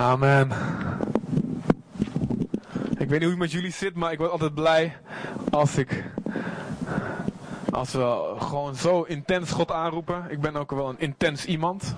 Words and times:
Amen. 0.00 0.52
Ik 2.98 3.08
weet 3.08 3.10
niet 3.10 3.20
hoe 3.20 3.28
het 3.30 3.38
met 3.38 3.52
jullie 3.52 3.72
zit, 3.72 3.94
maar 3.94 4.12
ik 4.12 4.18
word 4.18 4.30
altijd 4.30 4.54
blij 4.54 4.96
als 5.50 5.76
ik. 5.76 6.04
Als 7.70 7.92
we 7.92 8.34
gewoon 8.38 8.74
zo 8.74 9.02
intens 9.02 9.50
God 9.50 9.70
aanroepen. 9.70 10.24
Ik 10.28 10.40
ben 10.40 10.56
ook 10.56 10.70
wel 10.70 10.88
een 10.88 10.98
intens 11.00 11.44
iemand. 11.44 11.94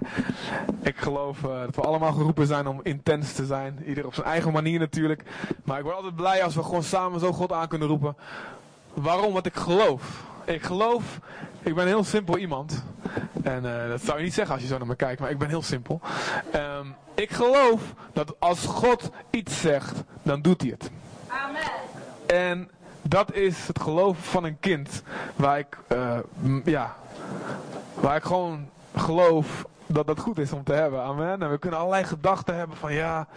ik 0.82 0.96
geloof 0.96 1.42
uh, 1.42 1.60
dat 1.60 1.76
we 1.76 1.82
allemaal 1.82 2.12
geroepen 2.12 2.46
zijn 2.46 2.66
om 2.66 2.80
intens 2.82 3.32
te 3.32 3.46
zijn. 3.46 3.82
Ieder 3.86 4.06
op 4.06 4.14
zijn 4.14 4.26
eigen 4.26 4.52
manier 4.52 4.78
natuurlijk. 4.78 5.22
Maar 5.64 5.78
ik 5.78 5.84
word 5.84 5.96
altijd 5.96 6.16
blij 6.16 6.44
als 6.44 6.54
we 6.54 6.62
gewoon 6.62 6.82
samen 6.82 7.20
zo 7.20 7.32
God 7.32 7.52
aan 7.52 7.68
kunnen 7.68 7.88
roepen. 7.88 8.16
Waarom? 8.94 9.32
Want 9.32 9.46
ik 9.46 9.56
geloof. 9.56 10.24
Ik 10.44 10.62
geloof, 10.62 11.18
ik 11.66 11.74
ben 11.74 11.82
een 11.82 11.88
heel 11.88 12.04
simpel 12.04 12.38
iemand. 12.38 12.84
En 13.42 13.64
uh, 13.64 13.88
dat 13.88 14.00
zou 14.02 14.18
je 14.18 14.24
niet 14.24 14.34
zeggen 14.34 14.54
als 14.54 14.62
je 14.62 14.68
zo 14.68 14.78
naar 14.78 14.86
me 14.86 14.96
kijkt, 14.96 15.20
maar 15.20 15.30
ik 15.30 15.38
ben 15.38 15.48
heel 15.48 15.62
simpel. 15.62 16.00
Um, 16.54 16.94
ik 17.14 17.30
geloof 17.30 17.82
dat 18.12 18.34
als 18.38 18.66
God 18.66 19.10
iets 19.30 19.60
zegt, 19.60 20.02
dan 20.22 20.42
doet 20.42 20.60
hij 20.60 20.70
het. 20.70 20.90
Amen. 21.28 21.60
En 22.26 22.70
dat 23.02 23.34
is 23.34 23.66
het 23.66 23.80
geloof 23.80 24.18
van 24.18 24.44
een 24.44 24.60
kind. 24.60 25.02
Waar 25.36 25.58
ik, 25.58 25.78
uh, 25.92 26.18
ja, 26.64 26.96
waar 27.94 28.16
ik 28.16 28.24
gewoon 28.24 28.68
geloof 28.96 29.66
dat 29.86 30.06
dat 30.06 30.20
goed 30.20 30.38
is 30.38 30.52
om 30.52 30.64
te 30.64 30.72
hebben. 30.72 31.02
Amen. 31.02 31.42
En 31.42 31.50
we 31.50 31.58
kunnen 31.58 31.78
allerlei 31.78 32.04
gedachten 32.04 32.56
hebben 32.56 32.76
van 32.76 32.92
ja, 32.92 33.28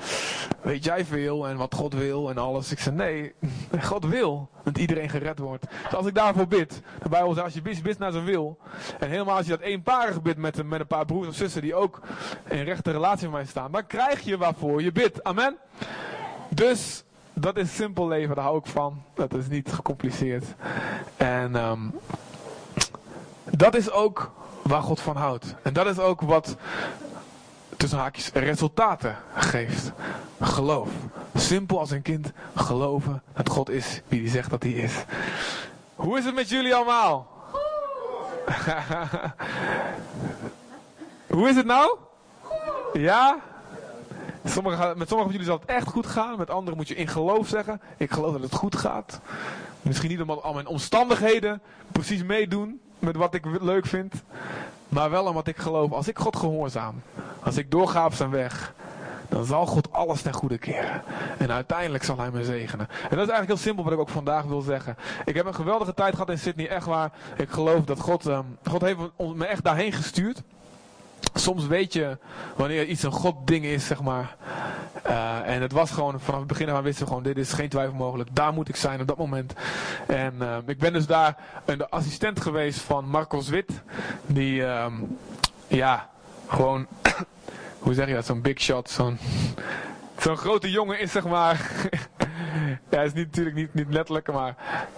weet 0.61 0.83
jij 0.83 1.05
veel 1.05 1.47
en 1.47 1.57
wat 1.57 1.75
God 1.75 1.93
wil 1.93 2.29
en 2.29 2.37
alles. 2.37 2.71
Ik 2.71 2.79
zeg 2.79 2.93
nee, 2.93 3.33
God 3.81 4.05
wil 4.05 4.49
dat 4.63 4.77
iedereen 4.77 5.09
gered 5.09 5.39
wordt. 5.39 5.65
Dus 5.83 5.95
als 5.95 6.05
ik 6.05 6.15
daarvoor 6.15 6.47
bid, 6.47 6.81
de 7.03 7.09
Bijbel 7.09 7.41
als 7.41 7.53
je 7.53 7.61
bidt, 7.61 7.99
naar 7.99 8.11
zijn 8.11 8.25
wil. 8.25 8.57
En 8.99 9.09
helemaal 9.09 9.35
als 9.35 9.45
je 9.45 9.51
dat 9.51 9.61
eenparig 9.61 10.21
bidt 10.21 10.37
met, 10.37 10.65
met 10.65 10.79
een 10.79 10.87
paar 10.87 11.05
broers 11.05 11.27
of 11.27 11.35
zussen 11.35 11.61
die 11.61 11.75
ook 11.75 12.01
in 12.47 12.63
rechte 12.63 12.91
relatie 12.91 13.23
met 13.23 13.35
mij 13.35 13.45
staan, 13.45 13.71
dan 13.71 13.87
krijg 13.87 14.21
je 14.21 14.37
waarvoor 14.37 14.81
je 14.81 14.91
bidt. 14.91 15.23
Amen. 15.23 15.57
Dus 16.49 17.03
dat 17.33 17.57
is 17.57 17.75
simpel 17.75 18.07
leven, 18.07 18.35
daar 18.35 18.43
hou 18.43 18.57
ik 18.57 18.65
van. 18.65 19.01
Dat 19.13 19.33
is 19.33 19.47
niet 19.47 19.71
gecompliceerd. 19.71 20.45
En 21.17 21.55
um, 21.55 21.91
dat 23.43 23.75
is 23.75 23.91
ook 23.91 24.31
waar 24.61 24.81
God 24.81 25.01
van 25.01 25.15
houdt. 25.15 25.55
En 25.61 25.73
dat 25.73 25.85
is 25.85 25.99
ook 25.99 26.21
wat 26.21 26.55
tussen 27.77 27.99
haakjes 27.99 28.29
resultaten 28.33 29.15
geeft. 29.35 29.91
Geloof. 30.41 30.89
Simpel 31.35 31.79
als 31.79 31.91
een 31.91 32.01
kind 32.01 32.31
geloven 32.55 33.21
dat 33.33 33.49
God 33.49 33.69
is 33.69 34.01
wie 34.07 34.21
hij 34.21 34.29
zegt 34.29 34.49
dat 34.49 34.63
hij 34.63 34.71
is. 34.71 35.03
Hoe 35.95 36.17
is 36.17 36.25
het 36.25 36.35
met 36.35 36.49
jullie 36.49 36.75
allemaal? 36.75 37.27
Hoe 41.27 41.49
is 41.49 41.55
het 41.55 41.65
nou? 41.65 41.97
Ja? 42.93 43.39
Met 44.41 44.51
sommigen 44.51 44.95
van 45.07 45.31
jullie 45.31 45.45
zal 45.45 45.59
het 45.59 45.69
echt 45.69 45.87
goed 45.87 46.07
gaan. 46.07 46.37
Met 46.37 46.49
anderen 46.49 46.77
moet 46.77 46.87
je 46.87 46.95
in 46.95 47.07
geloof 47.07 47.47
zeggen. 47.47 47.81
Ik 47.97 48.11
geloof 48.11 48.31
dat 48.31 48.41
het 48.41 48.55
goed 48.55 48.75
gaat. 48.75 49.19
Misschien 49.81 50.09
niet 50.09 50.21
omdat 50.21 50.43
al 50.43 50.53
mijn 50.53 50.67
omstandigheden 50.67 51.61
precies 51.91 52.23
meedoen 52.23 52.81
met 52.99 53.15
wat 53.15 53.33
ik 53.33 53.45
leuk 53.61 53.85
vind. 53.85 54.13
Maar 54.89 55.09
wel 55.09 55.25
omdat 55.25 55.47
ik 55.47 55.57
geloof, 55.57 55.91
als 55.91 56.07
ik 56.07 56.19
God 56.19 56.35
gehoorzaam, 56.35 57.01
als 57.43 57.57
ik 57.57 57.71
doorga 57.71 58.05
op 58.05 58.13
zijn 58.13 58.29
weg, 58.29 58.73
dan 59.29 59.45
zal 59.45 59.65
God 59.65 59.93
alles 59.93 60.21
ten 60.21 60.33
goede 60.33 60.57
keren. 60.57 61.01
En 61.37 61.51
uiteindelijk 61.51 62.03
zal 62.03 62.17
hij 62.17 62.31
me 62.31 62.43
zegenen. 62.43 62.87
En 62.89 63.17
dat 63.17 63.27
is 63.27 63.33
eigenlijk 63.33 63.47
heel 63.47 63.57
simpel 63.57 63.83
wat 63.83 63.93
ik 63.93 63.99
ook 63.99 64.09
vandaag 64.09 64.43
wil 64.43 64.61
zeggen. 64.61 64.97
Ik 65.25 65.35
heb 65.35 65.45
een 65.45 65.55
geweldige 65.55 65.93
tijd 65.93 66.13
gehad 66.13 66.29
in 66.29 66.39
Sydney, 66.39 66.69
echt 66.69 66.85
waar. 66.85 67.11
Ik 67.37 67.49
geloof 67.49 67.83
dat 67.83 67.99
God, 67.99 68.25
um, 68.25 68.57
God 68.63 68.81
heeft 68.81 68.97
me 69.35 69.45
echt 69.45 69.63
daarheen 69.63 69.93
gestuurd. 69.93 70.43
Soms 71.33 71.67
weet 71.67 71.93
je 71.93 72.17
wanneer 72.55 72.85
iets 72.85 73.03
een 73.03 73.11
God 73.11 73.47
ding 73.47 73.65
is, 73.65 73.85
zeg 73.87 74.01
maar. 74.01 74.35
Uh, 75.07 75.47
en 75.47 75.61
het 75.61 75.71
was 75.71 75.91
gewoon, 75.91 76.19
vanaf 76.19 76.39
het 76.39 76.47
begin 76.47 76.69
aan 76.69 76.83
wisten 76.83 77.03
we 77.03 77.07
gewoon, 77.07 77.23
dit 77.23 77.37
is 77.37 77.53
geen 77.53 77.69
twijfel 77.69 77.95
mogelijk. 77.95 78.29
Daar 78.33 78.53
moet 78.53 78.69
ik 78.69 78.75
zijn 78.75 79.01
op 79.01 79.07
dat 79.07 79.17
moment. 79.17 79.53
En 80.07 80.33
uh, 80.41 80.57
ik 80.65 80.77
ben 80.77 80.93
dus 80.93 81.05
daar 81.05 81.37
een 81.65 81.89
assistent 81.89 82.41
geweest 82.41 82.79
van 82.79 83.05
Marcos 83.05 83.49
Wit. 83.49 83.81
Die, 84.25 84.61
um, 84.61 85.17
ja, 85.67 86.09
gewoon, 86.47 86.87
hoe 87.79 87.93
zeg 87.93 88.07
je 88.07 88.13
dat, 88.13 88.25
zo'n 88.25 88.41
big 88.41 88.61
shot, 88.61 88.89
zo'n 88.89 89.17
zo'n 90.23 90.37
grote 90.37 90.71
jongen 90.71 90.99
is, 90.99 91.11
zeg 91.11 91.25
maar. 91.25 91.71
ja, 92.91 93.01
is 93.01 93.13
niet, 93.13 93.25
natuurlijk 93.25 93.55
niet, 93.55 93.73
niet 93.73 93.89
letterlijk, 93.89 94.31
maar 94.31 94.55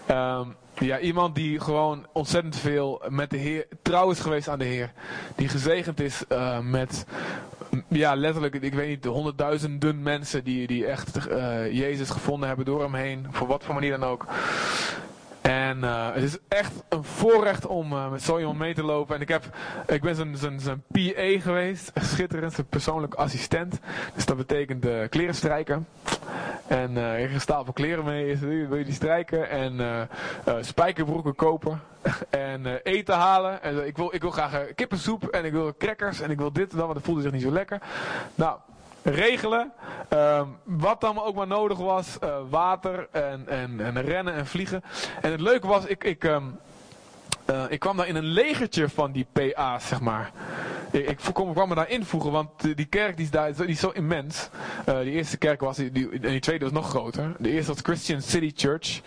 um, 0.09 0.55
ja, 0.87 0.99
iemand 0.99 1.35
die 1.35 1.59
gewoon 1.59 2.05
ontzettend 2.13 2.55
veel 2.55 3.01
met 3.09 3.29
de 3.29 3.37
Heer 3.37 3.67
trouw 3.81 4.11
is 4.11 4.19
geweest 4.19 4.47
aan 4.47 4.59
de 4.59 4.65
Heer. 4.65 4.91
Die 5.35 5.47
gezegend 5.47 5.99
is 5.99 6.23
uh, 6.31 6.59
met, 6.59 7.05
ja, 7.87 8.15
letterlijk, 8.15 8.55
ik 8.55 8.73
weet 8.73 8.87
niet, 8.87 9.03
de 9.03 9.09
honderdduizenden 9.09 10.01
mensen 10.01 10.43
die, 10.43 10.67
die 10.67 10.85
echt 10.85 11.27
uh, 11.29 11.71
Jezus 11.71 12.09
gevonden 12.09 12.47
hebben 12.47 12.65
door 12.65 12.81
hem 12.81 12.93
heen. 12.93 13.27
Voor 13.31 13.47
wat 13.47 13.63
voor 13.63 13.73
manier 13.73 13.97
dan 13.99 14.09
ook. 14.09 14.25
En 15.41 15.77
uh, 15.77 16.13
het 16.13 16.23
is 16.23 16.37
echt 16.47 16.83
een 16.89 17.03
voorrecht 17.03 17.65
om 17.65 17.93
uh, 17.93 18.11
met 18.11 18.21
zo 18.21 18.37
iemand 18.37 18.57
mee 18.57 18.73
te 18.73 18.83
lopen. 18.83 19.15
En 19.15 19.21
ik, 19.21 19.27
heb, 19.27 19.43
ik 19.87 20.01
ben 20.01 20.37
zijn, 20.37 20.83
PA 20.91 21.39
geweest. 21.39 21.91
Schitterend, 21.95 22.53
zijn 22.53 22.67
persoonlijk 22.67 23.13
assistent. 23.13 23.79
Dus 24.15 24.25
dat 24.25 24.37
betekent 24.37 24.85
uh, 24.85 25.07
kleren 25.09 25.35
strijken. 25.35 25.87
En 26.67 26.91
uh, 26.91 27.23
ik 27.23 27.29
ga 27.29 27.39
stapel 27.39 27.73
kleren 27.73 28.05
mee. 28.05 28.37
Wil 28.37 28.77
je 28.77 28.85
die 28.85 28.93
strijken? 28.93 29.49
En 29.49 30.09
spijkerbroeken 30.61 31.35
kopen. 31.35 31.81
en 32.29 32.65
eten 32.83 33.15
halen. 33.15 33.63
En 33.63 33.87
ik, 33.87 33.97
wil, 33.97 34.13
ik 34.13 34.21
wil 34.21 34.31
graag 34.31 34.65
kippensoep. 34.75 35.27
En 35.27 35.45
ik 35.45 35.51
wil 35.51 35.73
crackers. 35.77 36.21
En 36.21 36.31
ik 36.31 36.37
wil 36.37 36.51
dit 36.51 36.71
en 36.71 36.77
dat. 36.77 36.85
Want 36.85 36.93
dat 36.93 37.03
voelde 37.03 37.21
zich 37.21 37.31
niet 37.31 37.41
zo 37.41 37.51
lekker. 37.51 37.81
Nou, 38.35 38.57
regelen. 39.03 39.73
Uh, 40.13 40.41
wat 40.63 41.01
dan 41.01 41.23
ook 41.23 41.35
maar 41.35 41.47
nodig 41.47 41.77
was. 41.77 42.17
Uh, 42.23 42.35
water 42.49 43.07
en, 43.11 43.47
en, 43.47 43.79
en 43.79 44.01
rennen 44.01 44.33
en 44.33 44.47
vliegen. 44.47 44.83
En 45.21 45.31
het 45.31 45.41
leuke 45.41 45.67
was, 45.67 45.85
ik, 45.85 46.03
ik, 46.03 46.23
um, 46.23 46.59
uh, 47.51 47.63
ik 47.69 47.79
kwam 47.79 47.97
daar 47.97 48.07
in 48.07 48.15
een 48.15 48.23
legertje 48.23 48.89
van 48.89 49.11
die 49.11 49.25
PA's, 49.31 49.87
zeg 49.87 50.01
maar. 50.01 50.31
Ik, 50.91 51.09
ik 51.09 51.17
kwam, 51.33 51.53
kwam 51.53 51.69
me 51.69 51.75
daar 51.75 51.89
invoegen, 51.89 52.31
want 52.31 52.49
die 52.75 52.85
kerk 52.85 53.15
die 53.15 53.25
is, 53.25 53.31
daar, 53.31 53.55
die 53.55 53.67
is 53.67 53.79
zo 53.79 53.89
immens. 53.89 54.49
Uh, 54.89 54.99
die 54.99 55.11
eerste 55.11 55.37
kerk 55.37 55.61
was, 55.61 55.77
die, 55.77 56.09
en 56.09 56.19
die 56.19 56.39
tweede 56.39 56.63
was 56.63 56.73
nog 56.73 56.89
groter. 56.89 57.35
De 57.37 57.49
eerste 57.49 57.73
was 57.73 57.81
Christian 57.83 58.21
City 58.21 58.51
Church. 58.55 59.01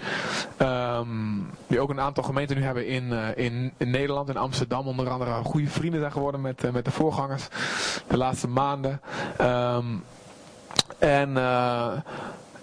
Um, 0.58 1.50
die 1.66 1.80
ook 1.80 1.90
een 1.90 2.00
aantal 2.00 2.24
gemeenten 2.24 2.56
nu 2.56 2.62
hebben 2.62 2.86
in, 2.86 3.04
uh, 3.04 3.28
in, 3.36 3.72
in 3.76 3.90
Nederland, 3.90 4.28
in 4.28 4.36
Amsterdam 4.36 4.86
onder 4.86 5.08
andere. 5.08 5.32
Goede 5.44 5.68
vrienden 5.68 6.00
zijn 6.00 6.12
geworden 6.12 6.40
met, 6.40 6.72
met 6.72 6.84
de 6.84 6.90
voorgangers 6.90 7.48
de 8.06 8.16
laatste 8.16 8.48
maanden. 8.48 9.00
Um, 9.40 10.04
en 10.98 11.36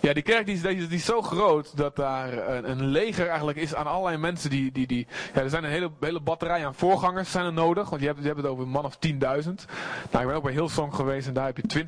ja, 0.01 0.13
die 0.13 0.23
kerk 0.23 0.45
die 0.45 0.55
is, 0.55 0.61
die 0.61 0.97
is 0.97 1.05
zo 1.05 1.21
groot 1.21 1.77
dat 1.77 1.95
daar 1.95 2.47
een, 2.47 2.69
een, 2.69 2.85
leger 2.85 3.27
eigenlijk 3.27 3.57
is 3.57 3.75
aan 3.75 3.87
allerlei 3.87 4.17
mensen 4.17 4.49
die... 4.49 4.71
die, 4.71 4.87
die 4.87 5.07
ja, 5.33 5.41
er 5.41 5.49
zijn 5.49 5.63
een 5.63 5.69
hele, 5.69 5.91
hele 5.99 6.19
batterij 6.19 6.65
aan 6.65 6.75
voorgangers 6.75 7.31
zijn 7.31 7.45
er 7.45 7.53
nodig. 7.53 7.89
Want 7.89 8.01
je 8.01 8.07
hebt, 8.07 8.19
je 8.19 8.25
hebt 8.25 8.37
het 8.37 8.47
over 8.47 8.63
een 8.63 8.69
man 8.69 8.85
of 8.85 8.97
10.000. 9.07 9.17
Nou, 9.19 9.43
ik 9.45 10.09
ben 10.11 10.33
ook 10.33 10.43
bij 10.43 10.53
Hillsong 10.53 10.95
geweest 10.95 11.27
en 11.27 11.33
daar 11.33 11.45
heb 11.45 11.57
je 11.57 11.85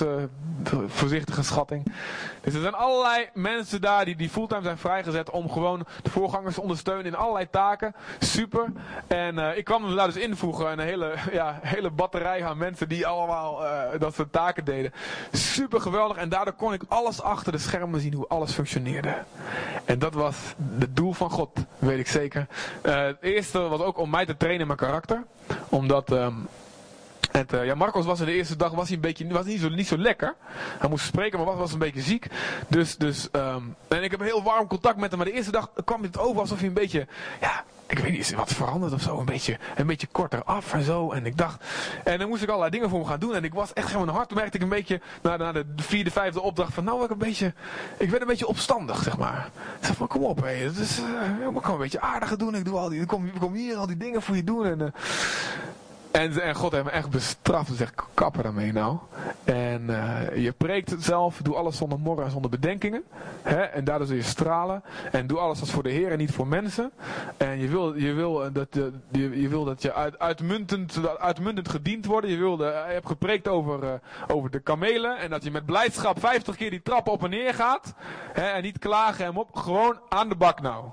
20.000. 0.00 0.06
Uh, 0.06 0.22
voorzichtige 0.86 1.42
schatting. 1.42 1.92
Dus 2.40 2.54
er 2.54 2.60
zijn 2.60 2.74
allerlei 2.74 3.28
mensen 3.34 3.80
daar 3.80 4.04
die, 4.04 4.16
die 4.16 4.28
fulltime 4.28 4.62
zijn 4.62 4.78
vrijgezet 4.78 5.30
om 5.30 5.50
gewoon 5.50 5.86
de 6.02 6.10
voorgangers 6.10 6.54
te 6.54 6.60
ondersteunen 6.60 7.06
in 7.06 7.14
allerlei 7.14 7.50
taken. 7.50 7.94
Super. 8.18 8.72
En 9.06 9.34
uh, 9.34 9.56
ik 9.56 9.64
kwam 9.64 9.82
me 9.82 9.94
daar 9.94 10.06
dus 10.06 10.22
invoegen. 10.22 10.72
Een 10.72 10.78
hele, 10.78 11.14
ja, 11.32 11.58
hele 11.62 11.90
batterij 11.90 12.44
aan 12.44 12.58
mensen 12.58 12.88
die 12.88 13.06
allemaal 13.06 13.64
uh, 13.64 13.80
dat 13.98 14.14
soort 14.14 14.32
taken 14.32 14.64
deden. 14.64 14.92
Super 15.32 15.80
geweldig. 15.80 16.16
En 16.16 16.28
daardoor 16.28 16.54
kon 16.54 16.72
ik 16.72 16.82
alles 16.88 17.22
achter 17.22 17.43
de 17.52 17.58
schermen 17.58 18.00
zien 18.00 18.14
hoe 18.14 18.28
alles 18.28 18.52
functioneerde. 18.52 19.14
En 19.84 19.98
dat 19.98 20.14
was 20.14 20.36
het 20.78 20.96
doel 20.96 21.12
van 21.12 21.30
God, 21.30 21.50
weet 21.78 21.98
ik 21.98 22.08
zeker. 22.08 22.46
Uh, 22.82 23.04
het 23.04 23.16
eerste 23.20 23.58
was 23.58 23.80
ook 23.80 23.98
om 23.98 24.10
mij 24.10 24.26
te 24.26 24.36
trainen 24.36 24.60
in 24.60 24.66
mijn 24.66 24.78
karakter. 24.78 25.22
Omdat... 25.68 26.12
Het, 27.34 27.52
uh, 27.52 27.64
ja, 27.64 27.74
Marcos 27.74 28.04
was 28.04 28.20
in 28.20 28.26
de 28.26 28.32
eerste 28.32 28.56
dag 28.56 28.70
was 28.72 28.86
hij 28.86 28.94
een 28.94 29.00
beetje, 29.00 29.28
was 29.28 29.44
niet, 29.44 29.60
zo, 29.60 29.68
niet 29.68 29.86
zo 29.86 29.98
lekker. 29.98 30.34
Hij 30.78 30.88
moest 30.88 31.04
spreken, 31.04 31.38
maar 31.38 31.46
was, 31.46 31.56
was 31.56 31.72
een 31.72 31.78
beetje 31.78 32.00
ziek. 32.00 32.26
Dus, 32.68 32.96
dus 32.96 33.28
um, 33.32 33.76
en 33.88 34.02
ik 34.02 34.10
heb 34.10 34.20
heel 34.20 34.42
warm 34.42 34.66
contact 34.66 34.96
met 34.96 35.10
hem. 35.10 35.18
Maar 35.18 35.28
de 35.28 35.34
eerste 35.34 35.50
dag 35.50 35.70
kwam 35.84 36.02
het 36.02 36.18
over 36.18 36.40
alsof 36.40 36.58
hij 36.58 36.66
een 36.68 36.74
beetje, 36.74 37.06
ja, 37.40 37.64
ik 37.86 37.98
weet 37.98 38.12
niet, 38.12 38.34
wat 38.34 38.52
veranderd 38.52 38.92
of 38.92 39.00
zo? 39.00 39.18
Een 39.18 39.24
beetje, 39.24 39.58
een 39.76 39.86
beetje 39.86 40.06
korter 40.06 40.44
af 40.44 40.72
en 40.72 40.82
zo. 40.82 41.10
En 41.12 41.26
ik 41.26 41.36
dacht, 41.36 41.64
en 42.04 42.18
dan 42.18 42.28
moest 42.28 42.42
ik 42.42 42.48
allerlei 42.48 42.70
dingen 42.70 42.88
voor 42.88 42.98
hem 42.98 43.08
gaan 43.08 43.18
doen. 43.18 43.34
En 43.34 43.44
ik 43.44 43.54
was 43.54 43.72
echt 43.72 43.90
gewoon 43.90 44.08
hard. 44.08 44.28
Toen 44.28 44.38
merkte 44.38 44.56
ik 44.56 44.62
een 44.62 44.68
beetje, 44.68 45.00
na, 45.22 45.36
na 45.36 45.52
de 45.52 45.64
vierde, 45.76 46.10
vijfde 46.10 46.40
opdracht, 46.40 46.74
van 46.74 46.84
nou, 46.84 47.04
ik 47.04 47.10
een 47.10 47.18
beetje, 47.18 47.52
ik 47.96 48.10
werd 48.10 48.22
een 48.22 48.28
beetje 48.28 48.46
opstandig, 48.46 49.02
zeg 49.02 49.18
maar. 49.18 49.48
Ik 49.78 49.84
zei 49.84 49.96
van, 49.96 50.06
kom 50.06 50.24
op, 50.24 50.42
hé. 50.42 50.52
Is, 50.52 51.00
uh, 51.00 51.46
ik 51.56 51.62
kan 51.62 51.72
een 51.72 51.78
beetje 51.78 52.00
aardiger 52.00 52.38
doen. 52.38 52.54
Ik 52.54 52.64
doe 52.64 52.78
al 52.78 52.88
die, 52.88 53.00
ik 53.00 53.08
kom, 53.40 53.54
hier 53.54 53.76
al 53.76 53.86
die 53.86 53.96
dingen 53.96 54.22
voor 54.22 54.36
je 54.36 54.44
doen. 54.44 54.66
En, 54.66 54.78
uh, 54.80 54.86
En, 56.14 56.42
en 56.42 56.54
God 56.54 56.72
heeft 56.72 56.84
me 56.84 56.90
echt 56.90 57.10
bestraft. 57.10 57.68
Dus 57.68 57.76
zegt, 57.76 58.02
kapper 58.14 58.42
daarmee 58.42 58.72
nou. 58.72 58.98
En 59.44 59.82
uh, 59.88 60.36
je 60.36 60.52
preekt 60.52 60.94
zelf. 60.98 61.40
Doe 61.42 61.54
alles 61.54 61.76
zonder 61.76 62.00
morren 62.00 62.24
en 62.24 62.30
zonder 62.30 62.50
bedenkingen. 62.50 63.04
Hè? 63.42 63.60
En 63.60 63.84
daardoor 63.84 64.06
zul 64.06 64.16
je 64.16 64.22
stralen. 64.22 64.82
En 65.12 65.26
doe 65.26 65.38
alles 65.38 65.60
als 65.60 65.70
voor 65.70 65.82
de 65.82 65.90
Heer 65.90 66.10
en 66.10 66.18
niet 66.18 66.32
voor 66.32 66.46
mensen. 66.46 66.92
En 67.36 67.58
je 67.58 67.68
wil, 67.68 67.94
je 67.94 68.12
wil, 68.12 68.52
dat, 68.52 68.68
je, 69.10 69.40
je 69.40 69.48
wil 69.48 69.64
dat 69.64 69.82
je 69.82 69.92
uit, 69.92 70.18
uitmuntend, 70.18 71.18
uitmuntend 71.18 71.68
gediend 71.68 72.06
wordt. 72.06 72.28
Je, 72.28 72.84
hebt 72.86 73.06
gepreekt 73.06 73.48
over, 73.48 74.00
over 74.28 74.50
de 74.50 74.60
kamelen. 74.60 75.18
En 75.18 75.30
dat 75.30 75.44
je 75.44 75.50
met 75.50 75.66
blijdschap 75.66 76.20
50 76.20 76.56
keer 76.56 76.70
die 76.70 76.82
trap 76.82 77.08
op 77.08 77.24
en 77.24 77.30
neer 77.30 77.54
gaat. 77.54 77.94
Hè? 78.32 78.42
En 78.42 78.62
niet 78.62 78.78
klagen 78.78 79.24
hem 79.24 79.38
op. 79.38 79.56
Gewoon 79.56 80.00
aan 80.08 80.28
de 80.28 80.36
bak 80.36 80.60
nou. 80.60 80.84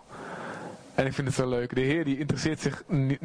En 1.01 1.07
ik 1.07 1.13
vind 1.13 1.27
het 1.27 1.35
zo 1.35 1.49
leuk. 1.49 1.75
De 1.75 1.81
Heer 1.81 2.05
die 2.05 2.17
interesseert 2.17 2.59
zich, 2.59 2.83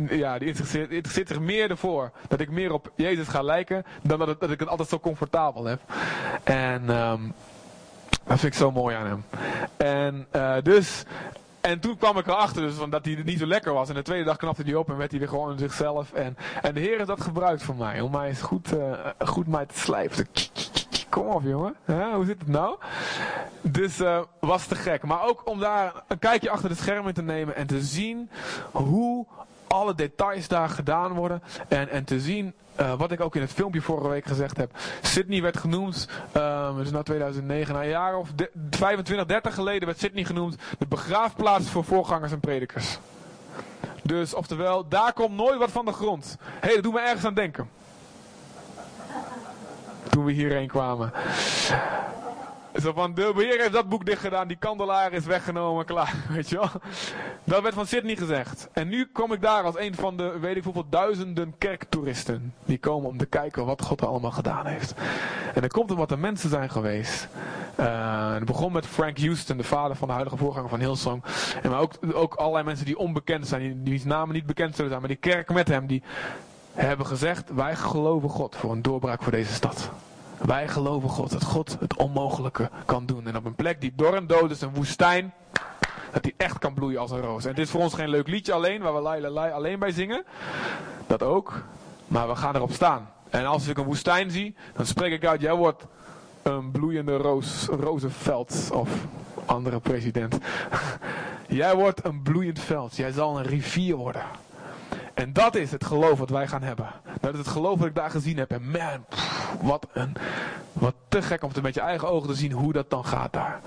ja, 0.09 0.39
die 0.39 0.49
interesseert, 0.49 0.91
interesseert 0.91 1.41
meer 1.41 1.71
ervoor 1.71 2.11
dat 2.29 2.41
ik 2.41 2.51
meer 2.51 2.73
op 2.73 2.93
Jezus 2.95 3.29
ga 3.29 3.43
lijken 3.43 3.85
dan 4.03 4.19
dat, 4.19 4.41
dat 4.41 4.51
ik 4.51 4.61
het 4.61 4.69
altijd 4.69 4.89
zo 4.89 4.99
comfortabel 4.99 5.65
heb. 5.65 5.81
En 6.45 6.97
um, 6.97 7.33
dat 8.25 8.39
vind 8.39 8.53
ik 8.53 8.59
zo 8.59 8.71
mooi 8.71 8.97
aan 8.97 9.07
hem. 9.07 9.25
En 9.77 10.27
uh, 10.37 10.55
dus 10.63 11.05
en 11.61 11.81
toen 11.81 11.97
kwam 11.97 12.19
ik 12.19 12.27
erachter 12.27 12.63
dus 12.63 12.75
dat 12.91 13.05
hij 13.05 13.23
niet 13.25 13.39
zo 13.39 13.47
lekker 13.47 13.73
was. 13.73 13.89
En 13.89 13.95
de 13.95 14.03
tweede 14.03 14.25
dag 14.25 14.37
knapte 14.37 14.63
hij 14.63 14.75
op 14.75 14.89
en 14.89 14.97
werd 14.97 15.11
hij 15.11 15.21
weer 15.21 15.29
gewoon 15.29 15.59
zichzelf. 15.59 16.13
En, 16.13 16.37
en 16.63 16.75
de 16.75 16.81
Heer 16.81 16.97
heeft 16.97 17.07
dat 17.07 17.21
gebruikt 17.21 17.63
voor 17.63 17.77
mij. 17.77 18.01
Om 18.01 18.11
mij 18.11 18.29
eens 18.29 18.43
goed, 18.43 18.73
uh, 18.75 18.93
goed 19.19 19.47
mij 19.47 19.67
te 19.67 19.79
slijpen. 19.79 20.27
Kom 21.17 21.29
op 21.29 21.43
jongen, 21.43 21.75
hoe 22.15 22.25
zit 22.25 22.39
het 22.39 22.49
nou? 22.49 22.77
Dus 23.61 24.01
uh, 24.01 24.21
was 24.41 24.67
te 24.67 24.75
gek. 24.75 25.03
Maar 25.03 25.27
ook 25.27 25.49
om 25.49 25.61
daar 25.61 25.93
een 26.09 26.19
kijkje 26.19 26.51
achter 26.51 26.69
de 26.69 26.75
schermen 26.75 27.15
te 27.15 27.23
nemen 27.23 27.57
en 27.57 27.67
te 27.67 27.81
zien 27.81 28.31
hoe 28.71 29.27
alle 29.67 29.95
details 29.95 30.49
daar 30.49 30.69
gedaan 30.69 31.13
worden. 31.13 31.43
En, 31.69 31.89
en 31.89 32.05
te 32.05 32.21
zien, 32.21 32.55
uh, 32.81 32.99
wat 32.99 33.13
ik 33.13 33.21
ook 33.21 33.35
in 33.35 33.41
het 33.41 33.53
filmpje 33.53 33.81
vorige 33.81 34.09
week 34.09 34.25
gezegd 34.25 34.57
heb. 34.57 34.71
Sydney 35.03 35.43
werd 35.43 35.57
genoemd, 35.57 36.09
het 36.33 36.87
is 36.87 36.91
nou 36.91 37.05
2009, 37.05 37.75
na 37.75 37.83
een 37.83 37.89
jaar 37.89 38.17
of 38.17 38.29
25, 38.71 39.27
30 39.27 39.55
geleden 39.55 39.87
werd 39.87 40.01
Sydney 40.01 40.25
genoemd 40.25 40.57
de 40.79 40.87
begraafplaats 40.87 41.71
voor 41.71 41.85
voorgangers 41.85 42.33
en 42.33 42.41
predikers. 42.41 42.99
Dus 44.03 44.35
oftewel, 44.35 44.89
daar 44.89 45.13
komt 45.13 45.37
nooit 45.37 45.59
wat 45.59 45.71
van 45.71 45.85
de 45.85 45.93
grond. 45.93 46.37
Hé, 46.41 46.47
hey, 46.61 46.75
dat 46.75 46.83
doet 46.83 46.93
me 46.93 47.01
ergens 47.01 47.25
aan 47.25 47.35
denken 47.35 47.69
toen 50.17 50.25
we 50.25 50.33
hierheen 50.33 50.67
kwamen. 50.67 51.13
Zo 52.81 52.93
van, 52.93 53.15
de 53.15 53.33
beheer 53.35 53.61
heeft 53.61 53.73
dat 53.73 53.89
boek 53.89 54.07
dicht 54.07 54.21
gedaan, 54.21 54.49
die 54.49 54.57
kandelaar 54.57 55.13
is 55.13 55.25
weggenomen, 55.25 55.85
klaar, 55.85 56.15
weet 56.35 56.49
je 56.49 56.57
wel. 56.57 56.71
Dat 57.45 57.63
werd 57.63 57.75
van 57.75 57.87
Sydney 57.87 58.17
gezegd. 58.17 58.69
En 58.73 58.89
nu 58.89 59.07
kom 59.13 59.33
ik 59.33 59.41
daar 59.41 59.63
als 59.63 59.79
een 59.79 59.95
van 59.95 60.17
de, 60.17 60.39
weet 60.39 60.57
ik 60.57 60.65
hoeveel, 60.65 60.87
duizenden 60.91 61.55
kerktoeristen. 61.59 62.55
Die 62.65 62.79
komen 62.79 63.09
om 63.09 63.17
te 63.17 63.27
kijken 63.27 63.67
wat 63.67 63.83
God 63.83 64.01
er 64.01 64.07
allemaal 64.07 64.31
gedaan 64.31 64.67
heeft. 64.67 64.95
En 65.55 65.61
dan 65.61 65.71
komt 65.71 65.91
er 65.91 65.97
wat 65.97 66.09
de 66.09 66.17
mensen 66.17 66.51
zijn 66.51 66.71
geweest. 66.71 67.29
Uh, 67.81 68.35
het 68.35 68.45
begon 68.45 68.73
met 68.73 68.87
Frank 68.87 69.19
Houston, 69.19 69.57
de 69.57 69.63
vader 69.63 69.97
van 69.97 70.09
de 70.09 70.15
huidige 70.15 70.37
voorganger 70.37 70.69
van 70.69 70.81
Hillsong. 70.81 71.23
En 71.63 71.71
maar 71.71 71.81
ook, 71.81 71.93
ook 72.13 72.35
allerlei 72.35 72.65
mensen 72.65 72.87
die 72.87 72.99
onbekend 72.99 73.47
zijn, 73.47 73.61
die, 73.61 73.83
die 73.83 74.07
namen 74.07 74.35
niet 74.35 74.47
bekend 74.47 74.75
zullen 74.75 74.91
zijn, 74.91 75.01
maar 75.01 75.11
die 75.11 75.33
kerk 75.33 75.53
met 75.53 75.69
hem, 75.69 75.87
die 75.87 76.03
hebben 76.85 77.07
gezegd, 77.07 77.51
wij 77.55 77.77
geloven 77.77 78.29
God 78.29 78.57
voor 78.57 78.73
een 78.73 78.83
doorbraak 78.83 79.23
voor 79.23 79.33
deze 79.33 79.53
stad. 79.53 79.91
Wij 80.39 80.69
geloven 80.69 81.09
God, 81.09 81.31
dat 81.31 81.45
God 81.45 81.77
het 81.81 81.97
onmogelijke 81.97 82.71
kan 82.85 83.07
doen. 83.07 83.27
En 83.27 83.37
op 83.37 83.45
een 83.45 83.55
plek 83.55 83.81
die 83.81 83.93
door 83.97 84.15
en 84.15 84.27
dood 84.27 84.51
is, 84.51 84.61
een 84.61 84.75
woestijn, 84.75 85.35
dat 86.13 86.23
die 86.23 86.35
echt 86.37 86.59
kan 86.59 86.75
bloeien 86.75 87.01
als 87.01 87.11
een 87.11 87.21
roos. 87.21 87.45
En 87.45 87.55
dit 87.55 87.65
is 87.65 87.71
voor 87.71 87.81
ons 87.81 87.95
geen 87.95 88.09
leuk 88.09 88.29
liedje 88.29 88.53
alleen, 88.53 88.83
waar 88.83 88.95
we 88.95 89.01
lai, 89.01 89.29
lai 89.29 89.53
alleen 89.53 89.79
bij 89.79 89.91
zingen. 89.91 90.25
Dat 91.07 91.23
ook. 91.23 91.63
Maar 92.07 92.29
we 92.29 92.37
gaan 92.37 92.55
erop 92.55 92.73
staan. 92.73 93.11
En 93.31 93.47
als 93.47 93.69
ik 93.69 93.79
een 93.79 93.85
woestijn 93.85 94.31
zie, 94.31 94.55
dan 94.75 94.87
spreek 94.87 95.13
ik 95.13 95.27
uit, 95.27 95.41
jij 95.41 95.55
wordt 95.55 95.87
een 96.43 96.71
bloeiende 96.71 97.17
roos, 97.17 97.67
rozenveld 97.67 98.69
of 98.73 98.91
andere 99.45 99.81
president. 99.81 100.39
jij 101.49 101.75
wordt 101.75 102.05
een 102.05 102.23
bloeiend 102.23 102.61
veld. 102.61 102.97
Jij 102.97 103.11
zal 103.11 103.39
een 103.39 103.45
rivier 103.45 103.97
worden. 103.97 104.23
En 105.17 105.33
dat 105.33 105.55
is 105.55 105.71
het 105.71 105.85
geloof 105.85 106.19
wat 106.19 106.31
wij 106.31 106.47
gaan 106.47 106.63
hebben. 106.63 106.87
Dat 107.21 107.33
is 107.33 107.39
het 107.39 107.49
geloof 107.49 107.79
wat 107.79 107.89
ik 107.89 107.95
daar 107.95 108.11
gezien 108.11 108.37
heb. 108.37 108.51
En 108.51 108.71
man, 108.71 109.05
wat 109.63 109.87
een, 109.93 110.17
wat 110.73 110.95
te 111.09 111.23
gek 111.23 111.43
om 111.43 111.51
het 111.53 111.63
met 111.63 111.75
je 111.75 111.81
eigen 111.81 112.09
ogen 112.09 112.29
te 112.29 112.35
zien 112.35 112.53
hoe 112.53 112.73
dat 112.73 112.91
dan 112.91 113.05
gaat 113.05 113.33
daar. 113.33 113.61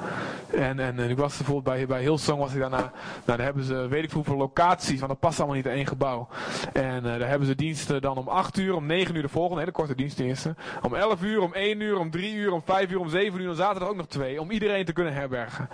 En, 0.53 0.79
en, 0.79 0.99
ik 0.99 1.17
was 1.17 1.37
bijvoorbeeld 1.37 1.75
bij, 1.75 1.87
bij 1.87 2.01
Hillsong 2.01 2.39
was 2.39 2.53
ik 2.53 2.59
daarna, 2.59 2.77
nou 2.77 2.91
daar 3.25 3.41
hebben 3.41 3.63
ze 3.63 3.87
weet 3.87 4.03
ik 4.03 4.11
hoeveel 4.11 4.35
locaties, 4.35 4.99
want 4.99 5.11
dat 5.11 5.19
past 5.19 5.37
allemaal 5.37 5.55
niet 5.55 5.65
in 5.65 5.71
één 5.71 5.87
gebouw. 5.87 6.27
En 6.73 6.95
uh, 6.95 7.03
daar 7.03 7.29
hebben 7.29 7.47
ze 7.47 7.55
diensten 7.55 8.01
dan 8.01 8.17
om 8.17 8.27
8 8.27 8.57
uur, 8.57 8.75
om 8.75 8.85
9 8.85 9.15
uur 9.15 9.21
de 9.21 9.29
volgende, 9.29 9.59
hele 9.59 9.71
korte 9.71 9.95
dienstdiensten. 9.95 10.57
Om 10.81 10.95
11 10.95 11.21
uur, 11.21 11.41
om 11.41 11.53
1 11.53 11.79
uur, 11.79 11.97
om 11.97 12.11
3 12.11 12.33
uur, 12.33 12.51
om 12.51 12.61
5 12.65 12.91
uur, 12.91 12.99
om 12.99 13.09
7 13.09 13.39
uur, 13.39 13.49
en 13.49 13.55
zaterdag 13.55 13.89
ook 13.89 13.95
nog 13.95 14.07
twee. 14.07 14.41
Om 14.41 14.51
iedereen 14.51 14.85
te 14.85 14.93
kunnen 14.93 15.13
herbergen. 15.13 15.69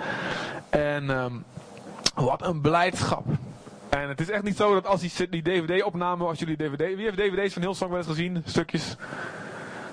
En 0.69 1.09
um, 1.09 1.43
wat 2.15 2.45
een 2.45 2.61
blijdschap. 2.61 3.25
En 4.01 4.09
het 4.09 4.19
is 4.19 4.29
echt 4.29 4.43
niet 4.43 4.57
zo 4.57 4.73
dat 4.73 4.87
als 4.87 5.01
die, 5.01 5.41
DVD-opname, 5.41 6.25
als 6.25 6.39
jullie 6.39 6.57
DVD... 6.57 6.95
Wie 6.95 7.03
heeft 7.03 7.17
DVD's 7.17 7.53
van 7.53 7.61
Hillsong 7.61 7.89
wel 7.89 7.99
eens 7.99 8.07
gezien? 8.07 8.43
Stukjes? 8.45 8.95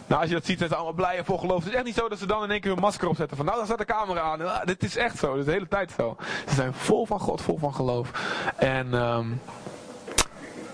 Nou, 0.06 0.20
als 0.20 0.30
je 0.30 0.36
dat 0.36 0.46
ziet, 0.46 0.58
zijn 0.58 0.70
ze 0.70 0.74
allemaal 0.74 0.94
blij 0.94 1.16
en 1.16 1.24
vol 1.24 1.38
geloof. 1.38 1.58
Het 1.58 1.68
is 1.68 1.74
echt 1.74 1.84
niet 1.84 1.94
zo 1.94 2.08
dat 2.08 2.18
ze 2.18 2.26
dan 2.26 2.42
in 2.42 2.50
één 2.50 2.60
keer 2.60 2.72
een 2.72 2.78
masker 2.78 3.08
opzetten. 3.08 3.36
Van 3.36 3.46
nou, 3.46 3.56
dan 3.58 3.66
staat 3.66 3.78
de 3.78 3.84
camera 3.84 4.20
aan. 4.20 4.38
Ja, 4.38 4.64
dit 4.64 4.82
is 4.82 4.96
echt 4.96 5.18
zo. 5.18 5.30
Dit 5.30 5.38
is 5.38 5.44
de 5.44 5.52
hele 5.52 5.68
tijd 5.68 5.92
zo. 5.96 6.16
Ze 6.48 6.54
zijn 6.54 6.74
vol 6.74 7.06
van 7.06 7.20
God, 7.20 7.40
vol 7.40 7.58
van 7.58 7.74
geloof. 7.74 8.10
En... 8.56 8.94
Um, 8.94 9.40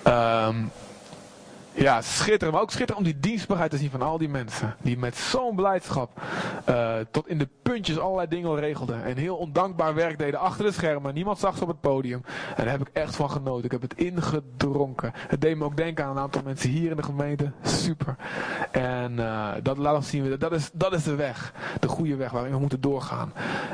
um, 0.07 0.71
ja, 1.79 2.03
schitterend. 2.03 2.53
Maar 2.53 2.63
ook 2.63 2.71
schitterend 2.71 3.07
om 3.07 3.13
die 3.13 3.21
dienstbaarheid 3.21 3.71
te 3.71 3.77
zien 3.77 3.91
van 3.91 4.03
al 4.03 4.19
die 4.19 4.29
mensen. 4.29 4.77
Die 4.83 4.99
met 4.99 5.17
zo'n 5.17 5.57
blijdschap 5.57 6.23
uh, 6.69 6.95
tot 7.11 7.29
in 7.29 7.39
de 7.39 7.49
puntjes 7.63 7.99
allerlei 7.99 8.29
dingen 8.29 8.57
regelden. 8.57 9.05
En 9.05 9.17
heel 9.17 9.37
ondankbaar 9.37 9.95
werk 9.95 10.19
deden 10.19 10.41
achter 10.41 10.65
de 10.65 10.73
schermen. 10.73 11.15
Niemand 11.15 11.39
zag 11.39 11.57
ze 11.57 11.63
op 11.63 11.69
het 11.69 11.81
podium. 11.81 12.23
En 12.57 12.65
daar 12.65 12.71
heb 12.79 12.81
ik 12.81 12.91
echt 12.93 13.17
van 13.17 13.31
genoten. 13.31 13.65
Ik 13.65 13.71
heb 13.71 13.83
het 13.83 13.95
ingedronken. 13.95 15.13
Het 15.15 15.41
deed 15.41 15.57
me 15.57 15.65
ook 15.65 15.77
denken 15.77 16.05
aan 16.05 16.11
een 16.11 16.23
aantal 16.23 16.43
mensen 16.45 16.71
hier 16.71 16.91
in 16.91 16.97
de 16.97 17.03
gemeente. 17.03 17.53
Super. 17.63 18.17
En 18.71 19.13
uh, 19.13 19.49
dat 19.63 19.79
laat 19.79 19.95
ons 19.95 20.09
zien. 20.09 20.39
Dat 20.39 20.53
is, 20.53 20.71
dat 20.73 20.93
is 20.93 21.03
de 21.03 21.15
weg. 21.15 21.53
De 21.81 21.89
goede 21.89 22.17
weg 22.17 22.31
waarin 22.31 22.53
we 22.53 22.59
moeten 22.59 22.81
doorgaan. 22.81 23.33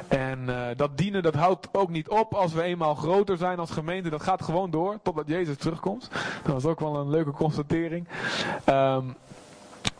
En 0.09 0.39
uh, 0.49 0.67
dat 0.77 0.99
dienen, 0.99 1.23
dat 1.23 1.35
houdt 1.35 1.69
ook 1.73 1.91
niet 1.91 2.09
op 2.09 2.35
als 2.35 2.53
we 2.53 2.62
eenmaal 2.62 2.95
groter 2.95 3.37
zijn 3.37 3.59
als 3.59 3.71
gemeente. 3.71 4.11
Dat 4.11 4.23
gaat 4.23 4.43
gewoon 4.43 4.71
door 4.71 4.99
totdat 5.03 5.29
Jezus 5.29 5.57
terugkomt. 5.57 6.11
Dat 6.43 6.53
was 6.53 6.65
ook 6.65 6.81
wel 6.81 6.97
een 6.97 7.11
leuke 7.11 7.31
constatering. 7.31 7.94
Um, 8.69 9.17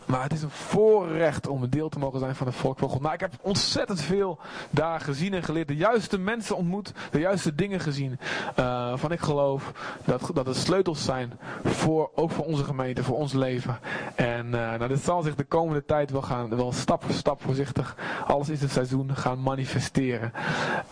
maar 0.07 0.23
het 0.23 0.33
is 0.33 0.43
een 0.43 0.51
voorrecht 0.51 1.47
om 1.47 1.63
een 1.63 1.71
deel 1.71 1.89
te 1.89 1.99
mogen 1.99 2.19
zijn 2.19 2.35
van 2.35 2.47
het 2.47 2.57
volk 2.57 2.79
van 2.79 2.89
God. 2.89 3.01
Nou, 3.01 3.15
ik 3.15 3.21
heb 3.21 3.33
ontzettend 3.41 4.01
veel 4.01 4.39
daar 4.71 5.01
gezien 5.01 5.35
en 5.35 5.43
geleerd. 5.43 5.69
De 5.69 5.77
juiste 5.77 6.19
mensen 6.19 6.57
ontmoet, 6.57 6.93
de 7.11 7.19
juiste 7.19 7.55
dingen 7.55 7.81
gezien. 7.81 8.19
Uh, 8.59 8.93
van 8.97 9.13
ik 9.13 9.21
geloof 9.21 9.73
dat, 10.05 10.31
dat 10.35 10.47
het 10.47 10.57
sleutels 10.57 11.05
zijn 11.05 11.39
voor, 11.65 12.11
ook 12.15 12.31
voor 12.31 12.45
onze 12.45 12.65
gemeente, 12.65 13.03
voor 13.03 13.17
ons 13.17 13.33
leven. 13.33 13.79
En 14.15 14.47
uh, 14.47 14.53
nou, 14.53 14.89
dit 14.89 15.01
zal 15.01 15.23
zich 15.23 15.35
de 15.35 15.45
komende 15.45 15.85
tijd 15.85 16.11
wel 16.11 16.23
gaan, 16.23 16.57
wel 16.57 16.73
stap 16.73 17.05
voor 17.05 17.15
stap 17.15 17.43
voorzichtig, 17.43 17.97
alles 18.27 18.49
in 18.49 18.57
het 18.61 18.71
seizoen 18.71 19.17
gaan 19.17 19.43
manifesteren. 19.43 20.33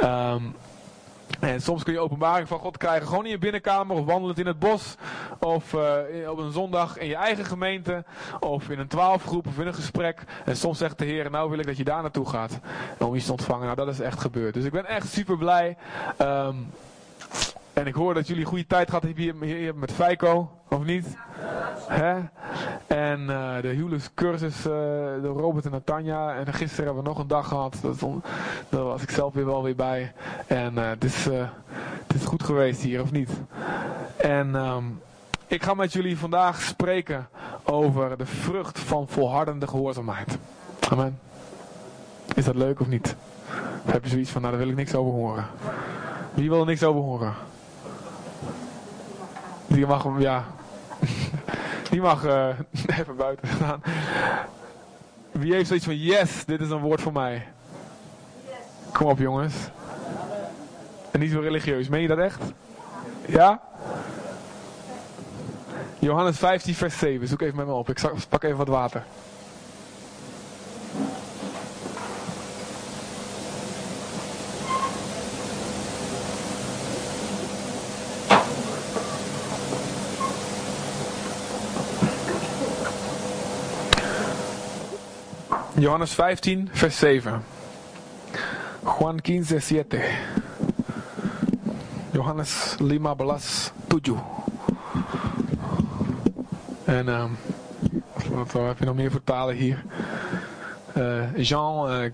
Um, 0.00 0.55
en 1.41 1.61
soms 1.61 1.83
kun 1.83 1.93
je 1.93 2.01
openbaring 2.01 2.49
van 2.49 2.59
God 2.59 2.77
krijgen 2.77 3.09
gewoon 3.09 3.25
in 3.25 3.31
je 3.31 3.39
binnenkamer 3.39 3.97
of 3.97 4.05
wandelend 4.05 4.39
in 4.39 4.47
het 4.47 4.59
bos. 4.59 4.97
Of 5.39 5.73
uh, 5.73 6.31
op 6.31 6.39
een 6.39 6.53
zondag 6.53 6.99
in 6.99 7.07
je 7.07 7.17
eigen 7.17 7.45
gemeente. 7.45 8.05
Of 8.41 8.69
in 8.69 8.79
een 8.79 8.89
twaalfgroep 8.89 9.47
of 9.47 9.59
in 9.59 9.67
een 9.67 9.75
gesprek. 9.75 10.25
En 10.45 10.57
soms 10.57 10.79
zegt 10.79 10.99
de 10.99 11.05
Heer, 11.05 11.31
nou 11.31 11.51
wil 11.51 11.59
ik 11.59 11.67
dat 11.67 11.77
je 11.77 11.85
daar 11.85 12.03
naartoe 12.03 12.29
gaat. 12.29 12.59
Om 12.99 13.15
iets 13.15 13.27
te 13.27 13.33
ontvangen. 13.33 13.65
Nou 13.65 13.77
dat 13.77 13.89
is 13.89 14.01
echt 14.01 14.21
gebeurd. 14.21 14.55
Dus 14.55 14.65
ik 14.65 14.73
ben 14.73 14.87
echt 14.87 15.09
super 15.09 15.39
blij. 15.39 15.77
Um, 16.19 16.71
en 17.73 17.87
ik 17.87 17.95
hoor 17.95 18.15
dat 18.15 18.27
jullie 18.27 18.45
goede 18.45 18.67
tijd 18.67 18.89
gehad 18.89 19.03
hebben 19.03 19.23
hier, 19.23 19.57
hier 19.57 19.75
met 19.75 19.93
Feiko. 19.93 20.51
Of 20.69 20.85
niet? 20.85 21.17
Hè? 21.89 22.21
En 22.87 23.21
uh, 23.21 23.61
de 23.61 23.69
huwelijkscursus, 23.69 24.59
uh, 24.59 24.73
de 25.23 25.33
Robert 25.37 25.65
en 25.65 25.71
Natanja. 25.71 26.35
En 26.35 26.53
gisteren 26.53 26.85
hebben 26.85 27.03
we 27.03 27.09
nog 27.09 27.19
een 27.19 27.27
dag 27.27 27.49
gehad. 27.49 27.77
Daar 28.69 28.85
was 28.85 29.03
ik 29.03 29.11
zelf 29.11 29.35
weer 29.35 29.47
wel 29.47 29.63
weer 29.63 29.77
bij. 29.77 30.13
En 30.47 30.75
uh, 30.75 30.89
het, 30.89 31.05
is, 31.05 31.25
het 32.07 32.15
is 32.15 32.25
goed 32.25 32.43
geweest 32.43 32.81
hier, 32.81 33.01
of 33.03 33.13
niet? 33.13 33.31
En 34.17 34.55
um, 34.55 35.01
ik 35.47 35.63
ga 35.63 35.75
met 35.75 35.93
jullie 35.93 36.19
vandaag 36.19 36.61
spreken 36.61 37.29
over 37.65 38.19
de 38.19 38.27
vrucht 38.27 38.79
van 38.79 39.09
volhardende 39.09 39.67
gehoorzaamheid. 39.67 40.39
Amen. 40.91 41.19
Is 42.35 42.45
dat 42.45 42.55
leuk 42.55 42.81
of 42.81 42.87
niet? 42.87 43.17
Heb 43.85 44.05
je 44.05 44.11
zoiets 44.11 44.31
van, 44.31 44.41
nou 44.41 44.53
daar 44.53 44.63
wil 44.63 44.73
ik 44.73 44.79
niks 44.79 44.95
over 44.95 45.13
horen? 45.13 45.47
Wie 46.35 46.49
wil 46.49 46.61
er 46.61 46.67
niks 46.67 46.83
over 46.83 47.01
horen? 47.01 47.33
Die 49.67 49.87
mag 49.87 50.07
ja. 50.19 50.45
Die 51.91 52.01
mag 52.01 52.25
uh, 52.25 52.49
even 52.99 53.17
buiten 53.17 53.49
staan. 53.49 53.83
Wie 55.33 55.55
heeft 55.55 55.67
zoiets 55.67 55.85
van, 55.85 55.99
yes, 55.99 56.45
dit 56.45 56.61
is 56.61 56.71
een 56.71 56.81
woord 56.81 57.01
voor 57.01 57.13
mij. 57.13 57.47
Kom 58.93 59.07
op 59.07 59.19
jongens. 59.19 59.55
En 61.11 61.21
niet 61.21 61.31
zo 61.31 61.41
religieus, 61.41 61.89
meen 61.89 62.03
je 62.03 62.09
dat 62.09 62.19
echt? 62.19 62.43
Ja? 63.27 63.61
Johannes 65.99 66.39
15, 66.39 66.75
vers 66.75 66.99
7. 66.99 67.29
Zoek 67.29 67.41
even 67.41 67.57
met 67.57 67.67
me 67.67 67.73
op. 67.73 67.89
Ik 67.89 68.01
pak 68.29 68.43
even 68.43 68.57
wat 68.57 68.69
water. 68.69 69.05
Johannes 85.83 86.15
15, 86.15 86.69
vers 86.73 86.99
7. 86.99 87.43
Juan 88.85 89.19
15, 89.21 89.61
7. 89.61 90.01
Johannes 92.12 92.77
Lima 92.79 93.15
Belas 93.15 93.73
7. 93.89 94.23
En 96.85 97.09
um, 97.09 97.37
wat, 98.31 98.53
heb 98.53 98.79
je 98.79 98.85
nog 98.85 98.95
meer 98.95 99.11
voor 99.11 99.25
talen 99.25 99.55
hier? 99.55 99.83
Uh, 100.97 101.37
Jean 101.37 102.03
uh, 102.03 102.11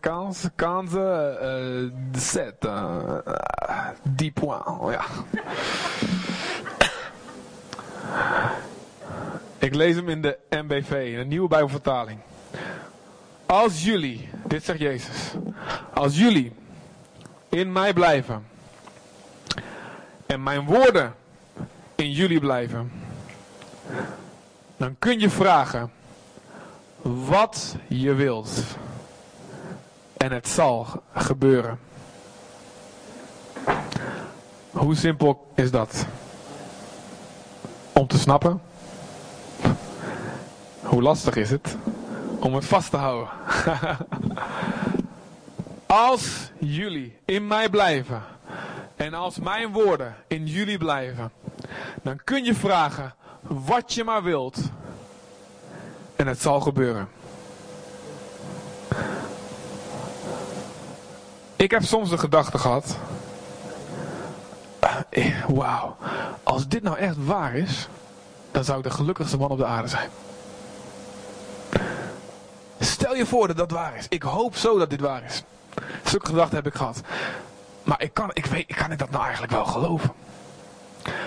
Kanze, 0.00 0.50
Kanze 0.54 1.38
uh, 2.12 2.20
7. 2.20 2.52
Uh, 2.62 3.88
10 4.16 4.32
points. 4.32 4.64
Ja. 4.90 5.04
Ik 9.58 9.74
lees 9.74 9.94
hem 9.94 10.08
in 10.08 10.22
de 10.22 10.38
MBV, 10.50 11.16
een 11.18 11.28
nieuwe 11.28 11.48
Bijbelvertaling. 11.48 12.18
Als 13.46 13.84
jullie, 13.84 14.28
dit 14.46 14.64
zegt 14.64 14.78
Jezus, 14.78 15.34
als 15.94 16.18
jullie 16.18 16.52
in 17.48 17.72
mij 17.72 17.92
blijven 17.92 18.46
en 20.26 20.42
mijn 20.42 20.64
woorden 20.64 21.14
in 21.94 22.12
jullie 22.12 22.40
blijven, 22.40 22.92
dan 24.76 24.96
kun 24.98 25.20
je 25.20 25.30
vragen 25.30 25.90
wat 27.02 27.76
je 27.88 28.14
wilt. 28.14 28.62
En 30.16 30.32
het 30.32 30.48
zal 30.48 30.86
gebeuren. 31.14 31.78
Hoe 34.70 34.94
simpel 34.94 35.50
is 35.54 35.70
dat? 35.70 36.06
Om 37.92 38.06
te 38.06 38.18
snappen? 38.18 38.60
Hoe 40.82 41.02
lastig 41.02 41.36
is 41.36 41.50
het? 41.50 41.76
Om 42.40 42.54
het 42.54 42.64
vast 42.64 42.90
te 42.90 42.96
houden. 42.96 43.28
als 45.86 46.50
jullie 46.58 47.16
in 47.24 47.46
mij 47.46 47.68
blijven 47.68 48.22
en 48.96 49.14
als 49.14 49.38
mijn 49.38 49.72
woorden 49.72 50.14
in 50.26 50.46
jullie 50.46 50.78
blijven, 50.78 51.32
dan 52.02 52.20
kun 52.24 52.44
je 52.44 52.54
vragen 52.54 53.14
wat 53.40 53.94
je 53.94 54.04
maar 54.04 54.22
wilt 54.22 54.58
en 56.16 56.26
het 56.26 56.40
zal 56.40 56.60
gebeuren. 56.60 57.08
Ik 61.56 61.70
heb 61.70 61.82
soms 61.82 62.10
de 62.10 62.18
gedachte 62.18 62.58
gehad, 62.58 62.96
eh, 65.10 65.44
wauw, 65.48 65.96
als 66.42 66.68
dit 66.68 66.82
nou 66.82 66.96
echt 66.96 67.24
waar 67.24 67.54
is, 67.54 67.88
dan 68.50 68.64
zou 68.64 68.78
ik 68.78 68.84
de 68.84 68.90
gelukkigste 68.90 69.36
man 69.36 69.50
op 69.50 69.58
de 69.58 69.64
aarde 69.64 69.88
zijn. 69.88 70.08
Stel 73.00 73.14
je 73.14 73.26
voor 73.26 73.46
dat 73.46 73.56
dat 73.56 73.70
waar 73.70 73.96
is. 73.96 74.06
Ik 74.08 74.22
hoop 74.22 74.56
zo 74.56 74.78
dat 74.78 74.90
dit 74.90 75.00
waar 75.00 75.24
is. 75.24 75.42
Zulke 76.04 76.26
gedachten 76.26 76.56
heb 76.56 76.66
ik 76.66 76.74
gehad. 76.74 77.00
Maar 77.82 78.02
ik 78.02 78.14
kan, 78.14 78.30
ik 78.32 78.46
weet, 78.46 78.74
kan 78.74 78.92
ik 78.92 78.98
dat 78.98 79.10
nou 79.10 79.22
eigenlijk 79.22 79.52
wel 79.52 79.64
geloven? 79.64 80.12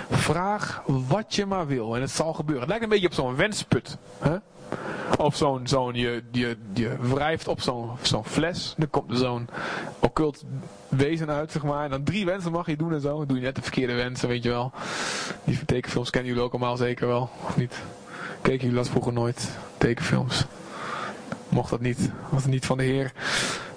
Vraag 0.10 0.84
wat 0.86 1.36
je 1.36 1.46
maar 1.46 1.68
wil 1.68 1.96
en 1.96 2.02
het 2.02 2.12
zal 2.12 2.34
gebeuren. 2.34 2.62
Het 2.62 2.70
lijkt 2.70 2.84
een 2.84 2.90
beetje 2.90 3.08
op 3.08 3.14
zo'n 3.14 3.36
wensput. 3.36 3.98
Hè? 4.20 4.36
Of 5.18 5.36
zo'n, 5.36 5.68
zo'n 5.68 5.94
je, 5.94 6.24
je, 6.32 6.58
je 6.74 6.96
wrijft 7.00 7.48
op 7.48 7.62
zo'n, 7.62 7.90
zo'n 8.02 8.26
fles. 8.26 8.74
Dan 8.78 8.90
komt 8.90 9.12
er 9.12 9.18
zo'n 9.18 9.50
occult 10.00 10.44
wezen 10.88 11.30
uit, 11.30 11.52
zeg 11.52 11.64
maar. 11.64 11.84
En 11.84 11.90
dan 11.90 12.04
drie 12.04 12.26
wensen 12.26 12.52
mag 12.52 12.68
je 12.68 12.76
doen 12.76 12.94
en 12.94 13.02
zo. 13.02 13.18
Dan 13.18 13.28
doe 13.28 13.38
je 13.38 13.44
net 13.44 13.56
de 13.56 13.62
verkeerde 13.62 13.94
wensen, 13.94 14.28
weet 14.28 14.44
je 14.44 14.50
wel. 14.50 14.72
Die 15.44 15.66
tekenfilms 15.66 16.10
kennen 16.10 16.30
jullie 16.30 16.46
ook 16.46 16.54
allemaal 16.54 16.78
zeker 16.78 17.08
wel, 17.08 17.30
of 17.46 17.58
niet? 17.58 17.76
Keken 18.42 18.62
jullie 18.62 18.76
dat 18.76 18.90
vroeger 18.90 19.14
nooit? 19.14 19.50
Tekenfilms 19.78 20.46
mocht 21.54 21.70
dat 21.70 21.82
niet. 21.82 22.10
Was 22.30 22.42
het 22.42 22.52
niet 22.52 22.66
van 22.66 22.78
de 22.78 22.84
Heer. 22.84 23.14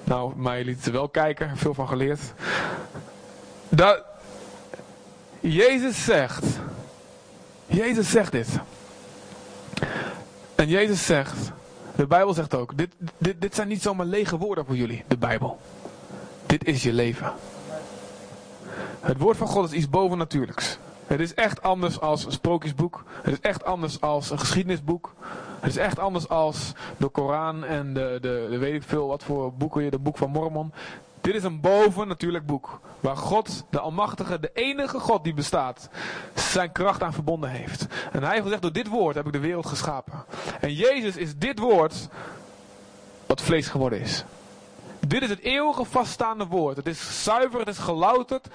Nou, 0.04 0.52
je 0.56 0.64
liet 0.64 0.82
ze 0.82 0.90
wel 0.90 1.08
kijken. 1.08 1.56
Veel 1.56 1.74
van 1.74 1.88
geleerd. 1.88 2.20
Dat 3.68 4.02
Jezus 5.40 6.04
zegt. 6.04 6.44
Jezus 7.66 8.10
zegt 8.10 8.32
dit. 8.32 8.48
En 10.54 10.68
Jezus 10.68 11.06
zegt. 11.06 11.52
De 11.96 12.06
Bijbel 12.06 12.34
zegt 12.34 12.54
ook. 12.54 12.76
Dit, 12.76 12.94
dit, 13.18 13.40
dit 13.40 13.54
zijn 13.54 13.68
niet 13.68 13.82
zomaar 13.82 14.06
lege 14.06 14.38
woorden 14.38 14.66
voor 14.66 14.76
jullie. 14.76 15.04
De 15.08 15.16
Bijbel. 15.16 15.60
Dit 16.46 16.64
is 16.64 16.82
je 16.82 16.92
leven. 16.92 17.32
Het 19.00 19.18
woord 19.18 19.36
van 19.36 19.46
God 19.46 19.66
is 19.66 19.72
iets 19.72 19.88
bovennatuurlijks. 19.88 20.78
Het 21.06 21.20
is 21.20 21.34
echt 21.34 21.62
anders 21.62 22.00
als 22.00 22.24
een 22.24 22.32
sprookjesboek. 22.32 23.04
Het 23.22 23.32
is 23.32 23.40
echt 23.40 23.64
anders 23.64 24.00
als 24.00 24.30
een 24.30 24.38
geschiedenisboek. 24.38 25.14
Het 25.66 25.74
is 25.76 25.82
echt 25.82 25.98
anders 25.98 26.28
als 26.28 26.72
de 26.96 27.08
Koran 27.08 27.64
en 27.64 27.94
de, 27.94 28.18
de, 28.20 28.46
de 28.50 28.58
weet 28.58 28.74
ik 28.74 28.82
veel 28.82 29.06
wat 29.06 29.22
voor 29.22 29.52
boeken 29.52 29.84
je, 29.84 29.90
de 29.90 29.98
boek 29.98 30.16
van 30.16 30.30
Mormon. 30.30 30.72
Dit 31.20 31.34
is 31.34 31.42
een 31.42 31.60
bovennatuurlijk 31.60 32.46
boek. 32.46 32.80
Waar 33.00 33.16
God, 33.16 33.64
de 33.70 33.80
Almachtige, 33.80 34.40
de 34.40 34.50
enige 34.54 34.98
God 34.98 35.24
die 35.24 35.34
bestaat, 35.34 35.88
zijn 36.34 36.72
kracht 36.72 37.02
aan 37.02 37.12
verbonden 37.12 37.50
heeft. 37.50 37.86
En 38.12 38.22
hij 38.22 38.30
heeft 38.30 38.42
gezegd, 38.42 38.62
door 38.62 38.72
dit 38.72 38.88
woord 38.88 39.14
heb 39.14 39.26
ik 39.26 39.32
de 39.32 39.38
wereld 39.38 39.66
geschapen. 39.66 40.24
En 40.60 40.74
Jezus 40.74 41.16
is 41.16 41.36
dit 41.36 41.58
woord 41.58 42.08
wat 43.26 43.42
vlees 43.42 43.68
geworden 43.68 44.00
is. 44.00 44.24
Dit 45.08 45.22
is 45.22 45.28
het 45.28 45.40
eeuwige 45.40 45.84
vaststaande 45.84 46.46
woord. 46.46 46.76
Het 46.76 46.86
is 46.86 47.24
zuiver, 47.24 47.58
het 47.58 47.68
is 47.68 47.78
gelouterd. 47.78 48.48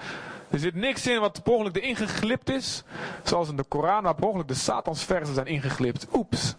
Er 0.50 0.58
zit 0.58 0.74
niks 0.74 1.06
in 1.06 1.20
wat 1.20 1.42
per 1.42 1.52
ongeluk 1.52 1.76
erin 1.76 1.96
geglipt 1.96 2.50
is. 2.50 2.82
Zoals 3.22 3.48
in 3.48 3.56
de 3.56 3.62
Koran 3.62 4.02
waar 4.02 4.14
ongeluk 4.20 4.48
de 4.48 4.54
Satansversen 4.54 5.34
zijn 5.34 5.46
ingeglipt. 5.46 6.06
Oeps. 6.12 6.54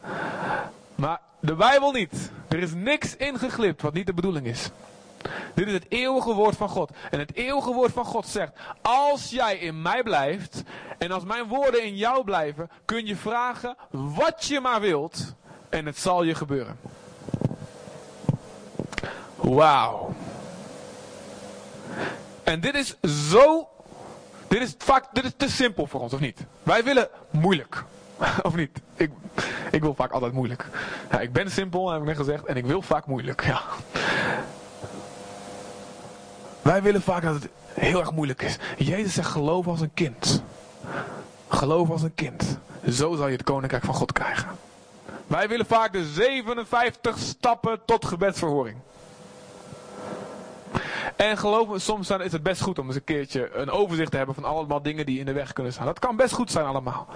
Maar 0.95 1.21
de 1.39 1.55
Bijbel 1.55 1.91
niet. 1.91 2.31
Er 2.47 2.59
is 2.59 2.73
niks 2.73 3.15
ingeglipt 3.15 3.81
wat 3.81 3.93
niet 3.93 4.05
de 4.05 4.13
bedoeling 4.13 4.45
is. 4.45 4.69
Dit 5.53 5.67
is 5.67 5.73
het 5.73 5.85
eeuwige 5.89 6.33
woord 6.33 6.55
van 6.55 6.69
God. 6.69 6.91
En 7.11 7.19
het 7.19 7.35
eeuwige 7.35 7.73
woord 7.73 7.91
van 7.91 8.05
God 8.05 8.27
zegt: 8.27 8.51
Als 8.81 9.29
jij 9.29 9.57
in 9.57 9.81
mij 9.81 10.03
blijft 10.03 10.63
en 10.97 11.11
als 11.11 11.23
mijn 11.23 11.47
woorden 11.47 11.83
in 11.83 11.95
jou 11.95 12.23
blijven, 12.23 12.69
kun 12.85 13.05
je 13.05 13.15
vragen 13.15 13.75
wat 13.89 14.45
je 14.45 14.59
maar 14.59 14.81
wilt 14.81 15.33
en 15.69 15.85
het 15.85 15.99
zal 15.99 16.23
je 16.23 16.35
gebeuren. 16.35 16.77
Wauw. 19.43 20.13
En 22.43 22.59
dit 22.59 22.75
is 22.75 22.95
zo 23.29 23.67
dit 24.53 24.61
is, 24.61 24.75
vaak, 24.77 25.05
dit 25.13 25.23
is 25.23 25.31
te 25.37 25.49
simpel 25.49 25.87
voor 25.87 26.01
ons, 26.01 26.13
of 26.13 26.19
niet? 26.19 26.45
Wij 26.63 26.83
willen 26.83 27.09
moeilijk. 27.29 27.83
of 28.41 28.55
niet? 28.55 28.81
Ik, 28.95 29.11
ik 29.71 29.81
wil 29.81 29.93
vaak 29.93 30.11
altijd 30.11 30.33
moeilijk. 30.33 30.65
Ja, 31.11 31.19
ik 31.19 31.33
ben 31.33 31.51
simpel, 31.51 31.91
heb 31.91 32.01
ik 32.01 32.07
net 32.07 32.17
gezegd, 32.17 32.45
en 32.45 32.55
ik 32.55 32.65
wil 32.65 32.81
vaak 32.81 33.05
moeilijk. 33.05 33.45
Ja. 33.45 33.61
Wij 36.61 36.81
willen 36.81 37.01
vaak 37.01 37.23
dat 37.23 37.33
het 37.33 37.49
heel 37.73 37.99
erg 37.99 38.11
moeilijk 38.11 38.41
is. 38.41 38.57
Jezus 38.77 39.13
zegt 39.13 39.29
geloof 39.29 39.67
als 39.67 39.81
een 39.81 39.93
kind. 39.93 40.43
Geloof 41.47 41.89
als 41.89 42.01
een 42.01 42.15
kind. 42.15 42.57
Zo 42.89 43.15
zal 43.15 43.27
je 43.27 43.33
het 43.33 43.43
koninkrijk 43.43 43.83
van 43.83 43.95
God 43.95 44.11
krijgen. 44.11 44.47
Wij 45.27 45.47
willen 45.47 45.65
vaak 45.65 45.93
de 45.93 46.05
57 46.05 47.17
stappen 47.17 47.79
tot 47.85 48.05
gebedsverhoring. 48.05 48.77
En 51.15 51.37
geloof 51.37 51.81
soms 51.81 52.09
is 52.09 52.31
het 52.31 52.43
best 52.43 52.61
goed 52.61 52.79
om 52.79 52.87
eens 52.87 52.95
een 52.95 53.03
keertje 53.03 53.49
een 53.53 53.69
overzicht 53.69 54.11
te 54.11 54.17
hebben 54.17 54.35
van 54.35 54.43
allemaal 54.43 54.81
dingen 54.81 55.05
die 55.05 55.19
in 55.19 55.25
de 55.25 55.33
weg 55.33 55.53
kunnen 55.53 55.73
staan. 55.73 55.85
Dat 55.85 55.99
kan 55.99 56.15
best 56.15 56.33
goed 56.33 56.51
zijn 56.51 56.65
allemaal. 56.65 57.07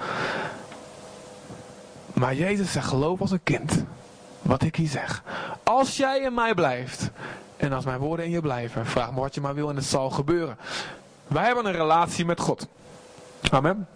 Maar 2.13 2.35
Jezus 2.35 2.71
zegt, 2.71 2.87
geloof 2.87 3.21
als 3.21 3.31
een 3.31 3.43
kind. 3.43 3.83
Wat 4.41 4.63
ik 4.63 4.75
hier 4.75 4.87
zeg. 4.87 5.23
Als 5.63 5.97
jij 5.97 6.19
in 6.19 6.33
mij 6.33 6.53
blijft. 6.53 7.09
En 7.57 7.73
als 7.73 7.85
mijn 7.85 7.99
woorden 7.99 8.25
in 8.25 8.31
je 8.31 8.41
blijven. 8.41 8.85
Vraag 8.85 9.11
me 9.11 9.19
wat 9.19 9.35
je 9.35 9.41
maar 9.41 9.55
wil 9.55 9.69
en 9.69 9.75
het 9.75 9.85
zal 9.85 10.09
gebeuren. 10.09 10.57
Wij 11.27 11.45
hebben 11.45 11.65
een 11.65 11.71
relatie 11.71 12.25
met 12.25 12.39
God. 12.39 12.67
Amen. 13.51 13.87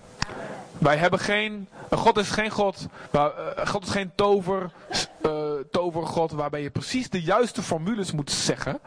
Wij 0.82 0.98
hebben 0.98 1.20
geen. 1.20 1.68
God 1.92 2.18
is 2.18 2.30
geen 2.30 2.50
God. 2.50 2.88
Waar, 3.12 3.32
uh, 3.38 3.68
God 3.68 3.84
is 3.84 3.90
geen 3.90 4.12
tover, 4.16 4.72
uh, 5.26 5.32
tovergod 5.72 6.32
waarbij 6.32 6.62
je 6.62 6.70
precies 6.70 7.10
de 7.10 7.22
juiste 7.22 7.62
formules 7.62 8.12
moet 8.12 8.32
zeggen. 8.32 8.80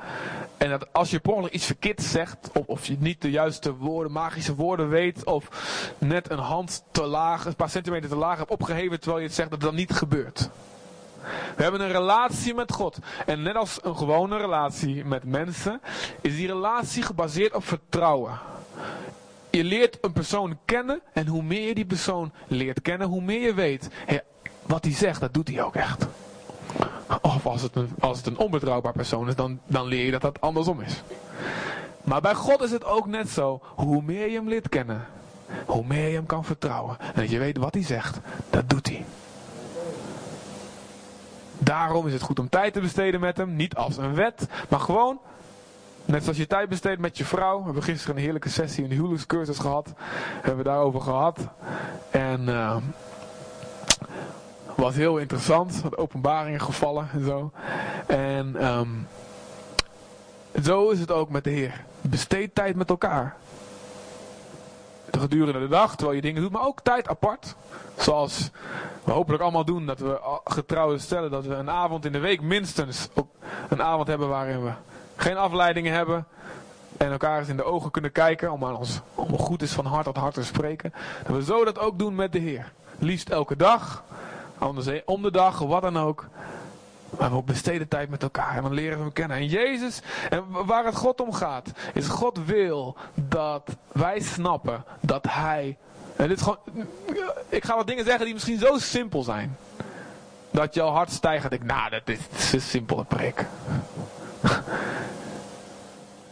En 0.57 0.71
dat 0.71 0.93
als 0.93 1.11
je 1.11 1.19
per 1.19 1.51
iets 1.51 1.67
verkeerd 1.67 2.03
zegt, 2.03 2.51
of, 2.53 2.67
of 2.67 2.87
je 2.87 2.97
niet 2.99 3.23
de 3.23 3.31
juiste 3.31 3.75
woorden, 3.75 4.13
magische 4.13 4.55
woorden 4.55 4.89
weet, 4.89 5.25
of 5.25 5.49
net 5.99 6.31
een 6.31 6.39
hand 6.39 6.85
te 6.91 7.03
laag, 7.03 7.45
een 7.45 7.57
paar 7.57 7.71
centimeter 7.71 8.09
te 8.09 8.17
laag 8.17 8.39
hebt 8.39 8.51
opgeheven 8.51 9.01
terwijl 9.01 9.21
je 9.21 9.27
het 9.27 9.37
zegt, 9.37 9.51
dat 9.51 9.61
dat 9.61 9.73
niet 9.73 9.93
gebeurt. 9.93 10.51
We 11.57 11.63
hebben 11.63 11.81
een 11.81 11.93
relatie 11.93 12.55
met 12.55 12.73
God. 12.73 12.99
En 13.27 13.43
net 13.43 13.57
als 13.57 13.79
een 13.83 13.97
gewone 13.97 14.37
relatie 14.37 15.05
met 15.05 15.25
mensen, 15.25 15.81
is 16.21 16.37
die 16.37 16.47
relatie 16.47 17.03
gebaseerd 17.03 17.55
op 17.55 17.65
vertrouwen. 17.65 18.39
Je 19.57 19.65
leert 19.65 19.99
een 20.01 20.13
persoon 20.13 20.59
kennen 20.65 21.01
en 21.13 21.27
hoe 21.27 21.43
meer 21.43 21.69
je 21.69 21.75
die 21.75 21.87
persoon 21.87 22.33
leert 22.47 22.83
kennen, 22.83 23.09
hoe 23.09 23.23
meer 23.23 23.41
je 23.41 23.55
weet. 23.55 23.89
wat 24.67 24.85
hij 24.85 24.95
zegt, 24.95 25.21
dat 25.21 25.35
doet 25.35 25.49
hij 25.49 25.63
ook 25.63 25.75
echt. 25.75 26.07
Of 27.21 27.47
als 27.47 27.63
het 27.63 27.77
een, 27.77 27.91
als 28.01 28.17
het 28.17 28.27
een 28.27 28.39
onbetrouwbaar 28.39 28.93
persoon 28.93 29.29
is, 29.29 29.35
dan, 29.35 29.61
dan 29.67 29.87
leer 29.87 30.05
je 30.05 30.11
dat 30.11 30.21
dat 30.21 30.41
andersom 30.41 30.81
is. 30.81 31.03
Maar 32.05 32.21
bij 32.21 32.35
God 32.35 32.63
is 32.63 32.71
het 32.71 32.85
ook 32.85 33.07
net 33.07 33.29
zo. 33.29 33.61
Hoe 33.75 34.03
meer 34.03 34.29
je 34.29 34.37
hem 34.37 34.49
leert 34.49 34.69
kennen, 34.69 35.07
hoe 35.67 35.85
meer 35.87 36.09
je 36.09 36.15
hem 36.15 36.27
kan 36.27 36.45
vertrouwen. 36.45 36.97
En 37.01 37.21
dat 37.21 37.31
je 37.31 37.39
weet 37.39 37.57
wat 37.57 37.75
hij 37.75 37.83
zegt, 37.83 38.19
dat 38.51 38.71
doet 38.71 38.89
hij. 38.89 39.05
Daarom 41.59 42.07
is 42.07 42.13
het 42.13 42.23
goed 42.23 42.39
om 42.39 42.49
tijd 42.49 42.73
te 42.73 42.81
besteden 42.81 43.21
met 43.21 43.37
hem. 43.37 43.57
Niet 43.57 43.75
als 43.75 43.97
een 43.97 44.15
wet, 44.15 44.47
maar 44.69 44.81
gewoon 44.81 45.21
Net 46.05 46.23
zoals 46.23 46.39
je 46.39 46.47
tijd 46.47 46.69
besteedt 46.69 47.01
met 47.01 47.19
je 47.19 47.25
vrouw. 47.25 47.59
We 47.59 47.65
hebben 47.65 47.83
gisteren 47.83 48.17
een 48.17 48.23
heerlijke 48.23 48.49
sessie, 48.49 48.85
een 48.85 48.91
huwelijkscursus 48.91 49.59
gehad. 49.59 49.93
Hebben 50.35 50.57
we 50.57 50.63
daarover 50.63 51.01
gehad. 51.01 51.39
En 52.11 52.49
uh, 52.49 52.77
was 54.75 54.95
heel 54.95 55.19
interessant. 55.19 55.81
Wat 55.83 55.97
openbaringen 55.97 56.61
gevallen 56.61 57.09
en 57.13 57.25
zo. 57.25 57.53
En 58.07 58.67
um, 58.67 59.07
zo 60.63 60.91
is 60.91 61.01
het 61.01 61.11
ook 61.11 61.31
met 61.31 61.45
de 61.45 61.51
Heer. 61.51 61.85
Besteed 62.01 62.55
tijd 62.55 62.77
met 62.77 62.91
elkaar. 62.91 63.37
Gedurende 65.11 65.61
de 65.61 65.69
dag, 65.69 65.97
terwijl 65.97 66.17
je 66.17 66.23
dingen 66.23 66.43
doet, 66.43 66.53
maar 66.53 66.67
ook 66.67 66.81
tijd 66.81 67.09
apart. 67.09 67.55
Zoals 67.97 68.51
we 69.05 69.13
hopelijk 69.13 69.43
allemaal 69.43 69.65
doen, 69.65 69.87
dat 69.87 69.99
we 69.99 70.41
getrouwden 70.45 71.01
stellen, 71.01 71.31
dat 71.31 71.45
we 71.45 71.55
een 71.55 71.71
avond 71.71 72.05
in 72.05 72.13
de 72.13 72.19
week 72.19 72.41
minstens 72.41 73.09
een 73.69 73.83
avond 73.83 74.09
hebben 74.09 74.29
waarin 74.29 74.65
we 74.65 74.73
geen 75.17 75.37
afleidingen 75.37 75.93
hebben. 75.93 76.27
En 76.97 77.11
elkaar 77.11 77.39
eens 77.39 77.49
in 77.49 77.57
de 77.57 77.65
ogen 77.65 77.91
kunnen 77.91 78.13
kijken. 78.13 78.53
Om 78.53 78.65
aan 78.65 78.77
ons 78.77 79.01
om 79.15 79.39
goed 79.39 79.63
is 79.63 79.73
van 79.73 79.87
hart 79.87 80.05
tot 80.05 80.17
hart 80.17 80.35
te 80.35 80.45
spreken. 80.45 80.93
Dat 81.27 81.37
we 81.37 81.45
zo 81.45 81.65
dat 81.65 81.79
ook 81.79 81.99
doen 81.99 82.15
met 82.15 82.33
de 82.33 82.39
Heer. 82.39 82.73
Liefst 82.99 83.29
elke 83.29 83.57
dag. 83.57 84.05
Anders 84.59 85.05
om 85.05 85.23
de 85.23 85.31
dag, 85.31 85.59
wat 85.59 85.83
dan 85.83 85.99
ook. 85.99 86.27
Maar 87.19 87.37
we 87.37 87.43
besteden 87.43 87.89
tijd 87.89 88.09
met 88.09 88.23
elkaar 88.23 88.57
en 88.57 88.63
dan 88.63 88.73
leren 88.73 88.97
we 88.97 89.03
hem 89.03 89.13
kennen. 89.13 89.37
En 89.37 89.47
Jezus, 89.47 90.01
en 90.31 90.45
waar 90.49 90.85
het 90.85 90.97
God 90.97 91.21
om 91.21 91.33
gaat, 91.33 91.71
is 91.93 92.07
God 92.07 92.45
wil 92.45 92.97
dat 93.15 93.77
wij 93.93 94.21
snappen 94.21 94.85
dat 95.01 95.27
Hij. 95.29 95.77
En 96.17 96.29
dit 96.29 96.37
is 96.37 96.43
gewoon, 96.43 96.59
ik 97.49 97.65
ga 97.65 97.77
wat 97.77 97.87
dingen 97.87 98.05
zeggen 98.05 98.25
die 98.25 98.35
misschien 98.35 98.59
zo 98.59 98.79
simpel 98.79 99.23
zijn. 99.23 99.57
Dat 100.51 100.75
jouw 100.75 100.91
hart 100.91 101.11
stijgt 101.11 101.51
denkt, 101.51 101.65
nou, 101.65 101.91
dat 101.91 102.03
is, 102.05 102.19
dat 102.31 102.39
is 102.39 102.53
een 102.53 102.61
simpele 102.61 103.05
prik. 103.05 103.47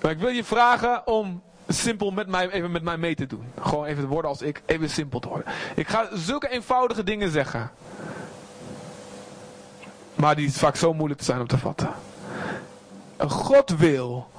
Maar 0.03 0.11
ik 0.11 0.19
wil 0.19 0.29
je 0.29 0.45
vragen 0.45 1.07
om 1.07 1.43
simpel 1.69 2.11
met 2.11 2.27
mij, 2.27 2.51
even 2.51 2.71
met 2.71 2.83
mij 2.83 2.97
mee 2.97 3.15
te 3.15 3.27
doen. 3.27 3.45
Gewoon 3.61 3.85
even 3.85 4.07
worden 4.07 4.31
als 4.31 4.43
ik, 4.43 4.63
even 4.67 4.91
simpel 4.91 5.21
te 5.21 5.29
worden. 5.29 5.53
Ik 5.75 5.89
ga 5.89 6.09
zulke 6.13 6.49
eenvoudige 6.49 7.05
dingen 7.05 7.31
zeggen. 7.31 7.71
Maar 10.15 10.37
die 10.37 10.47
is 10.47 10.57
vaak 10.57 10.77
zo 10.77 10.95
moeilijk 10.95 11.21
te 11.21 11.27
zijn 11.27 11.41
om 11.41 11.47
te 11.47 11.59
vatten. 11.59 11.91
God 13.19 13.71
wil 13.77 14.31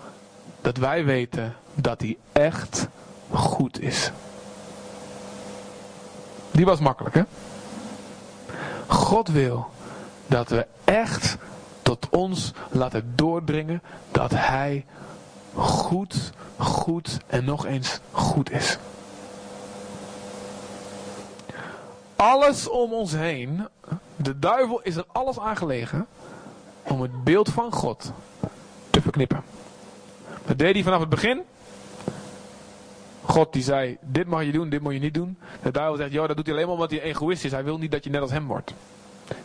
dat 0.62 0.77
wij 0.77 1.05
weten 1.05 1.55
dat 1.74 2.01
hij 2.01 2.17
echt 2.32 2.88
goed 3.32 3.82
is. 3.82 4.12
Die 6.51 6.65
was 6.65 6.79
makkelijk, 6.79 7.15
hè? 7.15 7.24
God 8.88 9.27
wil 9.27 9.70
dat 10.27 10.50
we 10.50 10.67
echt 10.84 11.38
tot 11.82 12.08
ons 12.10 12.53
laten 12.70 13.13
doordringen 13.15 13.82
dat 14.12 14.32
hij 14.32 14.86
goed, 15.53 16.31
goed 16.57 17.17
en 17.27 17.45
nog 17.45 17.65
eens 17.65 18.00
goed 18.12 18.51
is. 18.51 18.77
Alles 22.15 22.69
om 22.69 22.93
ons 22.93 23.12
heen, 23.12 23.67
de 24.15 24.39
duivel 24.39 24.81
is 24.81 24.95
er 24.95 25.05
alles 25.12 25.39
aangelegen 25.39 26.07
om 26.83 27.01
het 27.01 27.24
beeld 27.24 27.50
van 27.50 27.72
God 27.72 28.12
te 28.89 29.01
verknippen. 29.01 29.43
Dat 30.45 30.57
deed 30.57 30.74
hij 30.74 30.83
vanaf 30.83 31.00
het 31.00 31.10
begin. 31.10 31.41
God 33.25 33.53
die 33.53 33.63
zei, 33.63 33.98
dit 34.01 34.27
mag 34.27 34.43
je 34.43 34.51
doen, 34.51 34.69
dit 34.69 34.81
moet 34.81 34.93
je 34.93 35.00
niet 35.00 35.13
doen. 35.13 35.38
De 35.62 35.72
duivel 35.72 35.95
zegt, 35.95 36.12
joh, 36.12 36.27
dat 36.27 36.36
doet 36.36 36.45
hij 36.45 36.55
alleen 36.55 36.67
maar 36.67 36.75
omdat 36.75 36.91
hij 36.91 37.01
egoïst 37.01 37.45
is. 37.45 37.51
Hij 37.51 37.63
wil 37.63 37.77
niet 37.77 37.91
dat 37.91 38.03
je 38.03 38.10
net 38.10 38.22
als 38.22 38.31
hem 38.31 38.48
wordt. 38.48 38.74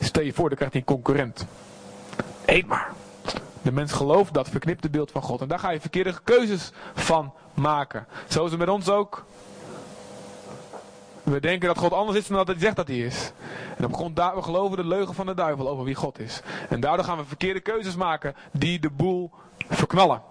Stel 0.01 0.23
je 0.23 0.33
voor, 0.33 0.49
dan 0.49 0.57
krijgt 0.57 0.75
hij 0.75 0.83
een 0.87 0.95
concurrent. 0.95 1.47
Eet 2.45 2.67
maar. 2.67 2.93
De 3.69 3.75
mens 3.75 3.93
gelooft 3.93 4.35
dat 4.35 4.49
verknipte 4.49 4.91
beeld 4.91 5.11
van 5.11 5.23
God. 5.23 5.41
En 5.41 5.49
daar 5.49 5.59
ga 5.59 5.71
je 5.71 5.81
verkeerde 5.81 6.15
keuzes 6.25 6.71
van 6.95 7.33
maken. 7.55 8.07
Zo 8.29 8.45
is 8.45 8.51
het 8.51 8.61
met 8.61 8.69
ons 8.69 8.89
ook. 8.89 9.25
We 11.23 11.41
denken 11.41 11.69
dat 11.69 11.79
God 11.79 11.93
anders 11.93 12.19
is 12.19 12.27
dan 12.27 12.37
dat 12.37 12.47
hij 12.47 12.59
zegt 12.59 12.77
dat 12.77 12.89
hij 12.89 12.99
is. 12.99 13.33
En 13.77 13.85
op 13.85 13.95
grond 13.95 14.19
we 14.19 14.43
geloven 14.43 14.77
de 14.77 14.85
leugen 14.85 15.15
van 15.15 15.27
de 15.27 15.35
duivel 15.35 15.69
over 15.69 15.85
wie 15.85 15.95
God 15.95 16.19
is. 16.19 16.41
En 16.69 16.81
daardoor 16.81 17.05
gaan 17.05 17.17
we 17.17 17.25
verkeerde 17.25 17.61
keuzes 17.61 17.97
maken 17.97 18.35
die 18.51 18.81
de 18.81 18.91
boel 18.91 19.31
verknallen. 19.69 20.23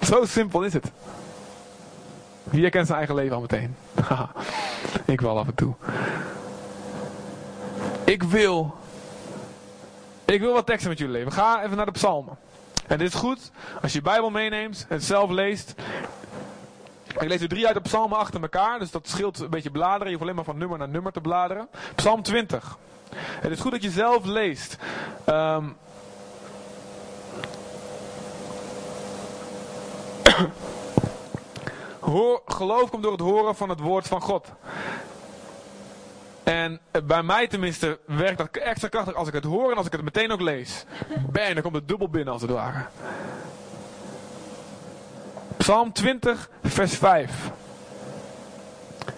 Zo 0.00 0.24
simpel 0.24 0.62
is 0.62 0.72
het. 0.72 0.92
Wie 2.44 2.62
herkent 2.62 2.86
zijn 2.86 2.98
eigen 2.98 3.16
leven 3.16 3.34
al 3.34 3.40
meteen? 3.40 3.76
ik 5.04 5.20
wel 5.20 5.38
af 5.38 5.46
en 5.46 5.54
toe. 5.54 5.74
Ik 8.04 8.22
wil 8.22 8.80
ik 10.32 10.40
wil 10.40 10.52
wat 10.52 10.66
teksten 10.66 10.88
met 10.88 10.98
jullie 10.98 11.14
lezen. 11.14 11.32
Ga 11.32 11.62
even 11.64 11.76
naar 11.76 11.86
de 11.86 11.92
psalmen. 11.92 12.38
En 12.86 12.98
dit 12.98 13.08
is 13.08 13.14
goed 13.14 13.50
als 13.82 13.92
je 13.92 13.98
je 13.98 14.04
Bijbel 14.04 14.30
meeneemt 14.30 14.86
en 14.88 15.00
zelf 15.00 15.30
leest. 15.30 15.74
Ik 17.06 17.28
lees 17.28 17.40
er 17.40 17.48
drie 17.48 17.66
uit 17.66 17.74
de 17.74 17.80
psalmen 17.80 18.18
achter 18.18 18.42
elkaar. 18.42 18.78
Dus 18.78 18.90
dat 18.90 19.08
scheelt 19.08 19.40
een 19.40 19.50
beetje 19.50 19.70
bladeren. 19.70 20.04
Je 20.06 20.10
hoeft 20.10 20.22
alleen 20.22 20.34
maar 20.34 20.44
van 20.44 20.58
nummer 20.58 20.78
naar 20.78 20.88
nummer 20.88 21.12
te 21.12 21.20
bladeren. 21.20 21.68
Psalm 21.94 22.22
20. 22.22 22.78
Het 23.16 23.52
is 23.52 23.60
goed 23.60 23.70
dat 23.70 23.82
je 23.82 23.90
zelf 23.90 24.24
leest. 24.24 24.76
Hoor, 32.00 32.42
geloof 32.46 32.90
komt 32.90 33.02
door 33.02 33.12
het 33.12 33.20
horen 33.20 33.56
van 33.56 33.68
het 33.68 33.80
woord 33.80 34.08
van 34.08 34.20
God. 34.20 34.48
En 36.44 36.80
bij 37.04 37.22
mij 37.22 37.46
tenminste 37.46 37.98
werkt 38.06 38.38
dat 38.38 38.48
extra 38.56 38.88
krachtig 38.88 39.14
als 39.14 39.28
ik 39.28 39.34
het 39.34 39.44
hoor 39.44 39.70
en 39.70 39.76
als 39.76 39.86
ik 39.86 39.92
het 39.92 40.02
meteen 40.02 40.32
ook 40.32 40.40
lees. 40.40 40.84
Bang, 41.30 41.52
dan 41.52 41.62
komt 41.62 41.74
het 41.74 41.88
dubbel 41.88 42.08
binnen 42.08 42.32
als 42.32 42.42
het 42.42 42.50
ware. 42.50 42.84
Psalm 45.56 45.92
20, 45.92 46.50
vers 46.62 46.94
5. 46.94 47.50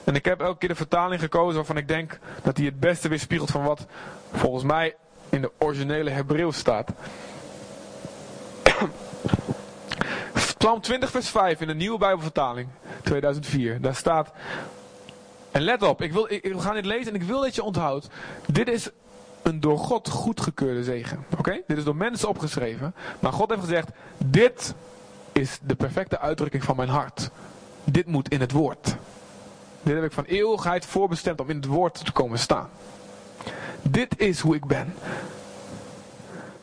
En 0.05 0.15
ik 0.15 0.25
heb 0.25 0.41
elke 0.41 0.59
keer 0.59 0.69
de 0.69 0.75
vertaling 0.75 1.21
gekozen 1.21 1.55
waarvan 1.55 1.77
ik 1.77 1.89
denk 1.89 2.19
dat 2.43 2.57
die 2.57 2.67
het 2.67 2.81
beste 2.81 3.09
weerspiegelt 3.09 3.51
van 3.51 3.63
wat 3.63 3.87
volgens 4.33 4.65
mij 4.65 4.97
in 5.29 5.41
de 5.41 5.51
originele 5.59 6.11
Hebreeuws 6.11 6.57
staat. 6.57 6.91
Psalm 10.59 10.81
20, 10.81 11.11
vers 11.11 11.29
5 11.29 11.61
in 11.61 11.67
de 11.67 11.75
nieuwe 11.75 11.99
Bijbelvertaling, 11.99 12.69
2004. 13.03 13.81
Daar 13.81 13.95
staat: 13.95 14.33
en 15.55 15.62
let 15.62 15.83
op, 15.83 16.03
ik, 16.03 16.12
wil, 16.12 16.27
ik, 16.33 16.43
we 16.43 16.61
gaan 16.61 16.75
dit 16.75 16.85
lezen 16.85 17.14
en 17.14 17.21
ik 17.21 17.27
wil 17.27 17.40
dat 17.40 17.55
je 17.55 17.62
onthoudt. 17.62 18.09
Dit 18.47 18.69
is 18.69 18.90
een 19.43 19.61
door 19.61 19.79
God 19.79 20.09
goedgekeurde 20.09 20.85
zegen. 20.85 21.25
Oké? 21.38 21.61
Dit 21.67 21.79
is 21.79 21.85
door 21.85 21.97
mensen 21.97 22.29
opgeschreven. 22.29 22.95
Maar 23.21 23.33
God 23.33 23.49
heeft 23.49 23.61
gezegd, 23.61 23.88
dit 24.19 24.75
is 25.33 25.59
de 25.62 25.75
perfecte 25.75 26.19
uitdrukking 26.19 26.64
van 26.64 26.77
mijn 26.77 26.88
hart. 26.88 27.31
Dit 27.85 28.07
moet 28.07 28.29
in 28.29 28.40
het 28.40 28.53
woord. 28.53 28.97
Dit 29.83 29.95
heb 29.95 30.05
ik 30.05 30.12
van 30.12 30.25
eeuwigheid 30.25 30.87
voorbestemd 30.87 31.40
om 31.40 31.51
in 31.51 31.57
het 31.57 31.67
woord 31.67 32.05
te 32.05 32.12
komen 32.12 32.38
staan. 32.38 32.69
Dit 33.83 34.21
is 34.21 34.40
hoe 34.40 34.55
ik 34.55 34.67
ben. 34.67 34.95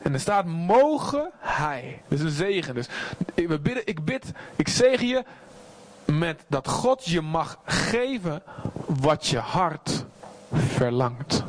En 0.02 0.14
er 0.14 0.20
staat, 0.20 0.46
mogen 0.46 1.32
hij. 1.40 2.02
Dat 2.08 2.20
is 2.20 2.24
een 2.24 2.32
zegen. 2.32 2.76
Dus 2.76 2.88
ik 3.34 3.62
bid, 3.62 3.82
ik 3.86 4.06
bid, 4.06 4.32
ik 4.56 4.68
zegen 4.68 5.08
je 5.08 5.24
met 6.18 6.44
dat 6.48 6.68
God 6.68 7.06
je 7.06 7.22
mag 7.22 7.60
geven 7.66 8.44
wat 8.86 9.28
je 9.28 9.40
hart 9.40 10.06
verlangt. 10.54 11.44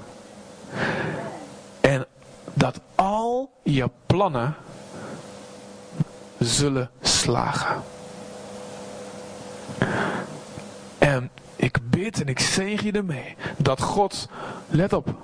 En 1.81 2.07
dat 2.55 2.81
al 2.95 3.53
je 3.63 3.91
plannen 4.07 4.55
zullen 6.39 6.91
slagen. 7.01 7.83
En 10.99 11.31
ik 11.57 11.79
bid 11.91 12.21
en 12.21 12.27
ik 12.27 12.39
zeg 12.39 12.83
je 12.83 12.93
ermee 12.93 13.37
dat 13.57 13.81
God, 13.81 14.29
let 14.69 14.93
op, 14.93 15.15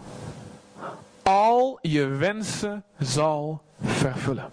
al 1.22 1.79
je 1.83 2.07
wensen 2.07 2.85
zal 2.98 3.62
vervullen. 3.83 4.51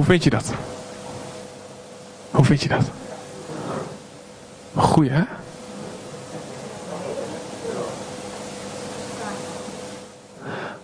Hoe 0.00 0.08
vind 0.08 0.24
je 0.24 0.30
dat? 0.30 0.54
Hoe 2.30 2.44
vind 2.44 2.62
je 2.62 2.68
dat? 2.68 2.90
Goeie, 4.74 5.10
hè? 5.10 5.22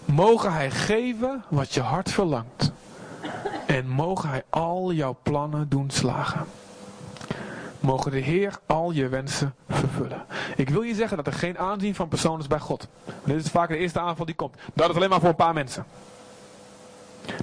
Mogen 0.04 0.52
hij 0.52 0.70
geven 0.70 1.44
wat 1.48 1.74
je 1.74 1.80
hart 1.80 2.10
verlangt. 2.10 2.72
En 3.66 3.88
mogen 3.88 4.28
hij 4.28 4.42
al 4.50 4.92
jouw 4.92 5.16
plannen 5.22 5.68
doen 5.68 5.90
slagen. 5.90 6.44
Mogen 7.80 8.10
de 8.10 8.20
Heer 8.20 8.58
al 8.66 8.90
je 8.90 9.08
wensen 9.08 9.54
vervullen. 9.68 10.24
Ik 10.56 10.68
wil 10.68 10.82
je 10.82 10.94
zeggen 10.94 11.16
dat 11.16 11.26
er 11.26 11.32
geen 11.32 11.58
aanzien 11.58 11.94
van 11.94 12.08
persoon 12.08 12.40
is 12.40 12.46
bij 12.46 12.60
God. 12.60 12.88
dit 13.24 13.44
is 13.44 13.50
vaak 13.50 13.68
de 13.68 13.76
eerste 13.76 14.00
aanval 14.00 14.26
die 14.26 14.34
komt. 14.34 14.54
Dat 14.74 14.90
is 14.90 14.96
alleen 14.96 15.10
maar 15.10 15.20
voor 15.20 15.28
een 15.28 15.34
paar 15.34 15.54
mensen. 15.54 15.86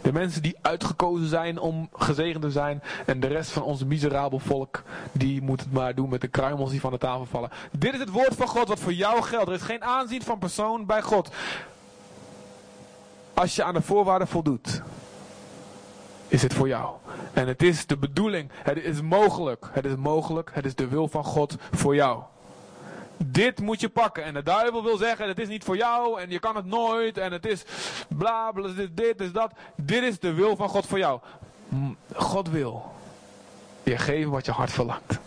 De 0.02 0.13
mensen 0.13 0.41
die 0.41 0.56
uitgekozen 0.62 1.28
zijn 1.28 1.60
om 1.60 1.89
gezegend 1.93 2.41
te 2.41 2.52
zijn. 2.52 2.84
En 3.06 3.19
de 3.19 3.28
rest 3.28 3.52
van 3.52 3.63
ons 3.63 3.84
miserabel 3.84 4.39
volk. 4.39 4.84
Die 5.12 5.41
moet 5.41 5.60
het 5.60 5.72
maar 5.72 5.96
doen 5.96 6.10
met 6.10 6.22
de 6.22 6.28
kruimels 6.28 6.72
die 6.72 6.80
van 6.80 6.91
de 6.91 6.98
tafel 6.98 7.26
vallen. 7.26 7.50
Dit 7.72 7.93
is 7.93 8.00
het 8.00 8.10
woord 8.10 8.36
van 8.36 8.48
God 8.48 8.67
wat 8.67 8.80
voor 8.80 8.93
jou 8.93 9.22
geldt. 9.22 9.48
Er 9.48 9.56
is 9.56 9.62
geen 9.62 9.84
aanzien 9.84 10.22
van 10.22 10.39
persoon 10.39 10.86
bij 10.86 11.02
God. 11.02 11.30
Als 13.34 13.56
je 13.56 13.63
aan 13.63 13.74
de 13.74 13.82
voorwaarden 13.82 14.28
voldoet. 14.28 14.82
Is 16.28 16.41
het 16.41 16.54
voor 16.54 16.67
jou. 16.67 16.96
En 17.34 17.48
het 17.48 17.63
is 17.63 17.86
de 17.86 17.98
bedoeling. 17.98 18.50
Het 18.54 18.78
is 18.78 19.02
mogelijk. 19.02 19.69
Het 19.72 19.86
is 19.86 19.96
mogelijk. 19.96 20.52
Het 20.54 20.65
is 20.65 20.76
de 20.76 20.88
wil 20.88 21.08
van 21.08 21.24
God 21.24 21.56
voor 21.72 21.96
jou. 21.96 22.24
Dit 23.17 23.62
moet 23.62 23.82
je 23.82 23.89
pakken. 23.89 24.23
En 24.23 24.34
de 24.34 24.43
duivel 24.43 24.84
wil 24.84 24.97
zeggen, 24.97 25.28
het 25.28 25.39
is 25.39 25.47
niet 25.47 25.63
voor 25.63 25.78
jou 25.78 26.21
en 26.21 26.30
je 26.30 26.39
kan 26.39 26.56
het 26.56 26.65
nooit 26.65 27.17
en 27.17 27.32
het 27.32 27.45
is 27.45 27.63
bla 28.08 28.52
bla, 28.52 28.67
dit, 28.67 28.97
dit 28.97 29.21
is 29.21 29.32
dat. 29.32 29.52
Dit 29.76 30.04
is 30.04 30.19
de 30.19 30.34
wil 30.34 30.56
van 30.56 30.69
God 30.69 30.86
voor 30.86 30.97
jou. 30.97 31.19
God 32.15 32.49
wil 32.49 32.91
je 33.84 33.97
geven 33.97 34.32
wat 34.32 34.45
je 34.45 34.52
hart 34.52 34.71
verlangt. 34.71 35.19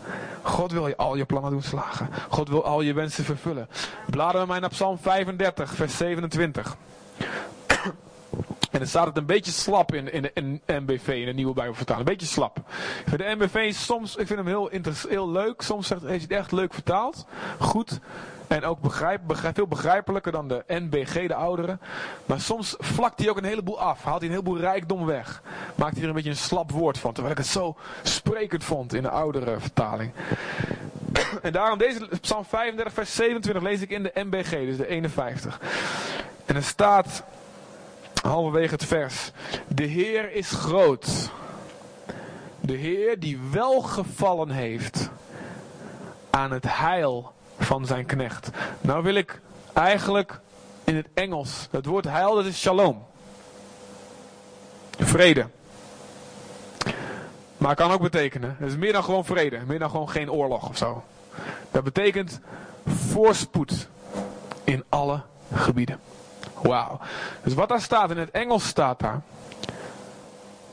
God 0.43 0.73
wil 0.73 0.89
je 0.89 0.97
al 0.97 1.17
je 1.17 1.25
plannen 1.25 1.51
doen 1.51 1.63
slagen. 1.63 2.09
God 2.29 2.49
wil 2.49 2.65
al 2.65 2.81
je 2.81 2.93
wensen 2.93 3.25
vervullen. 3.25 3.69
Bladeren 4.11 4.41
we 4.41 4.47
mij 4.47 4.61
naar 4.61 4.71
Psalm 4.71 4.99
35, 4.99 5.75
vers 5.75 5.97
27. 5.97 6.77
En 8.77 8.83
dan 8.83 8.91
staat 8.91 9.07
het 9.07 9.17
een 9.17 9.27
beetje 9.27 9.53
slap 9.53 9.95
in, 9.95 10.13
in 10.13 10.23
de 10.23 10.61
NBV, 10.67 11.09
in 11.09 11.27
de 11.27 11.33
nieuwe 11.33 11.55
Bijbelvertaling. 11.55 12.09
Een 12.09 12.13
beetje 12.17 12.33
slap. 12.33 12.59
Ik 12.59 13.09
vind 13.09 13.19
de 13.19 13.35
NBV 13.39 13.75
soms, 13.75 14.17
ik 14.17 14.27
vind 14.27 14.39
hem 14.39 14.49
heel, 14.49 14.71
heel 15.09 15.31
leuk. 15.31 15.63
Soms 15.63 15.89
heeft 15.89 16.03
hij 16.03 16.17
het 16.17 16.31
echt 16.31 16.53
leuk 16.53 16.75
vertaald. 16.75 17.27
Goed. 17.59 18.01
En 18.47 18.65
ook 18.65 18.81
begrijp, 18.81 19.21
begrijp, 19.27 19.55
veel 19.55 19.67
begrijpelijker 19.67 20.33
dan 20.33 20.49
de 20.49 20.65
NBG, 20.67 21.27
de 21.27 21.35
oudere. 21.35 21.79
Maar 22.27 22.41
soms 22.41 22.75
vlakt 22.79 23.19
hij 23.19 23.31
ook 23.31 23.37
een 23.37 23.45
heleboel 23.45 23.81
af. 23.81 24.03
Haalt 24.03 24.21
hij 24.21 24.29
een 24.29 24.35
heleboel 24.35 24.59
rijkdom 24.59 25.07
weg. 25.07 25.43
Maakt 25.75 25.95
hij 25.95 26.03
er 26.03 26.09
een 26.09 26.15
beetje 26.15 26.31
een 26.31 26.37
slap 26.37 26.71
woord 26.71 26.99
van. 26.99 27.13
Terwijl 27.13 27.35
ik 27.35 27.41
het 27.41 27.51
zo 27.51 27.77
sprekend 28.03 28.65
vond 28.65 28.95
in 28.95 29.03
de 29.03 29.11
oudere 29.11 29.61
vertaling. 29.61 30.13
En 31.43 31.53
daarom 31.53 31.79
deze 31.79 32.09
Psalm 32.21 32.45
35 32.45 32.93
vers 32.93 33.15
27 33.15 33.63
lees 33.63 33.81
ik 33.81 33.91
in 33.91 34.03
de 34.03 34.13
NBG, 34.15 34.51
dus 34.51 34.77
de 34.77 34.87
51. 34.87 35.61
En 36.47 36.57
er 36.57 36.63
staat 36.63 37.25
halverwege 38.27 38.75
het 38.75 38.85
vers. 38.85 39.31
De 39.69 39.85
Heer 39.85 40.33
is 40.33 40.51
groot. 40.51 41.31
De 42.61 42.77
Heer 42.77 43.21
die 43.21 43.39
welgevallen 43.51 44.51
heeft 44.51 45.11
aan 46.31 46.51
het 46.51 46.65
heil 46.69 47.33
van 47.59 47.87
zijn 47.87 48.07
knecht. 48.07 48.51
Nou 48.81 49.03
wil 49.03 49.15
ik 49.15 49.41
eigenlijk 49.73 50.41
in 50.85 50.97
het 50.97 51.07
Engels, 51.15 51.69
het 51.71 51.87
woord 51.87 52.05
heil 52.05 52.35
dat 52.35 52.45
is 52.45 52.61
shalom. 52.61 53.05
Vrede. 54.99 55.47
Maar 57.57 57.75
kan 57.75 57.91
ook 57.91 58.03
betekenen, 58.03 58.57
het 58.59 58.69
is 58.69 58.77
meer 58.77 58.93
dan 58.93 59.05
gewoon 59.05 59.25
vrede, 59.25 59.59
meer 59.67 59.79
dan 59.79 59.91
gewoon 59.91 60.11
geen 60.11 60.31
oorlog 60.31 60.69
of 60.69 60.77
zo. 60.77 61.05
Dat 61.71 61.85
betekent 61.85 62.41
voorspoed 62.87 63.89
in 64.65 64.85
alle 64.89 65.21
gebieden. 65.55 66.01
Wauw. 66.63 67.01
Dus 67.43 67.55
wat 67.55 67.69
daar 67.69 67.81
staat 67.81 68.11
in 68.11 68.19
het 68.19 68.31
Engels 68.31 68.67
staat 68.67 68.99
daar. 68.99 69.21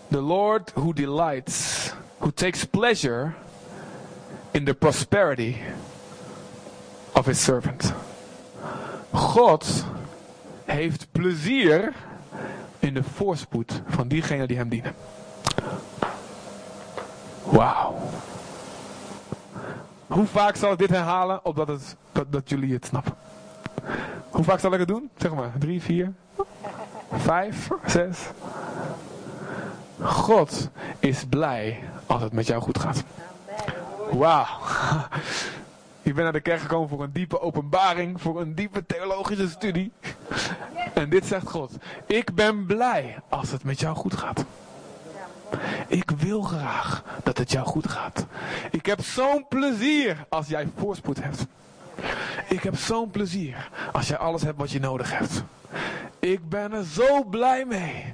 The 0.07 0.21
Lord 0.21 0.71
who 0.73 0.93
delights, 0.93 1.91
who 2.17 2.31
takes 2.31 2.63
pleasure 2.63 3.33
in 4.51 4.65
the 4.65 4.73
prosperity 4.73 5.55
of 7.11 7.25
his 7.25 7.43
servant. 7.43 7.93
God 9.11 9.85
heeft 10.65 11.07
plezier 11.11 11.93
in 12.79 12.93
de 12.93 13.03
voorspoed 13.03 13.81
van 13.87 14.07
diegenen 14.07 14.47
die 14.47 14.57
hem 14.57 14.69
dienen. 14.69 14.95
Wauw. 17.43 17.95
Hoe 20.07 20.25
vaak 20.25 20.55
zal 20.55 20.71
ik 20.71 20.77
dit 20.77 20.89
herhalen 20.89 21.45
opdat 21.45 21.67
het, 21.67 21.95
dat, 22.11 22.31
dat 22.31 22.49
jullie 22.49 22.73
het 22.73 22.85
snappen? 22.85 23.13
Hoe 24.29 24.43
vaak 24.43 24.59
zal 24.59 24.73
ik 24.73 24.79
het 24.79 24.87
doen? 24.87 25.09
Zeg 25.17 25.33
maar, 25.33 25.51
drie, 25.59 25.81
vier, 25.81 26.13
vijf, 27.11 27.69
zes. 27.85 28.27
God 30.01 30.69
is 30.99 31.25
blij 31.29 31.79
als 32.05 32.21
het 32.21 32.33
met 32.33 32.47
jou 32.47 32.61
goed 32.61 32.79
gaat. 32.79 33.03
Wauw. 34.11 34.45
Ik 36.01 36.15
ben 36.15 36.23
naar 36.23 36.33
de 36.33 36.41
kerk 36.41 36.59
gekomen 36.59 36.89
voor 36.89 37.03
een 37.03 37.11
diepe 37.11 37.41
openbaring, 37.41 38.21
voor 38.21 38.41
een 38.41 38.55
diepe 38.55 38.85
theologische 38.85 39.49
studie. 39.49 39.91
En 40.93 41.09
dit 41.09 41.25
zegt 41.25 41.49
God. 41.49 41.71
Ik 42.05 42.33
ben 42.33 42.65
blij 42.65 43.15
als 43.29 43.51
het 43.51 43.63
met 43.63 43.79
jou 43.79 43.95
goed 43.95 44.17
gaat. 44.17 44.45
Ik 45.87 46.11
wil 46.17 46.41
graag 46.41 47.03
dat 47.23 47.37
het 47.37 47.51
jou 47.51 47.65
goed 47.65 47.89
gaat. 47.89 48.25
Ik 48.71 48.85
heb 48.85 49.01
zo'n 49.03 49.45
plezier 49.49 50.25
als 50.29 50.47
jij 50.47 50.67
voorspoed 50.77 51.23
hebt. 51.23 51.45
Ik 52.47 52.63
heb 52.63 52.77
zo'n 52.77 53.11
plezier 53.11 53.69
als 53.91 54.07
jij 54.07 54.17
alles 54.17 54.41
hebt 54.41 54.57
wat 54.57 54.71
je 54.71 54.79
nodig 54.79 55.17
hebt. 55.17 55.43
Ik 56.19 56.49
ben 56.49 56.73
er 56.73 56.83
zo 56.83 57.23
blij 57.23 57.65
mee. 57.65 58.13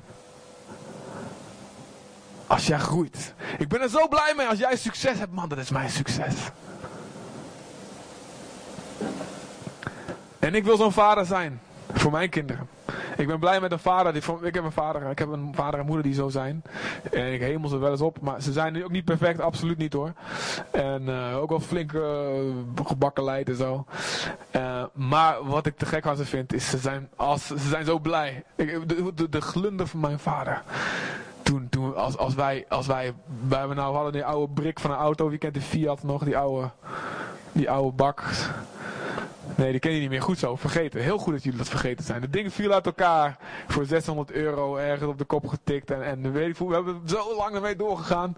Als 2.48 2.68
jij 2.68 2.80
groeit. 2.80 3.34
Ik 3.58 3.68
ben 3.68 3.82
er 3.82 3.90
zo 3.90 4.08
blij 4.08 4.34
mee 4.38 4.48
als 4.48 4.60
jij 4.60 4.76
succes 4.76 5.20
hebt. 5.20 5.32
Man, 5.32 5.50
dat 5.50 5.58
is 5.58 5.70
mijn 5.70 5.90
succes. 5.90 6.34
En 10.40 10.56
ik 10.56 10.64
wil 10.64 10.78
zo'n 10.78 10.92
vader 10.92 11.26
zijn. 11.26 11.62
Voor 11.94 12.12
mijn 12.12 12.30
kinderen. 12.30 12.68
Ik 13.18 13.28
ben 13.28 13.40
blij 13.40 13.60
met 13.60 13.72
een 13.72 13.80
vader. 13.80 14.14
Die, 14.14 14.24
ik 14.42 14.54
heb 14.54 14.64
een 14.64 14.72
vader. 14.72 15.10
Ik 15.10 15.20
heb 15.20 15.32
een 15.32 15.52
vader 15.56 15.80
en 15.80 15.86
moeder 15.86 16.04
die 16.04 16.14
zo 16.14 16.30
zijn. 16.30 16.64
En 17.12 17.34
ik 17.34 17.42
hemel 17.42 17.70
ze 17.70 17.78
wel 17.78 17.92
eens 17.92 18.02
op. 18.02 18.22
Maar 18.22 18.42
ze 18.42 18.52
zijn 18.52 18.74
nu 18.74 18.84
ook 18.84 18.92
niet 18.92 19.06
perfect. 19.06 19.42
Absoluut 19.42 19.78
niet 19.78 19.94
hoor. 19.94 20.14
En 20.72 21.02
uh, 21.02 21.38
ook 21.38 21.50
wel 21.50 21.60
flink 21.60 21.92
uh, 21.92 22.04
gebakken 22.86 23.24
leid 23.24 23.50
en 23.50 23.56
zo. 23.56 23.86
Uh, 24.56 24.84
maar 24.94 25.46
wat 25.46 25.66
ik 25.66 25.78
te 25.78 25.86
gek 25.86 26.06
aan 26.06 26.18
ze 26.18 26.26
vind. 26.26 26.54
Is 26.54 26.70
ze 26.70 26.78
zijn, 26.78 27.10
als, 27.16 27.48
ze 27.48 27.68
zijn 27.70 27.86
zo 27.86 28.00
blij. 28.00 28.44
De, 28.56 29.14
de, 29.16 29.30
de 29.30 29.42
glunder 29.42 29.88
van 29.88 30.00
mijn 30.00 30.20
vader 30.20 30.62
toen, 31.50 31.70
toen 31.70 31.96
als, 31.96 32.18
als 32.18 32.36
wij, 32.36 32.66
als 32.70 32.88
wij, 32.88 33.14
wij 33.48 33.66
nou, 33.66 33.76
we 33.76 33.96
hadden 33.96 34.12
die 34.12 34.26
oude 34.26 34.54
brik 34.54 34.80
van 34.80 34.92
een 34.92 34.98
auto, 34.98 35.30
wie 35.30 35.38
kent 35.38 35.54
de 35.54 35.62
Fiat 35.62 36.04
nog, 36.04 36.24
die 36.24 36.38
oude, 36.38 36.70
die 37.52 37.70
oude 37.72 37.96
bak. 37.96 38.24
Nee, 39.60 39.72
die 39.72 39.80
ken 39.80 39.92
je 39.92 40.00
niet 40.00 40.10
meer. 40.10 40.22
Goed 40.22 40.40
zo, 40.40 40.56
vergeten. 40.56 41.02
Heel 41.02 41.18
goed 41.18 41.34
dat 41.34 41.44
jullie 41.44 41.58
dat 41.58 41.70
vergeten 41.70 42.06
zijn. 42.06 42.22
Het 42.22 42.34
ding 42.34 42.54
viel 42.54 42.72
uit 42.72 42.86
elkaar 42.86 43.38
voor 43.68 43.86
600 43.86 44.32
euro 44.32 44.76
ergens 44.76 45.10
op 45.10 45.18
de 45.18 45.24
kop 45.24 45.48
getikt. 45.48 45.92
En, 45.92 46.04
en 46.04 46.32
weet 46.32 46.48
ik, 46.48 46.58
we 46.58 46.74
hebben 46.74 47.02
zo 47.06 47.36
lang 47.38 47.56
ermee 47.56 47.76
doorgegaan. 47.76 48.38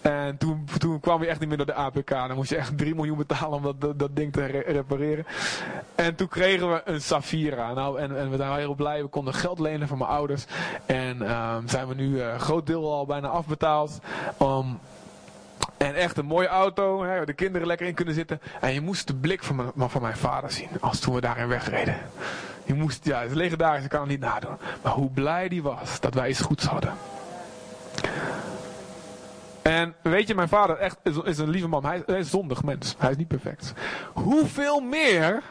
En 0.00 0.36
toen, 0.36 0.68
toen 0.78 1.00
kwam 1.00 1.22
je 1.22 1.28
echt 1.28 1.40
niet 1.40 1.48
meer 1.48 1.56
door 1.56 1.66
de 1.66 1.74
APK. 1.74 2.08
Dan 2.08 2.34
moest 2.34 2.50
je 2.50 2.56
echt 2.56 2.78
3 2.78 2.94
miljoen 2.94 3.16
betalen 3.16 3.58
om 3.58 3.76
dat, 3.78 3.98
dat, 3.98 4.16
ding 4.16 4.32
te 4.32 4.46
repareren. 4.46 5.26
En 5.94 6.14
toen 6.14 6.28
kregen 6.28 6.70
we 6.70 6.82
een 6.84 7.00
Safira. 7.00 7.72
Nou, 7.72 7.98
en, 7.98 8.18
en 8.18 8.30
we 8.30 8.36
waren 8.36 8.58
heel 8.58 8.74
blij. 8.74 9.02
We 9.02 9.08
konden 9.08 9.34
geld 9.34 9.58
lenen 9.58 9.88
van 9.88 9.98
mijn 9.98 10.10
ouders. 10.10 10.44
En 10.86 11.40
um, 11.40 11.68
zijn 11.68 11.88
we 11.88 11.94
nu 11.94 12.22
een 12.22 12.40
groot 12.40 12.66
deel 12.66 12.92
al 12.92 13.06
bijna 13.06 13.28
afbetaald. 13.28 14.00
En 15.86 15.94
echt 15.94 16.16
een 16.16 16.26
mooie 16.26 16.48
auto, 16.48 17.02
hè, 17.02 17.16
waar 17.16 17.26
de 17.26 17.32
kinderen 17.32 17.66
lekker 17.66 17.86
in 17.86 17.94
kunnen 17.94 18.14
zitten. 18.14 18.40
En 18.60 18.72
je 18.72 18.80
moest 18.80 19.06
de 19.06 19.14
blik 19.14 19.42
van 19.42 19.56
mijn, 19.56 19.90
van 19.90 20.02
mijn 20.02 20.16
vader 20.16 20.50
zien, 20.50 20.68
als 20.80 20.98
toen 20.98 21.14
we 21.14 21.20
daarin 21.20 21.48
wegreden. 21.48 21.96
Je 22.64 22.74
moest, 22.74 23.04
ja, 23.04 23.20
het 23.20 23.30
is 23.30 23.36
legendarisch, 23.36 23.84
ik 23.84 23.90
kan 23.90 24.00
het 24.00 24.08
niet 24.08 24.20
nadoen. 24.20 24.56
Maar 24.82 24.92
hoe 24.92 25.10
blij 25.10 25.48
die 25.48 25.62
was 25.62 26.00
dat 26.00 26.14
wij 26.14 26.28
iets 26.28 26.40
goeds 26.40 26.64
hadden. 26.64 26.92
En 29.62 29.94
weet 30.02 30.28
je, 30.28 30.34
mijn 30.34 30.48
vader 30.48 30.76
echt 30.76 30.96
is, 31.02 31.16
is 31.24 31.38
een 31.38 31.50
lieve 31.50 31.68
man. 31.68 31.84
Hij, 31.84 32.02
hij 32.06 32.18
is 32.18 32.30
zondig 32.30 32.62
mens. 32.62 32.94
Hij 32.98 33.10
is 33.10 33.16
niet 33.16 33.28
perfect. 33.28 33.72
Hoeveel 34.12 34.80
meer 34.80 35.42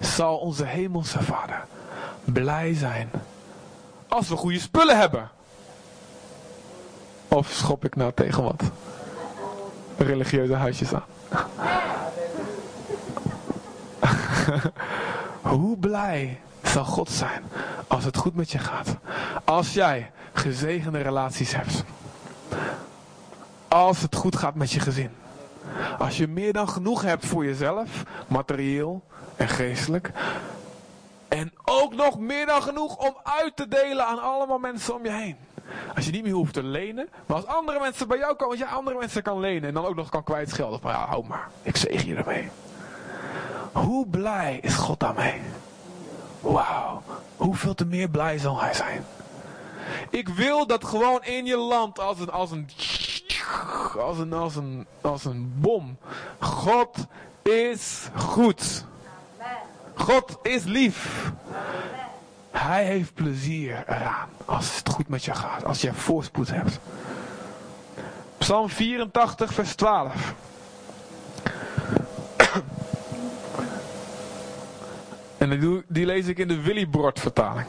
zal 0.00 0.38
onze 0.38 0.64
hemelse 0.64 1.22
vader 1.22 1.64
blij 2.24 2.74
zijn 2.74 3.10
als 4.08 4.28
we 4.28 4.36
goede 4.36 4.58
spullen 4.58 4.98
hebben? 4.98 5.30
Of 7.28 7.48
schop 7.48 7.84
ik 7.84 7.96
nou 7.96 8.12
tegen 8.14 8.42
wat? 8.42 8.62
Religieuze 9.96 10.54
huisjes 10.54 10.94
aan. 10.94 11.04
Hoe 15.58 15.76
blij 15.76 16.40
zal 16.62 16.84
God 16.84 17.10
zijn 17.10 17.42
als 17.86 18.04
het 18.04 18.16
goed 18.16 18.34
met 18.34 18.50
je 18.50 18.58
gaat. 18.58 18.96
Als 19.44 19.74
jij 19.74 20.10
gezegende 20.32 21.00
relaties 21.00 21.54
hebt. 21.54 21.84
Als 23.68 24.02
het 24.02 24.14
goed 24.14 24.36
gaat 24.36 24.54
met 24.54 24.70
je 24.70 24.80
gezin. 24.80 25.10
Als 25.98 26.16
je 26.16 26.26
meer 26.26 26.52
dan 26.52 26.68
genoeg 26.68 27.02
hebt 27.02 27.26
voor 27.26 27.44
jezelf, 27.44 28.04
materieel 28.28 29.02
en 29.36 29.48
geestelijk. 29.48 30.10
En 31.28 31.52
ook 31.64 31.94
nog 31.94 32.18
meer 32.18 32.46
dan 32.46 32.62
genoeg 32.62 32.96
om 32.96 33.16
uit 33.22 33.56
te 33.56 33.68
delen 33.68 34.06
aan 34.06 34.22
allemaal 34.22 34.58
mensen 34.58 34.94
om 34.94 35.04
je 35.04 35.12
heen. 35.12 35.36
Als 35.94 36.04
je 36.04 36.10
niet 36.10 36.22
meer 36.22 36.32
hoeft 36.32 36.52
te 36.52 36.62
lenen. 36.62 37.08
Maar 37.26 37.36
als 37.36 37.46
andere 37.46 37.80
mensen 37.80 38.08
bij 38.08 38.18
jou 38.18 38.34
komen. 38.34 38.58
Als 38.58 38.68
je 38.68 38.74
andere 38.74 38.98
mensen 38.98 39.22
kan 39.22 39.40
lenen. 39.40 39.68
En 39.68 39.74
dan 39.74 39.86
ook 39.86 39.94
nog 39.94 40.08
kan 40.08 40.24
kwijtschelden. 40.24 40.80
Van 40.80 40.90
ja, 40.90 41.06
hou 41.06 41.26
maar. 41.26 41.48
Ik 41.62 41.76
zeg 41.76 42.02
je 42.02 42.14
ermee. 42.14 42.48
Hoe 43.72 44.06
blij 44.06 44.58
is 44.62 44.74
God 44.74 45.00
daarmee? 45.00 45.40
Wauw. 46.40 47.02
Hoeveel 47.36 47.74
te 47.74 47.86
meer 47.86 48.08
blij 48.08 48.38
zal 48.38 48.60
hij 48.60 48.74
zijn. 48.74 49.04
Ik 50.10 50.28
wil 50.28 50.66
dat 50.66 50.84
gewoon 50.84 51.24
in 51.24 51.46
je 51.46 51.56
land 51.56 51.98
als 51.98 52.20
een, 52.20 52.30
als 52.30 52.50
een, 52.50 52.68
als 53.98 54.18
een, 54.18 54.32
als 54.32 54.56
een, 54.56 54.86
als 55.00 55.24
een 55.24 55.52
bom. 55.56 55.98
God 56.38 57.06
is 57.42 58.08
goed. 58.14 58.84
God 59.94 60.38
is 60.42 60.64
lief. 60.64 61.30
Hij 62.50 62.84
heeft 62.84 63.14
plezier 63.14 63.84
eraan 63.86 64.28
als 64.44 64.76
het 64.76 64.88
goed 64.88 65.08
met 65.08 65.24
je 65.24 65.34
gaat, 65.34 65.64
als 65.64 65.80
je 65.80 65.92
voorspoed 65.92 66.50
hebt. 66.50 66.78
Psalm 68.38 68.68
84, 68.68 69.52
vers 69.52 69.74
12. 69.74 70.34
En 75.38 75.60
die, 75.60 75.84
die 75.88 76.06
lees 76.06 76.26
ik 76.26 76.38
in 76.38 76.48
de 76.48 76.60
Willybrord 76.60 77.20
vertaling. 77.20 77.66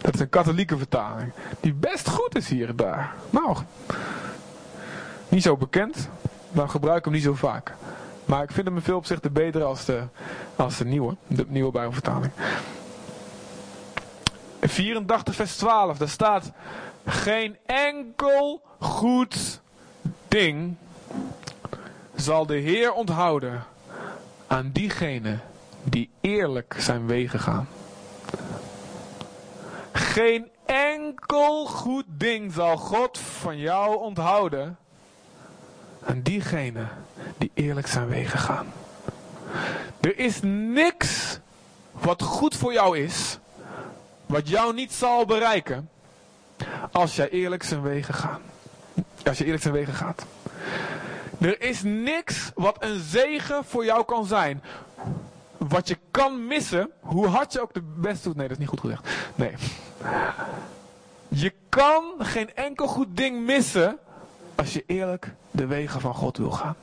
Dat 0.00 0.14
is 0.14 0.20
een 0.20 0.28
katholieke 0.28 0.76
vertaling. 0.76 1.32
Die 1.60 1.74
best 1.74 2.08
goed 2.08 2.36
is 2.36 2.48
hier 2.48 2.68
en 2.68 2.76
daar. 2.76 3.14
Nou, 3.30 3.56
niet 5.28 5.42
zo 5.42 5.56
bekend. 5.56 6.08
Maar 6.50 6.68
gebruik 6.68 7.04
hem 7.04 7.14
niet 7.14 7.22
zo 7.22 7.34
vaak. 7.34 7.74
Maar 8.24 8.42
ik 8.42 8.50
vind 8.50 8.66
hem 8.66 8.76
in 8.76 8.82
veel 8.82 8.96
opzichten 8.96 9.32
beter 9.32 9.64
als 9.64 9.84
de, 9.84 10.02
als 10.56 10.76
de 10.76 10.84
nieuwe. 10.84 11.16
De 11.26 11.44
nieuwe 11.48 11.72
Bijbelvertaling. 11.72 12.32
84 14.60 15.34
vers 15.34 15.56
12. 15.56 15.98
Daar 15.98 16.08
staat. 16.08 16.52
Geen 17.06 17.56
enkel 17.66 18.62
goed 18.78 19.60
ding 20.28 20.76
zal 22.14 22.46
de 22.46 22.56
Heer 22.56 22.92
onthouden 22.92 23.64
aan 24.46 24.70
diegenen 24.72 25.40
die 25.82 26.10
eerlijk 26.20 26.74
zijn 26.78 27.06
wegen 27.06 27.40
gaan. 27.40 27.68
Geen 29.92 30.50
enkel 30.66 31.66
goed 31.66 32.04
ding 32.08 32.52
zal 32.52 32.76
God 32.76 33.18
van 33.18 33.58
jou 33.58 33.96
onthouden 33.96 34.76
aan 36.04 36.20
diegenen 36.22 36.88
die 37.38 37.50
eerlijk 37.54 37.86
zijn 37.86 38.08
wegen 38.08 38.38
gaan. 38.38 38.72
Er 40.00 40.18
is 40.18 40.40
niks 40.42 41.38
wat 41.90 42.22
goed 42.22 42.56
voor 42.56 42.72
jou 42.72 42.98
is, 42.98 43.38
wat 44.26 44.48
jou 44.48 44.74
niet 44.74 44.92
zal 44.92 45.24
bereiken, 45.24 45.88
als 46.92 47.16
jij 47.16 47.28
eerlijk 47.28 47.62
zijn 47.62 47.82
wegen 47.82 48.14
gaat. 48.14 48.40
Als 49.24 49.38
je 49.38 49.44
eerlijk 49.44 49.62
zijn 49.62 49.74
wegen 49.74 49.94
gaat. 49.94 50.26
Er 51.40 51.60
is 51.60 51.82
niks 51.82 52.50
wat 52.54 52.76
een 52.78 53.00
zegen 53.00 53.64
voor 53.64 53.84
jou 53.84 54.04
kan 54.04 54.26
zijn. 54.26 54.62
Wat 55.56 55.88
je 55.88 55.98
kan 56.10 56.46
missen, 56.46 56.90
hoe 57.00 57.26
hard 57.26 57.52
je 57.52 57.60
ook 57.60 57.74
de 57.74 57.82
best 57.82 58.24
doet. 58.24 58.36
Nee, 58.36 58.48
dat 58.48 58.56
is 58.56 58.58
niet 58.58 58.68
goed 58.68 58.80
gezegd. 58.80 59.08
Nee. 59.34 59.54
Je 61.28 61.52
kan 61.68 62.04
geen 62.18 62.54
enkel 62.54 62.86
goed 62.86 63.16
ding 63.16 63.44
missen 63.44 63.98
als 64.54 64.72
je 64.72 64.84
eerlijk 64.86 65.32
de 65.50 65.66
wegen 65.66 66.00
van 66.00 66.14
God 66.14 66.36
wil 66.36 66.50
gaan. 66.50 66.76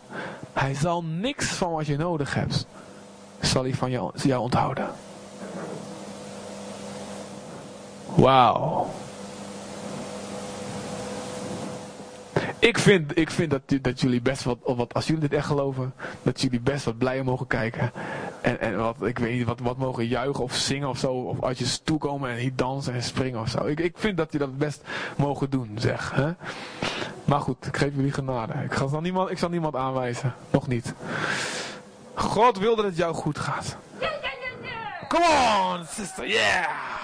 Hij 0.54 0.76
zal 0.76 1.04
niks 1.04 1.46
van 1.46 1.72
wat 1.72 1.86
je 1.86 1.98
nodig 1.98 2.34
hebt, 2.34 2.66
zal 3.42 3.64
hij 3.64 3.74
van 3.74 3.92
jou, 3.92 4.12
jou 4.16 4.42
onthouden. 4.42 4.88
Wauw. 8.16 8.92
Ik 12.60 12.78
vind, 12.78 13.18
ik 13.18 13.30
vind 13.30 13.52
dat, 13.52 13.62
dat 13.82 14.02
jullie 14.02 14.22
best 14.22 14.44
wat, 14.44 14.94
als 14.94 15.08
jullie 15.08 15.22
dit 15.22 15.34
echt 15.34 15.46
geloven, 15.46 15.94
dat 16.22 16.42
jullie 16.42 16.60
best 16.60 16.86
wat 16.86 16.98
blijer 16.98 17.24
mogen 17.24 17.48
kijken. 17.48 17.92
En, 18.42 18.60
en 18.60 18.78
wat, 18.78 18.96
ik 19.02 19.20
weet 19.20 19.34
niet, 19.34 19.46
wat, 19.46 19.60
wat 19.60 19.78
mogen 19.78 20.08
juichen 20.08 20.44
of 20.44 20.56
zingen 20.56 20.90
of 20.90 20.98
zo. 20.98 21.14
Of 21.14 21.42
als 21.42 21.58
je 21.58 21.66
stoel 21.66 21.98
komen 21.98 22.30
en 22.30 22.38
hier 22.38 22.56
dansen 22.56 22.94
en 22.94 23.04
springen 23.04 23.40
of 23.40 23.50
zo. 23.50 23.66
Ik, 23.66 23.80
ik 23.80 23.98
vind 23.98 24.18
dat 24.18 24.32
jullie 24.32 24.48
dat 24.48 24.58
best 24.58 24.84
mogen 25.16 25.50
doen, 25.50 25.72
zeg. 25.78 26.12
Hè? 26.16 26.32
Maar 27.26 27.40
goed, 27.40 27.66
ik 27.66 27.78
geef 27.78 27.96
jullie 27.96 28.12
genade. 28.12 28.54
Ik, 28.64 28.74
ga 28.74 29.00
niemand, 29.00 29.32
ik 29.32 29.38
zal 29.38 29.50
niemand 29.50 29.76
aanwijzen. 29.76 30.34
Nog 30.50 30.68
niet. 30.68 30.94
God 32.14 32.58
wil 32.58 32.76
dat 32.76 32.86
het 32.86 32.98
jou 32.98 33.14
goed 33.14 33.40
gaat. 33.40 33.78
Come 35.08 35.26
on, 35.74 35.86
sister, 35.86 36.28
yeah! 36.28 37.03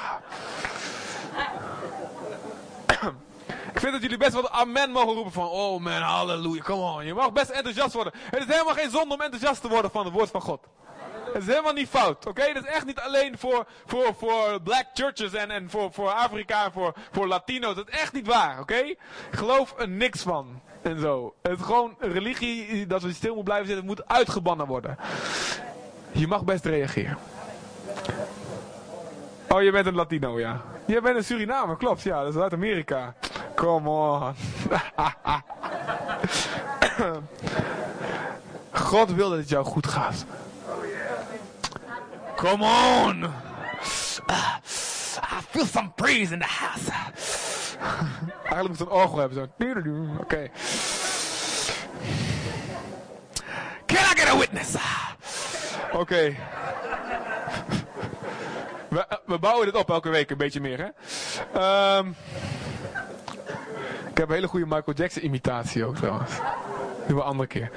Ik 3.74 3.80
vind 3.80 3.92
dat 3.92 4.02
jullie 4.02 4.18
best 4.18 4.34
wel 4.34 4.50
amen 4.50 4.92
mogen 4.92 5.14
roepen 5.14 5.32
van, 5.32 5.48
oh 5.48 5.82
man, 5.82 6.02
halleluja, 6.02 6.62
come 6.62 6.82
on. 6.82 7.06
Je 7.06 7.14
mag 7.14 7.32
best 7.32 7.50
enthousiast 7.50 7.94
worden. 7.94 8.14
Het 8.30 8.40
is 8.40 8.54
helemaal 8.54 8.74
geen 8.74 8.90
zonde 8.90 9.14
om 9.14 9.22
enthousiast 9.22 9.62
te 9.62 9.68
worden 9.68 9.92
van 9.92 10.06
het 10.06 10.14
woord 10.14 10.30
van 10.30 10.42
God. 10.42 10.60
Het 11.34 11.42
is 11.42 11.48
helemaal 11.48 11.74
niet 11.74 11.90
fout, 11.90 12.26
oké? 12.26 12.54
Dat 12.54 12.64
is 12.64 12.70
echt 12.70 12.86
niet 12.86 13.00
alleen 13.00 13.38
voor, 13.38 13.66
voor, 13.86 14.16
voor 14.18 14.62
black 14.64 14.86
churches 14.94 15.34
en, 15.34 15.52
en 15.52 15.70
voor, 15.70 15.94
voor 15.94 16.10
Afrika 16.10 16.66
en 16.66 16.72
voor, 16.72 16.94
voor 17.12 17.28
Latino's. 17.28 17.76
Dat 17.76 17.88
is 17.90 18.00
echt 18.00 18.14
niet 18.14 18.28
waar, 18.28 18.60
oké? 18.60 18.96
Geloof 19.32 19.74
er 19.78 19.90
niks 19.90 20.22
van. 20.22 20.62
En 20.82 21.00
zo. 21.00 21.34
Het 21.42 21.60
is 21.60 21.66
gewoon 21.66 21.96
religie 22.00 22.88
dat 22.88 23.02
we 23.02 23.14
stil 23.14 23.36
moeten 23.36 23.44
blijven 23.44 23.68
zitten, 23.68 23.86
moet 23.86 24.08
uitgebannen 24.08 24.68
worden. 24.68 24.98
Je 26.12 26.28
mag 26.28 26.44
best 26.44 26.66
reageren. 26.66 27.18
Oh, 29.50 29.62
je 29.62 29.72
bent 29.72 29.86
een 29.86 29.96
Latino, 29.96 30.40
ja. 30.40 30.62
Je 30.86 31.02
bent 31.02 31.18
een 31.18 31.24
Surinamer, 31.24 31.78
klopt, 31.78 32.02
ja. 32.02 32.24
Dat 32.24 32.36
is 32.36 32.42
uit 32.42 32.54
Amerika. 32.54 33.16
Come 33.60 33.90
on. 33.90 34.36
God 38.72 39.12
wil 39.12 39.30
dat 39.30 39.38
het 39.38 39.50
jou 39.50 39.66
goed 39.66 39.88
gaat. 39.88 40.26
Come 42.36 42.64
on. 42.64 43.24
Uh, 43.24 44.56
I 45.22 45.42
feel 45.50 45.66
some 45.66 45.92
praise 45.96 46.34
in 46.34 46.40
the 46.40 46.46
house. 46.46 46.92
Eigenlijk 48.44 48.68
moet 48.68 48.80
een 48.80 48.90
orgel 48.90 49.18
hebben. 49.18 49.38
Zo. 49.38 49.66
Oké. 49.66 50.22
Okay. 50.22 50.52
Can 53.86 53.98
I 53.98 54.20
get 54.20 54.28
a 54.28 54.38
witness? 54.38 54.76
Oké. 55.92 55.98
Okay. 55.98 56.38
We, 58.90 59.06
we, 59.26 59.40
bouwen 59.40 59.66
dit 59.66 59.76
op 59.76 59.90
elke 59.90 60.10
week 60.10 60.30
een 60.30 60.38
beetje 60.38 60.62
meer, 60.62 60.78
hè? 60.78 60.86
Ik 60.86 62.49
heb 64.20 64.30
een 64.30 64.36
hele 64.36 64.48
goede 64.48 64.66
Michael 64.66 64.98
Jackson 64.98 65.26
imitatie 65.26 65.86
ook 65.86 65.96
trouwens. 65.96 66.32
Doen 67.08 67.16
we 67.16 67.22
een 67.22 67.28
andere 67.28 67.48
keer. 67.48 67.72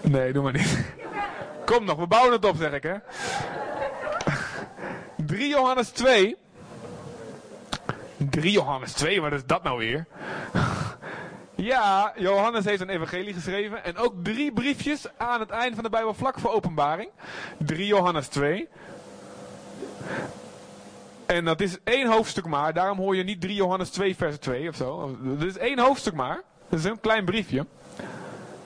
Nee, 0.00 0.32
doe 0.32 0.42
maar 0.42 0.52
niet. 0.52 0.84
Kom 1.64 1.84
nog, 1.84 1.98
we 1.98 2.06
bouwen 2.06 2.32
het 2.32 2.44
op, 2.44 2.56
zeg 2.56 2.72
ik, 2.72 2.82
hè. 2.82 2.94
3 5.16 5.48
Johannes 5.48 5.88
2. 5.88 6.36
3 8.16 8.50
Johannes 8.50 8.92
2, 8.92 9.20
wat 9.20 9.32
is 9.32 9.46
dat 9.46 9.62
nou 9.62 9.78
weer? 9.78 10.06
Ja, 11.54 12.12
Johannes 12.16 12.64
heeft 12.64 12.80
een 12.80 12.88
evangelie 12.88 13.34
geschreven. 13.34 13.84
En 13.84 13.96
ook 13.96 14.14
drie 14.22 14.52
briefjes 14.52 15.06
aan 15.16 15.40
het 15.40 15.50
eind 15.50 15.74
van 15.74 15.84
de 15.84 15.90
Bijbel, 15.90 16.14
vlak 16.14 16.38
voor 16.38 16.52
openbaring. 16.52 17.10
3 17.58 17.86
Johannes 17.86 18.28
2. 18.28 18.68
En 21.28 21.44
dat 21.44 21.60
is 21.60 21.76
één 21.84 22.06
hoofdstuk 22.06 22.46
maar. 22.46 22.72
Daarom 22.72 22.98
hoor 22.98 23.16
je 23.16 23.22
niet 23.22 23.40
3 23.40 23.54
Johannes 23.54 23.90
2 23.90 24.16
vers 24.16 24.38
2 24.38 24.68
of 24.68 24.76
zo. 24.76 25.16
Dat 25.20 25.48
is 25.48 25.58
één 25.58 25.78
hoofdstuk 25.78 26.14
maar. 26.14 26.42
Dat 26.68 26.78
is 26.78 26.84
een 26.84 27.00
klein 27.00 27.24
briefje. 27.24 27.66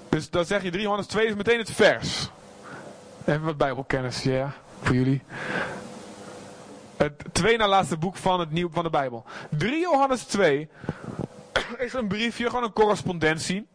Dus 0.08 0.30
dan 0.30 0.44
zeg 0.44 0.62
je 0.62 0.70
3 0.70 0.82
Johannes 0.82 1.06
2 1.06 1.26
is 1.26 1.34
meteen 1.34 1.58
het 1.58 1.70
vers. 1.70 2.30
Even 3.26 3.44
wat 3.44 3.56
bijbelkennis, 3.56 4.22
ja, 4.22 4.52
voor 4.82 4.94
jullie. 4.94 5.22
Het 6.96 7.24
twee 7.32 7.56
na 7.56 7.68
laatste 7.68 7.96
boek 7.96 8.16
van, 8.16 8.40
het 8.40 8.50
nieuw, 8.50 8.70
van 8.72 8.84
de 8.84 8.90
Bijbel. 8.90 9.24
3 9.50 9.80
Johannes 9.80 10.22
2 10.22 10.68
is 11.78 11.92
een 11.92 12.08
briefje, 12.08 12.46
gewoon 12.46 12.64
een 12.64 12.72
correspondentie. 12.72 13.66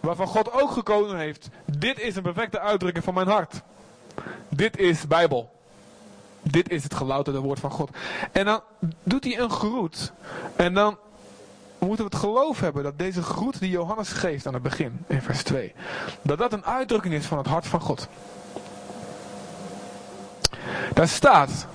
Waarvan 0.00 0.26
God 0.26 0.52
ook 0.52 0.70
gekozen 0.70 1.18
heeft. 1.18 1.48
Dit 1.64 2.00
is 2.00 2.16
een 2.16 2.22
perfecte 2.22 2.60
uitdrukking 2.60 3.04
van 3.04 3.14
mijn 3.14 3.28
hart. 3.28 3.62
Dit 4.48 4.76
is 4.76 5.06
Bijbel. 5.06 5.59
Dit 6.42 6.70
is 6.70 6.82
het 6.82 6.94
gelouterde 6.94 7.40
woord 7.40 7.60
van 7.60 7.70
God. 7.70 7.90
En 8.32 8.44
dan 8.44 8.60
doet 9.02 9.24
hij 9.24 9.38
een 9.38 9.50
groet. 9.50 10.12
En 10.56 10.74
dan 10.74 10.98
moeten 11.78 12.04
we 12.04 12.10
het 12.10 12.20
geloof 12.20 12.60
hebben 12.60 12.82
dat 12.82 12.98
deze 12.98 13.22
groet 13.22 13.60
die 13.60 13.70
Johannes 13.70 14.08
geeft 14.12 14.46
aan 14.46 14.54
het 14.54 14.62
begin, 14.62 15.04
in 15.06 15.22
vers 15.22 15.42
2, 15.42 15.72
dat 16.22 16.38
dat 16.38 16.52
een 16.52 16.64
uitdrukking 16.64 17.14
is 17.14 17.26
van 17.26 17.38
het 17.38 17.46
hart 17.46 17.66
van 17.66 17.80
God. 17.80 18.08
Daar 20.92 21.08
staat, 21.08 21.66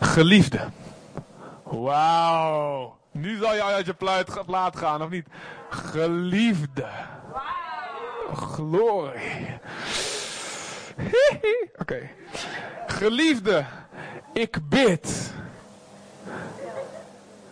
geliefde. 0.00 0.68
Wauw. 1.62 2.96
Nu 3.10 3.36
zal 3.36 3.54
je 3.54 3.62
uit 3.62 3.86
je 3.86 3.94
plaat 4.46 4.76
gaan, 4.76 5.02
of 5.02 5.10
niet? 5.10 5.26
Geliefde. 5.68 6.88
glory. 8.34 9.60
Oké. 11.82 12.10
Geliefde, 12.86 13.64
ik 14.32 14.68
bid 14.68 15.32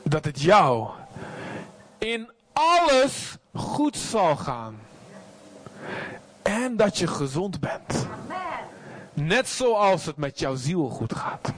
dat 0.03 0.25
het 0.25 0.41
jou 0.41 0.89
in 1.99 2.31
alles 2.53 3.37
goed 3.55 3.97
zal 3.97 4.37
gaan. 4.37 4.81
En 6.43 6.77
dat 6.77 6.99
je 6.99 7.07
gezond 7.07 7.61
bent. 7.61 8.07
Net 9.13 9.49
zoals 9.49 10.07
het 10.07 10.17
met 10.17 10.39
jouw 10.39 10.55
ziel 10.55 10.89
goed 10.89 11.15
gaat. 11.15 11.53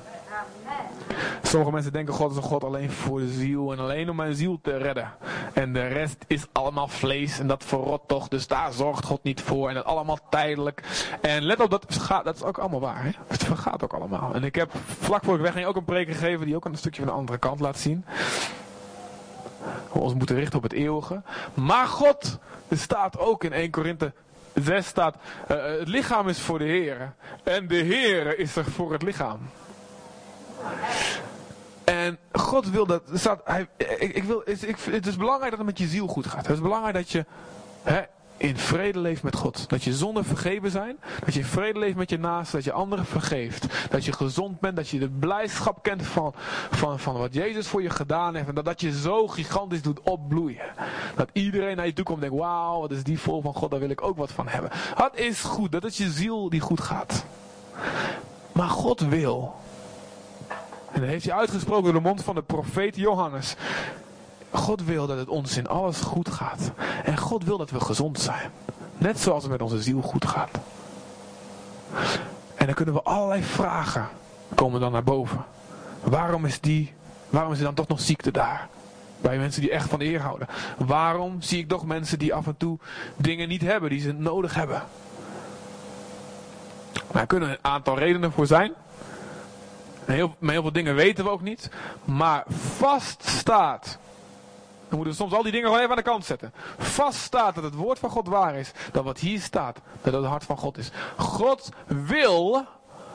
Sommige 1.54 1.74
mensen 1.74 1.92
denken 1.92 2.14
God 2.14 2.30
is 2.30 2.36
een 2.36 2.42
God 2.42 2.64
alleen 2.64 2.90
voor 2.90 3.20
de 3.20 3.28
ziel 3.28 3.72
en 3.72 3.78
alleen 3.78 4.10
om 4.10 4.16
mijn 4.16 4.34
ziel 4.34 4.58
te 4.62 4.76
redden. 4.76 5.12
En 5.52 5.72
de 5.72 5.86
rest 5.86 6.24
is 6.26 6.46
allemaal 6.52 6.88
vlees 6.88 7.38
en 7.38 7.46
dat 7.46 7.64
verrot 7.64 8.02
toch, 8.06 8.28
dus 8.28 8.46
daar 8.46 8.72
zorgt 8.72 9.04
God 9.04 9.22
niet 9.22 9.40
voor. 9.40 9.68
En 9.68 9.74
dat 9.74 9.84
allemaal 9.84 10.18
tijdelijk. 10.30 10.82
En 11.20 11.42
let 11.42 11.60
op, 11.60 11.70
dat, 11.70 12.06
dat 12.24 12.34
is 12.34 12.42
ook 12.42 12.58
allemaal 12.58 12.80
waar. 12.80 13.16
Het 13.26 13.44
vergaat 13.44 13.82
ook 13.84 13.92
allemaal. 13.92 14.34
En 14.34 14.44
ik 14.44 14.54
heb 14.54 14.72
vlak 14.86 15.24
voor 15.24 15.34
ik 15.34 15.40
wegging 15.40 15.66
ook 15.66 15.76
een 15.76 15.84
preek 15.84 16.06
gegeven 16.06 16.46
die 16.46 16.56
ook 16.56 16.64
een 16.64 16.76
stukje 16.76 17.02
van 17.02 17.10
de 17.10 17.16
andere 17.16 17.38
kant 17.38 17.60
laat 17.60 17.78
zien. 17.78 18.04
We 19.92 19.98
ons 19.98 20.14
moeten 20.14 20.36
richten 20.36 20.56
op 20.56 20.62
het 20.62 20.72
eeuwige. 20.72 21.22
Maar 21.54 21.86
God, 21.86 22.38
staat 22.70 23.18
ook 23.18 23.44
in 23.44 23.52
1 23.52 23.70
Korinthe 23.70 24.12
6 24.54 24.86
staat, 24.86 25.16
uh, 25.50 25.64
het 25.78 25.88
lichaam 25.88 26.28
is 26.28 26.40
voor 26.40 26.58
de 26.58 26.64
Heer. 26.64 27.14
En 27.42 27.66
de 27.66 27.74
Heer 27.74 28.38
is 28.38 28.56
er 28.56 28.64
voor 28.64 28.92
het 28.92 29.02
lichaam. 29.02 29.38
En 31.84 32.18
God 32.32 32.70
wil 32.70 32.86
dat. 32.86 33.02
Staat, 33.12 33.40
hij, 33.44 33.68
ik, 33.98 34.24
wil, 34.24 34.42
het 34.90 35.06
is 35.06 35.16
belangrijk 35.16 35.50
dat 35.50 35.58
het 35.58 35.68
met 35.68 35.78
je 35.78 35.86
ziel 35.86 36.06
goed 36.06 36.26
gaat. 36.26 36.46
Het 36.46 36.56
is 36.56 36.62
belangrijk 36.62 36.94
dat 36.94 37.10
je 37.10 37.24
hè, 37.82 38.02
in 38.36 38.56
vrede 38.56 38.98
leeft 38.98 39.22
met 39.22 39.36
God. 39.36 39.68
Dat 39.68 39.84
je 39.84 39.92
zonder 39.92 40.24
vergeven 40.24 40.70
zijn. 40.70 40.96
Dat 41.24 41.34
je 41.34 41.40
in 41.40 41.46
vrede 41.46 41.78
leeft 41.78 41.96
met 41.96 42.10
je 42.10 42.18
naast. 42.18 42.52
Dat 42.52 42.64
je 42.64 42.72
anderen 42.72 43.04
vergeeft. 43.04 43.66
Dat 43.90 44.04
je 44.04 44.12
gezond 44.12 44.60
bent. 44.60 44.76
Dat 44.76 44.88
je 44.88 44.98
de 44.98 45.08
blijdschap 45.08 45.82
kent 45.82 46.06
van, 46.06 46.34
van, 46.70 46.98
van 46.98 47.14
wat 47.14 47.34
Jezus 47.34 47.66
voor 47.66 47.82
je 47.82 47.90
gedaan 47.90 48.34
heeft. 48.34 48.48
En 48.48 48.54
dat, 48.54 48.64
dat 48.64 48.80
je 48.80 49.00
zo 49.00 49.28
gigantisch 49.28 49.82
doet 49.82 50.00
opbloeien. 50.00 50.72
Dat 51.16 51.28
iedereen 51.32 51.76
naar 51.76 51.86
je 51.86 51.92
toe 51.92 52.04
komt 52.04 52.22
en 52.22 52.28
denkt: 52.28 52.44
Wauw, 52.44 52.80
wat 52.80 52.90
is 52.90 53.04
die 53.04 53.18
vol 53.18 53.42
van 53.42 53.54
God. 53.54 53.70
Daar 53.70 53.80
wil 53.80 53.90
ik 53.90 54.02
ook 54.02 54.16
wat 54.16 54.32
van 54.32 54.48
hebben. 54.48 54.70
Dat 54.96 55.18
is 55.18 55.40
goed. 55.40 55.72
Dat 55.72 55.84
is 55.84 55.96
je 55.96 56.10
ziel 56.10 56.50
die 56.50 56.60
goed 56.60 56.80
gaat. 56.80 57.24
Maar 58.52 58.68
God 58.68 59.00
wil 59.00 59.54
en 60.94 61.00
dat 61.00 61.08
heeft 61.08 61.24
hij 61.24 61.34
uitgesproken 61.34 61.84
door 61.84 62.02
de 62.02 62.08
mond 62.08 62.24
van 62.24 62.34
de 62.34 62.42
profeet 62.42 62.96
Johannes. 62.96 63.56
God 64.50 64.84
wil 64.84 65.06
dat 65.06 65.18
het 65.18 65.28
ons 65.28 65.56
in 65.56 65.66
alles 65.66 66.00
goed 66.00 66.28
gaat. 66.30 66.70
En 67.04 67.18
God 67.18 67.44
wil 67.44 67.58
dat 67.58 67.70
we 67.70 67.80
gezond 67.80 68.20
zijn. 68.20 68.50
Net 68.98 69.20
zoals 69.20 69.42
het 69.42 69.52
met 69.52 69.62
onze 69.62 69.82
ziel 69.82 70.00
goed 70.00 70.24
gaat. 70.24 70.50
En 72.54 72.66
dan 72.66 72.74
kunnen 72.74 72.94
we 72.94 73.02
allerlei 73.02 73.42
vragen 73.42 74.08
komen 74.54 74.80
dan 74.80 74.92
naar 74.92 75.04
boven. 75.04 75.44
Waarom 76.02 76.44
is 76.44 76.60
die, 76.60 76.92
waarom 77.30 77.52
is 77.52 77.58
er 77.58 77.64
dan 77.64 77.74
toch 77.74 77.88
nog 77.88 78.00
ziekte 78.00 78.30
daar? 78.30 78.68
Bij 79.20 79.38
mensen 79.38 79.60
die 79.60 79.70
echt 79.70 79.88
van 79.88 80.00
eer 80.00 80.20
houden. 80.20 80.48
Waarom 80.78 81.42
zie 81.42 81.58
ik 81.58 81.68
toch 81.68 81.86
mensen 81.86 82.18
die 82.18 82.34
af 82.34 82.46
en 82.46 82.56
toe 82.56 82.78
dingen 83.16 83.48
niet 83.48 83.62
hebben 83.62 83.90
die 83.90 84.00
ze 84.00 84.12
nodig 84.12 84.54
hebben? 84.54 84.82
Daar 87.12 87.26
kunnen 87.26 87.50
een 87.50 87.58
aantal 87.60 87.98
redenen 87.98 88.32
voor 88.32 88.46
zijn. 88.46 88.72
Heel, 90.04 90.34
heel 90.40 90.62
veel 90.62 90.72
dingen 90.72 90.94
weten 90.94 91.24
we 91.24 91.30
ook 91.30 91.42
niet. 91.42 91.70
Maar 92.04 92.44
vast 92.76 93.28
staat. 93.28 93.98
Dan 94.88 94.98
moeten 94.98 95.12
we 95.12 95.22
soms 95.22 95.32
al 95.32 95.42
die 95.42 95.52
dingen 95.52 95.66
gewoon 95.66 95.80
even 95.82 95.96
aan 95.96 96.02
de 96.04 96.10
kant 96.10 96.24
zetten. 96.24 96.52
Vast 96.78 97.20
staat 97.20 97.54
dat 97.54 97.64
het 97.64 97.74
woord 97.74 97.98
van 97.98 98.10
God 98.10 98.28
waar 98.28 98.54
is. 98.54 98.72
Dat 98.92 99.04
wat 99.04 99.18
hier 99.18 99.40
staat, 99.40 99.78
dat 100.02 100.12
het 100.12 100.24
hart 100.24 100.44
van 100.44 100.56
God 100.56 100.78
is. 100.78 100.90
God 101.16 101.68
wil 101.86 102.64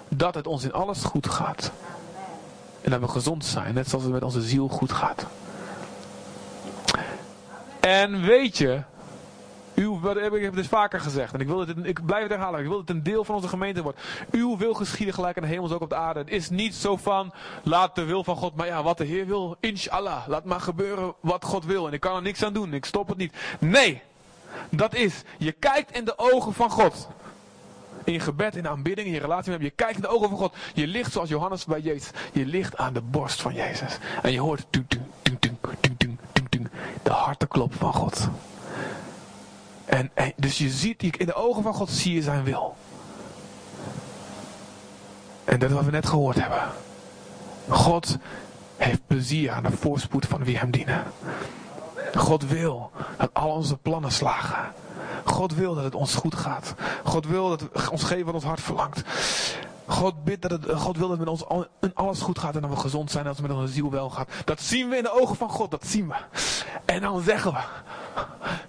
dat 0.08 0.36
het 0.36 0.48
ons 0.48 0.64
in 0.64 0.74
alles 0.74 1.04
goed 1.04 1.30
gaat. 1.30 1.72
En 2.82 2.92
dat 2.92 3.00
we 3.00 3.08
gezond 3.08 3.46
zijn, 3.46 3.74
net 3.74 3.90
zoals 3.90 4.04
het 4.04 4.14
met 4.14 4.24
onze 4.24 4.42
ziel 4.42 4.68
goed 4.68 4.92
gaat. 4.92 5.26
En 7.80 8.22
weet 8.22 8.58
je, 8.58 8.82
uw, 9.80 10.10
ik 10.36 10.42
heb 10.42 10.56
dit 10.56 10.68
vaker 10.68 11.00
gezegd. 11.00 11.34
En 11.34 11.40
ik, 11.40 11.48
wil 11.48 11.60
het, 11.60 11.78
ik 11.84 12.06
blijf 12.06 12.22
het 12.22 12.32
herhalen. 12.32 12.60
Ik 12.60 12.66
wil 12.66 12.78
dat 12.78 12.88
het 12.88 12.98
een 12.98 13.04
deel 13.04 13.24
van 13.24 13.36
onze 13.36 13.48
gemeente 13.48 13.82
wordt. 13.82 14.00
Uw 14.32 14.58
wil 14.58 14.74
geschieden 14.74 15.14
gelijk 15.14 15.38
aan 15.38 15.44
de 15.44 15.50
hemels 15.50 15.72
ook 15.72 15.82
op 15.82 15.90
de 15.90 15.96
aarde. 15.96 16.20
Het 16.20 16.30
is 16.30 16.50
niet 16.50 16.76
zo 16.76 16.98
van, 16.98 17.34
laat 17.64 17.96
de 17.96 18.04
wil 18.04 18.24
van 18.24 18.36
God. 18.36 18.56
Maar 18.56 18.68
ja, 18.68 18.84
wat 18.84 18.98
de 18.98 19.06
Heer 19.06 19.26
wil, 19.26 19.58
inshallah. 19.60 20.28
Laat 20.28 20.46
maar 20.46 20.62
gebeuren 20.62 21.14
wat 21.20 21.46
God 21.46 21.66
wil. 21.66 21.88
En 21.88 21.94
ik 21.94 22.00
kan 22.00 22.16
er 22.16 22.22
niks 22.22 22.44
aan 22.44 22.54
doen. 22.54 22.74
Ik 22.74 22.86
stop 22.86 23.08
het 23.08 23.18
niet. 23.18 23.34
Nee. 23.60 24.02
Dat 24.70 24.96
is, 24.96 25.24
je 25.38 25.52
kijkt 25.52 25.92
in 25.92 26.06
de 26.06 26.14
ogen 26.18 26.54
van 26.54 26.70
God. 26.70 27.08
In 28.04 28.14
je 28.14 28.20
gebed, 28.20 28.56
in 28.56 28.64
de 28.64 28.70
aanbidding, 28.70 29.08
in 29.08 29.14
je 29.14 29.20
relatie 29.20 29.52
met 29.52 29.60
hem. 29.60 29.70
Je 29.70 29.76
kijkt 29.76 29.96
in 29.96 30.02
de 30.02 30.08
ogen 30.08 30.30
van 30.30 30.38
God. 30.38 30.56
Je 30.74 30.88
ligt 30.88 31.12
zoals 31.12 31.30
Johannes 31.30 31.66
bij 31.66 31.80
Jezus. 31.80 32.12
Je 32.34 32.46
ligt 32.46 32.78
aan 32.78 32.94
de 32.94 33.02
borst 33.02 33.42
van 33.42 33.54
Jezus. 33.54 33.98
En 34.22 34.32
je 34.32 34.40
hoort 34.40 34.66
de 37.04 37.12
hartenklop 37.12 37.74
van 37.74 37.94
God. 37.94 38.30
En, 39.90 40.12
dus 40.36 40.58
je 40.58 40.70
ziet, 40.70 41.18
in 41.18 41.26
de 41.26 41.34
ogen 41.34 41.64
van 41.64 41.74
God 41.74 41.90
zie 41.90 42.14
je 42.14 42.22
zijn 42.22 42.44
wil. 42.44 42.76
En 45.44 45.60
dat 45.60 45.72
wat 45.72 45.86
we 45.86 45.92
net 45.92 46.08
gehoord 46.08 46.42
hebben. 46.42 46.62
God 47.68 48.18
heeft 48.78 49.08
plezier 49.08 49.52
aan 49.52 49.64
de 49.64 49.72
voorspoed 49.72 50.26
van 50.26 50.44
wie 50.44 50.58
hem 50.58 50.72
dienen. 50.72 51.04
God 52.16 52.48
wil 52.48 52.92
dat 53.18 53.30
al 53.34 53.50
onze 53.50 53.78
plannen 53.78 54.12
slagen. 54.12 54.74
God 55.24 55.56
wil 55.56 55.76
dat 55.76 55.84
het 55.84 55.96
ons 55.96 56.16
goed 56.16 56.36
gaat. 56.36 56.74
God 57.04 57.26
wil 57.26 57.50
dat 57.50 57.90
ons 57.92 58.04
geven 58.04 58.26
wat 58.26 58.34
ons 58.34 58.44
hart 58.44 58.62
verlangt. 58.62 59.04
God, 59.90 60.24
bidt 60.24 60.50
dat 60.50 60.72
God 60.72 60.98
wil 60.98 61.08
dat 61.08 61.20
met 61.20 61.28
ons 61.28 61.44
in 61.82 61.96
alles 61.96 62.22
goed 62.22 62.40
gaat 62.40 62.56
en 62.56 62.62
dat 62.62 62.70
we 62.70 62.76
gezond 62.76 63.12
zijn 63.12 63.24
en 63.24 63.30
dat 63.30 63.40
het 63.40 63.48
met 63.48 63.58
onze 63.58 63.74
ziel 63.74 63.92
wel 63.92 64.10
gaat. 64.10 64.30
Dat 64.46 64.62
zien 64.62 64.90
we 64.90 64.98
in 64.98 65.04
de 65.04 65.22
ogen 65.22 65.36
van 65.36 65.50
God, 65.50 65.72
dat 65.72 65.88
zien 65.88 66.08
we. 66.08 66.16
En 66.86 67.02
dan 67.02 67.22
zeggen 67.22 67.54
we, 67.54 67.60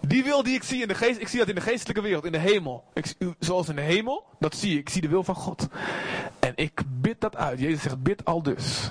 die 0.01 0.25
wil 0.25 0.43
die 0.43 0.55
ik 0.55 0.63
zie 0.63 0.83
in 0.83 0.89
de 0.89 0.95
geest, 0.95 1.21
ik 1.21 1.29
zie 1.29 1.39
dat 1.39 1.49
in 1.49 1.55
de 1.55 1.61
geestelijke 1.61 2.03
wereld, 2.03 2.25
in 2.25 2.33
de 2.33 2.39
hemel. 2.39 2.85
Ik, 2.95 3.15
zoals 3.39 3.69
in 3.69 3.77
de 3.77 3.81
hemel, 3.81 4.25
dat 4.39 4.55
zie 4.55 4.73
ik. 4.73 4.79
Ik 4.79 4.89
zie 4.89 5.01
de 5.01 5.09
wil 5.09 5.25
van 5.25 5.35
God. 5.35 5.67
En 6.39 6.53
ik 6.55 6.83
bid 6.89 7.21
dat 7.21 7.37
uit. 7.37 7.59
Jezus 7.59 7.83
zegt, 7.83 8.03
bid 8.03 8.25
al 8.25 8.43
dus. 8.43 8.91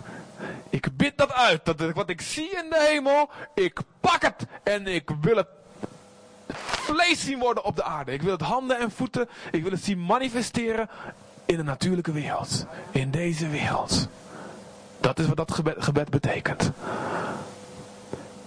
Ik 0.69 0.87
bid 0.97 1.17
dat 1.17 1.33
uit. 1.33 1.65
Dat 1.65 1.93
wat 1.93 2.09
ik 2.09 2.21
zie 2.21 2.49
in 2.49 2.69
de 2.69 2.87
hemel, 2.89 3.29
ik 3.53 3.79
pak 3.99 4.21
het 4.21 4.45
en 4.63 4.87
ik 4.87 5.09
wil 5.21 5.35
het 5.35 5.47
vlees 6.57 7.23
zien 7.23 7.39
worden 7.39 7.63
op 7.63 7.75
de 7.75 7.83
aarde. 7.83 8.11
Ik 8.11 8.21
wil 8.21 8.31
het 8.31 8.41
handen 8.41 8.79
en 8.79 8.91
voeten, 8.91 9.29
ik 9.51 9.63
wil 9.63 9.71
het 9.71 9.83
zien 9.83 10.05
manifesteren 10.05 10.89
in 11.49 11.57
de 11.57 11.63
natuurlijke 11.63 12.11
wereld. 12.11 12.65
In 12.91 13.11
deze 13.11 13.47
wereld. 13.47 14.07
Dat 14.99 15.19
is 15.19 15.27
wat 15.27 15.37
dat 15.37 15.61
gebed, 15.77 16.09
betekent. 16.09 16.71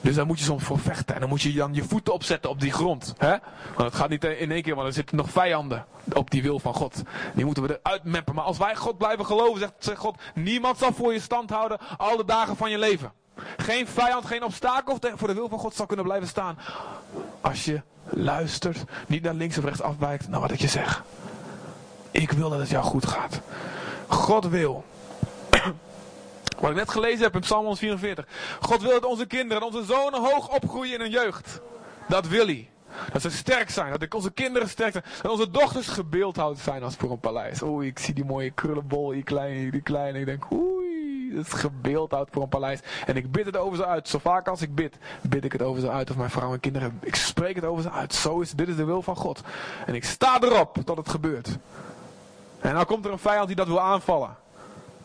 Dus 0.00 0.14
daar 0.14 0.26
moet 0.26 0.38
je 0.38 0.44
soms 0.44 0.64
voor 0.64 0.78
vechten. 0.78 1.14
En 1.14 1.20
dan 1.20 1.28
moet 1.28 1.42
je 1.42 1.52
dan 1.52 1.74
je 1.74 1.84
voeten 1.84 2.12
opzetten 2.12 2.50
op 2.50 2.60
die 2.60 2.72
grond. 2.72 3.14
Hè? 3.18 3.36
Want 3.76 3.88
het 3.90 3.94
gaat 3.94 4.08
niet 4.08 4.24
in 4.24 4.50
één 4.50 4.62
keer, 4.62 4.74
want 4.74 4.86
er 4.86 4.92
zitten 4.92 5.16
nog 5.16 5.30
vijanden 5.30 5.84
op 6.12 6.30
die 6.30 6.42
wil 6.42 6.58
van 6.58 6.74
God. 6.74 7.02
Die 7.34 7.44
moeten 7.44 7.62
we 7.62 7.80
eruit 7.82 8.04
mappen. 8.04 8.34
Maar 8.34 8.44
als 8.44 8.58
wij 8.58 8.76
God 8.76 8.98
blijven 8.98 9.26
geloven, 9.26 9.60
zegt, 9.60 9.72
zegt 9.78 9.98
God, 9.98 10.18
niemand 10.34 10.78
zal 10.78 10.92
voor 10.92 11.12
je 11.12 11.20
stand 11.20 11.50
houden 11.50 11.78
al 11.96 12.16
de 12.16 12.24
dagen 12.24 12.56
van 12.56 12.70
je 12.70 12.78
leven. 12.78 13.12
Geen 13.56 13.86
vijand, 13.86 14.26
geen 14.26 14.44
obstakel 14.44 14.98
voor 15.14 15.28
de 15.28 15.34
wil 15.34 15.48
van 15.48 15.58
God 15.58 15.74
zal 15.74 15.86
kunnen 15.86 16.04
blijven 16.04 16.28
staan. 16.28 16.58
Als 17.40 17.64
je 17.64 17.82
luistert, 18.04 18.84
niet 19.06 19.22
naar 19.22 19.34
links 19.34 19.58
of 19.58 19.64
rechts 19.64 19.82
afwijkt 19.82 20.28
naar 20.28 20.40
wat 20.40 20.50
ik 20.50 20.60
je 20.60 20.68
zeg. 20.68 21.04
Ik 22.12 22.30
wil 22.32 22.50
dat 22.50 22.58
het 22.58 22.70
jou 22.70 22.84
goed 22.84 23.06
gaat. 23.06 23.40
God 24.06 24.48
wil 24.48 24.84
wat 26.60 26.70
ik 26.70 26.76
net 26.76 26.90
gelezen 26.90 27.22
heb 27.22 27.34
in 27.34 27.40
Psalm 27.40 27.64
144. 27.64 28.26
God 28.60 28.82
wil 28.82 28.90
dat 28.90 29.04
onze 29.04 29.26
kinderen 29.26 29.62
en 29.62 29.68
onze 29.68 29.84
zonen 29.84 30.20
hoog 30.20 30.54
opgroeien 30.54 30.94
in 30.94 31.00
hun 31.00 31.10
jeugd. 31.10 31.60
Dat 32.08 32.28
wil 32.28 32.46
hij. 32.46 32.68
Dat 33.12 33.22
ze 33.22 33.30
sterk 33.30 33.70
zijn. 33.70 33.98
Dat 33.98 34.14
onze 34.14 34.30
kinderen 34.30 34.68
sterk 34.68 34.92
zijn. 34.92 35.04
Dat 35.22 35.30
onze 35.30 35.50
dochters 35.50 35.88
gebeeldhouwd 35.88 36.58
zijn 36.58 36.82
als 36.82 36.96
voor 36.96 37.10
een 37.10 37.20
paleis. 37.20 37.62
Oei, 37.62 37.88
ik 37.88 37.98
zie 37.98 38.14
die 38.14 38.24
mooie 38.24 38.50
krullenbol, 38.50 39.08
die 39.08 39.22
kleine, 39.22 39.70
die 39.70 39.80
kleine. 39.80 40.18
Ik 40.18 40.26
denk, 40.26 40.52
oei, 40.52 41.34
dat 41.34 41.46
is 41.46 41.52
gebeeldhouwd 41.52 42.28
voor 42.32 42.42
een 42.42 42.48
paleis. 42.48 42.80
En 43.06 43.16
ik 43.16 43.32
bid 43.32 43.46
het 43.46 43.56
over 43.56 43.76
ze 43.76 43.86
uit. 43.86 44.08
Zo 44.08 44.18
vaak 44.18 44.48
als 44.48 44.62
ik 44.62 44.74
bid, 44.74 44.96
bid 45.28 45.44
ik 45.44 45.52
het 45.52 45.62
over 45.62 45.80
ze 45.80 45.90
uit. 45.90 46.10
Of 46.10 46.16
mijn 46.16 46.30
vrouw 46.30 46.52
en 46.52 46.60
kinderen. 46.60 46.98
Ik 47.02 47.14
spreek 47.14 47.54
het 47.54 47.64
over 47.64 47.82
ze 47.82 47.90
uit. 47.90 48.14
Zo 48.14 48.40
is 48.40 48.50
Dit 48.50 48.68
is 48.68 48.76
de 48.76 48.84
wil 48.84 49.02
van 49.02 49.16
God. 49.16 49.42
En 49.86 49.94
ik 49.94 50.04
sta 50.04 50.40
erop 50.40 50.76
dat 50.84 50.96
het 50.96 51.08
gebeurt. 51.08 51.58
En 52.62 52.74
dan 52.74 52.86
komt 52.86 53.04
er 53.04 53.12
een 53.12 53.18
vijand 53.18 53.46
die 53.46 53.56
dat 53.56 53.66
wil 53.66 53.80
aanvallen. 53.80 54.36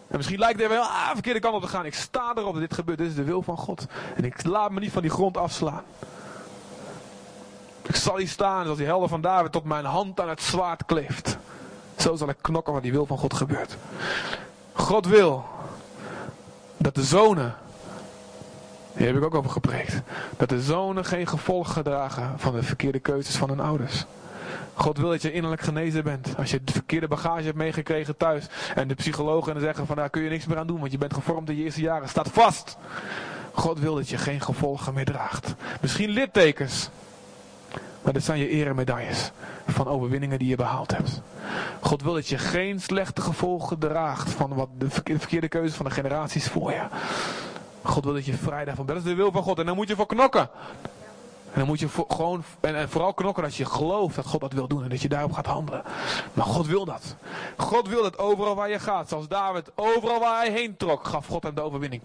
En 0.08 0.18
misschien 0.18 0.40
lijkt 0.40 0.60
het 0.60 0.70
wel 0.70 0.84
ah, 0.84 1.10
verkeerde 1.14 1.40
kant 1.40 1.56
op 1.56 1.62
te 1.62 1.68
gaan. 1.68 1.86
Ik 1.86 1.94
sta 1.94 2.32
erop 2.36 2.54
dat 2.54 2.62
dit 2.62 2.74
gebeurt. 2.74 2.98
Dit 2.98 3.08
is 3.08 3.16
de 3.16 3.24
wil 3.24 3.42
van 3.42 3.58
God. 3.58 3.86
En 4.16 4.26
ik 4.26 4.46
laat 4.46 4.72
me 4.72 4.80
niet 4.80 4.92
van 4.92 5.02
die 5.02 5.12
grond 5.12 5.38
afslaan. 5.38 5.84
Ik 7.82 7.96
zal 7.96 8.18
hier 8.18 8.28
staan 8.28 8.64
zoals 8.64 8.78
die 8.78 8.88
helder 8.88 9.10
van 9.10 9.22
David 9.22 9.52
tot 9.52 9.64
mijn 9.64 9.86
hand 9.86 10.20
aan 10.20 10.30
het 10.30 10.42
zwaard 10.42 10.86
kleeft. 10.86 11.38
Zo 11.98 12.16
zal 12.16 12.30
ik 12.30 12.38
knokken 12.42 12.74
wat 12.74 12.82
die 12.82 12.92
wil 12.92 13.06
van 13.06 13.18
God 13.18 13.34
gebeurt. 13.34 13.78
God 14.74 15.06
wil 15.06 15.46
dat 16.78 16.96
de 16.96 17.04
zonen, 17.04 17.56
hier 18.94 19.08
heb 19.08 19.16
ik 19.16 19.24
ook 19.24 19.36
over 19.36 19.52
gepreekt, 19.52 20.02
dat 20.38 20.50
de 20.50 20.62
zonen 20.62 21.06
geen 21.06 21.28
gevolg 21.28 21.74
gedragen 21.74 22.34
van 22.38 22.54
de 22.54 22.64
verkeerde 22.64 23.00
keuzes 23.00 23.36
van 23.36 23.50
hun 23.50 23.60
ouders. 23.60 24.06
God 24.78 24.98
wil 24.98 25.10
dat 25.10 25.22
je 25.22 25.32
innerlijk 25.32 25.62
genezen 25.62 26.04
bent. 26.04 26.38
Als 26.38 26.52
je 26.52 26.64
de 26.64 26.72
verkeerde 26.72 27.08
bagage 27.08 27.44
hebt 27.44 27.58
meegekregen 27.58 28.18
thuis. 28.18 28.46
En 28.76 28.88
de 28.88 28.94
psychologen 28.94 29.60
zeggen 29.60 29.86
van 29.86 29.96
daar 29.96 30.10
kun 30.10 30.22
je 30.22 30.30
niks 30.30 30.46
meer 30.46 30.58
aan 30.58 30.68
doen. 30.68 30.80
Want 30.80 30.92
je 30.92 30.98
bent 30.98 31.14
gevormd 31.14 31.50
in 31.50 31.58
je 31.58 31.64
eerste 31.64 31.82
jaren. 31.82 32.10
Staat 32.10 32.30
vast. 32.32 32.78
God 33.52 33.80
wil 33.80 33.96
dat 33.96 34.10
je 34.10 34.18
geen 34.18 34.42
gevolgen 34.42 34.94
meer 34.94 35.06
draagt. 35.06 35.56
Misschien 35.82 36.10
littekens. 36.10 36.90
Maar 38.02 38.14
dit 38.14 38.24
zijn 38.24 38.40
je 38.40 38.50
eremedailles. 38.50 39.32
Van 39.68 39.88
overwinningen 39.88 40.40
die 40.40 40.48
je 40.48 40.56
behaald 40.56 40.92
hebt. 40.92 41.22
God 41.80 42.02
wil 42.02 42.14
dat 42.14 42.28
je 42.28 42.38
geen 42.38 42.82
slechte 42.82 43.22
gevolgen 43.22 43.78
draagt. 43.80 44.30
Van 44.30 44.54
wat 44.54 44.70
de 44.78 44.90
verkeerde 44.90 45.48
keuze 45.48 45.76
van 45.76 45.86
de 45.86 45.92
generaties 45.92 46.48
voor 46.48 46.72
je. 46.72 46.84
God 47.82 48.04
wil 48.04 48.14
dat 48.14 48.26
je 48.26 48.34
vrij 48.34 48.66
daarvan 48.66 48.86
bent. 48.86 48.98
Dat 48.98 49.08
is 49.08 49.14
de 49.14 49.22
wil 49.24 49.32
van 49.32 49.44
God. 49.44 49.60
En 49.60 49.66
dan 49.66 49.76
moet 49.76 49.88
je 49.88 49.96
voor 49.96 50.06
knokken. 50.06 50.50
En 51.58 51.64
dan 51.64 51.72
moet 51.72 51.80
je 51.80 52.06
gewoon, 52.08 52.44
en, 52.60 52.90
vooral 52.90 53.14
knokken 53.14 53.44
als 53.44 53.58
je 53.58 53.66
gelooft 53.66 54.16
dat 54.16 54.26
God 54.26 54.42
dat 54.42 54.54
wil 54.54 54.68
doen 54.68 54.84
en 54.84 54.90
dat 54.90 55.02
je 55.02 55.08
daarop 55.08 55.34
gaat 55.34 55.46
handelen. 55.46 55.84
Maar 56.34 56.46
God 56.46 56.68
wil 56.68 56.86
dat. 56.86 57.16
God 57.58 57.88
wil 57.88 58.02
dat 58.04 58.18
overal 58.18 58.56
waar 58.56 58.70
je 58.70 58.80
gaat. 58.80 59.10
Zoals 59.10 59.28
David, 59.28 59.72
overal 59.76 60.20
waar 60.20 60.38
hij 60.38 60.52
heen 60.52 60.78
trok, 60.78 61.08
gaf 61.08 61.28
God 61.28 61.44
hem 61.44 61.56
de 61.56 61.62
overwinning. 61.62 62.02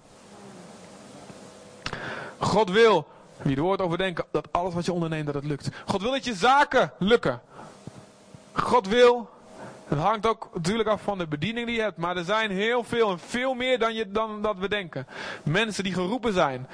God 2.39 2.71
wil, 2.71 3.07
wie 3.43 3.57
er 3.57 3.63
woord 3.63 3.81
over 3.81 3.99
denken, 3.99 4.25
dat 4.31 4.49
alles 4.51 4.75
wat 4.75 4.85
je 4.85 4.93
onderneemt, 4.93 5.27
dat 5.27 5.35
het 5.35 5.45
lukt. 5.45 5.69
God 5.87 6.03
wil 6.03 6.11
dat 6.11 6.25
je 6.25 6.35
zaken 6.35 6.93
lukken. 6.99 7.41
God 8.53 8.89
wil, 8.89 9.29
het 9.89 9.99
hangt 9.99 10.27
ook 10.27 10.49
natuurlijk 10.55 10.89
af 10.89 11.03
van 11.03 11.19
de 11.19 11.27
bediening 11.27 11.67
die 11.67 11.77
je 11.77 11.83
hebt, 11.83 11.97
maar 11.97 12.17
er 12.17 12.25
zijn 12.25 12.51
heel 12.51 12.85
veel 12.85 13.11
en 13.11 13.19
veel 13.19 13.55
meer 13.55 13.79
dan, 13.79 13.95
je, 13.95 14.11
dan 14.11 14.43
dat 14.43 14.57
we 14.57 14.69
denken. 14.69 15.07
Mensen 15.43 15.85
die 15.85 15.95
geroepen 15.95 16.33
zijn 16.33 16.67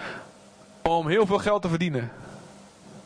om 0.83 1.09
heel 1.09 1.26
veel 1.26 1.39
geld 1.39 1.62
te 1.62 1.68
verdienen. 1.68 2.12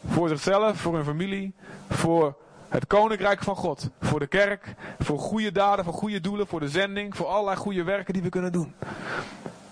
Voor 0.06 0.28
zichzelf, 0.28 0.80
voor 0.80 0.94
hun 0.94 1.04
familie, 1.04 1.54
voor 1.90 2.36
het 2.68 2.86
koninkrijk 2.86 3.42
van 3.42 3.56
God. 3.56 3.90
Voor 4.00 4.18
de 4.18 4.26
kerk, 4.26 4.74
voor 4.98 5.18
goede 5.18 5.52
daden, 5.52 5.84
voor 5.84 5.94
goede 5.94 6.20
doelen, 6.20 6.46
voor 6.46 6.60
de 6.60 6.68
zending, 6.68 7.16
voor 7.16 7.26
allerlei 7.26 7.56
goede 7.56 7.82
werken 7.82 8.12
die 8.12 8.22
we 8.22 8.28
kunnen 8.28 8.52
doen. 8.52 8.74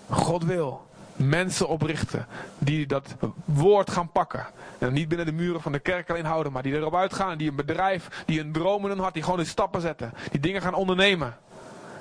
God 0.09 0.43
wil 0.43 0.89
mensen 1.15 1.67
oprichten 1.67 2.27
die 2.57 2.85
dat 2.85 3.15
woord 3.45 3.89
gaan 3.89 4.11
pakken. 4.11 4.45
En 4.77 4.93
niet 4.93 5.07
binnen 5.07 5.25
de 5.25 5.31
muren 5.31 5.61
van 5.61 5.71
de 5.71 5.79
kerk 5.79 6.09
alleen 6.09 6.25
houden, 6.25 6.51
maar 6.51 6.63
die 6.63 6.73
erop 6.73 6.95
uitgaan. 6.95 7.37
Die 7.37 7.49
een 7.49 7.55
bedrijf, 7.55 8.23
die 8.25 8.39
een 8.39 8.51
droom 8.51 8.83
in 8.83 8.89
hun 8.89 8.99
hart, 8.99 9.13
die 9.13 9.23
gewoon 9.23 9.39
in 9.39 9.45
stappen 9.45 9.81
zetten. 9.81 10.13
Die 10.31 10.39
dingen 10.39 10.61
gaan 10.61 10.73
ondernemen. 10.73 11.37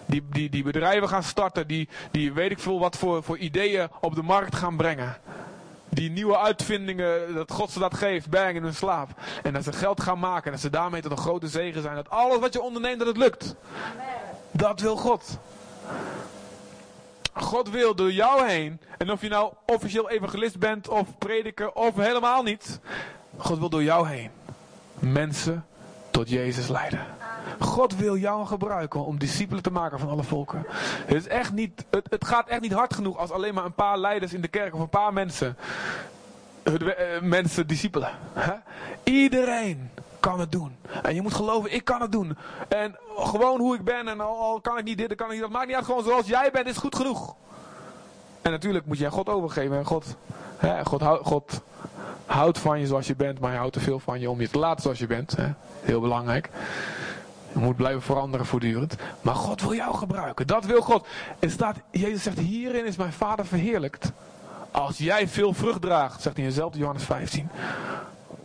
Die, 0.07 0.23
die, 0.31 0.51
die 0.51 0.63
bedrijven 0.63 1.09
gaan 1.09 1.23
starten, 1.23 1.67
die, 1.67 1.89
die 2.11 2.33
weet 2.33 2.51
ik 2.51 2.59
veel 2.59 2.79
wat 2.79 2.97
voor, 2.97 3.23
voor 3.23 3.39
ideeën 3.39 3.89
op 4.01 4.15
de 4.15 4.23
markt 4.23 4.57
gaan 4.57 4.77
brengen 4.77 5.17
die 5.91 6.11
nieuwe 6.11 6.39
uitvindingen, 6.39 7.35
dat 7.35 7.53
God 7.53 7.71
ze 7.71 7.79
dat 7.79 7.95
geeft, 7.95 8.31
bang 8.31 8.57
in 8.57 8.63
hun 8.63 8.75
slaap. 8.75 9.09
En 9.43 9.53
dat 9.53 9.65
ze 9.65 9.73
geld 9.73 10.01
gaan 10.01 10.19
maken 10.19 10.45
en 10.45 10.53
dat 10.53 10.61
ze 10.61 10.71
daarmee 10.71 11.01
tot 11.01 11.11
een 11.11 11.19
grote 11.19 11.49
zegen 11.49 11.83
zijn. 11.83 11.95
Dat 11.95 12.11
alles 12.11 12.39
wat 12.39 12.53
je 12.53 12.63
onderneemt, 12.63 12.99
dat 12.99 13.09
het 13.09 13.17
lukt. 13.17 13.55
Dat 14.51 14.81
wil 14.81 14.97
God. 14.97 15.39
God 17.33 17.71
wil 17.71 17.95
door 17.95 18.13
jou 18.13 18.47
heen, 18.47 18.81
en 18.99 19.11
of 19.11 19.21
je 19.21 19.29
nou 19.29 19.53
officieel 19.67 20.11
evangelist 20.11 20.59
bent 20.59 20.89
of 20.89 21.19
prediker 21.19 21.73
of 21.73 21.97
helemaal 21.97 22.43
niet. 22.43 22.81
God 23.37 23.59
wil 23.59 23.69
door 23.69 23.83
jou 23.83 24.09
heen 24.09 24.31
mensen 25.01 25.65
tot 26.11 26.29
Jezus 26.29 26.69
leiden. 26.69 27.01
God 27.59 27.97
wil 27.97 28.17
jou 28.17 28.47
gebruiken 28.47 29.05
om 29.05 29.19
discipelen 29.19 29.63
te 29.63 29.71
maken 29.71 29.99
van 29.99 30.09
alle 30.09 30.23
volken. 30.23 30.67
Het, 31.07 31.17
is 31.17 31.27
echt 31.27 31.53
niet, 31.53 31.85
het, 31.91 32.07
het 32.11 32.25
gaat 32.25 32.49
echt 32.49 32.61
niet 32.61 32.73
hard 32.73 32.95
genoeg 32.95 33.17
als 33.17 33.31
alleen 33.31 33.55
maar 33.55 33.65
een 33.65 33.73
paar 33.73 33.99
leiders 33.99 34.33
in 34.33 34.41
de 34.41 34.49
kerk 34.49 34.75
of 34.75 34.81
een 34.81 34.89
paar 34.89 35.13
mensen. 35.13 35.57
Eh, 36.63 37.21
mensen, 37.21 37.67
discipelen. 37.67 38.11
Iedereen 39.05 39.91
kan 40.21 40.41
het 40.41 40.53
doen. 40.53 40.77
En 41.03 41.15
je 41.15 41.23
moet 41.23 41.35
geloven, 41.35 41.73
ik 41.73 41.85
kan 41.85 42.01
het 42.01 42.13
doen. 42.13 42.37
En 42.69 42.97
gewoon 43.17 43.61
hoe 43.61 43.75
ik 43.75 43.85
ben 43.85 44.09
en 44.09 44.21
al, 44.21 44.61
kan 44.61 44.79
ik 44.79 44.85
niet 44.85 44.99
dit, 44.99 45.09
dan 45.09 45.17
kan 45.17 45.27
ik 45.27 45.33
niet 45.33 45.43
dat. 45.43 45.51
Maakt 45.51 45.67
niet 45.67 45.77
uit, 45.77 45.85
gewoon 45.85 46.05
zoals 46.05 46.27
jij 46.27 46.51
bent 46.53 46.67
is 46.67 46.77
goed 46.77 46.97
genoeg. 46.97 47.35
En 48.43 48.51
natuurlijk 48.51 48.87
moet 48.87 48.99
je 48.99 49.05
aan 49.05 49.11
God 49.11 49.29
overgeven. 49.29 49.79
En 49.79 49.85
God, 49.85 50.17
hè, 50.57 50.85
God, 50.85 51.03
God 51.03 51.63
houdt 52.33 52.59
van 52.59 52.81
je 52.81 52.87
zoals 52.87 53.07
je 53.07 53.17
bent, 53.17 53.39
maar 53.39 53.51
hij 53.51 53.59
houdt 53.59 53.73
te 53.73 53.81
veel 53.81 53.99
van 53.99 54.21
je 54.21 54.31
om 54.31 54.41
je 54.41 54.49
te 54.49 54.59
laten 54.59 54.83
zoals 54.83 54.99
je 54.99 55.07
bent. 55.07 55.37
Hè. 55.37 55.49
Heel 55.81 56.01
belangrijk. 56.01 56.51
Je 57.53 57.59
moet 57.59 57.77
blijven 57.77 58.03
veranderen 58.03 58.47
voortdurend. 58.47 58.97
Maar 59.21 59.35
God 59.35 59.63
wil 59.63 59.75
jou 59.75 59.95
gebruiken. 59.95 60.47
Dat 60.47 60.65
wil 60.65 60.81
God. 60.81 61.07
En 61.39 61.51
staat, 61.51 61.77
Jezus 61.91 62.23
zegt, 62.23 62.39
hierin 62.39 62.87
is 62.87 62.97
mijn 62.97 63.13
vader 63.13 63.47
verheerlijkt. 63.47 64.13
Als 64.71 64.99
jij 64.99 65.29
veel 65.29 65.53
vrucht 65.53 65.81
draagt, 65.81 66.23
zegt 66.23 66.37
hij 66.37 66.47
in 66.47 66.71
Johannes 66.73 67.05
15. 67.05 67.49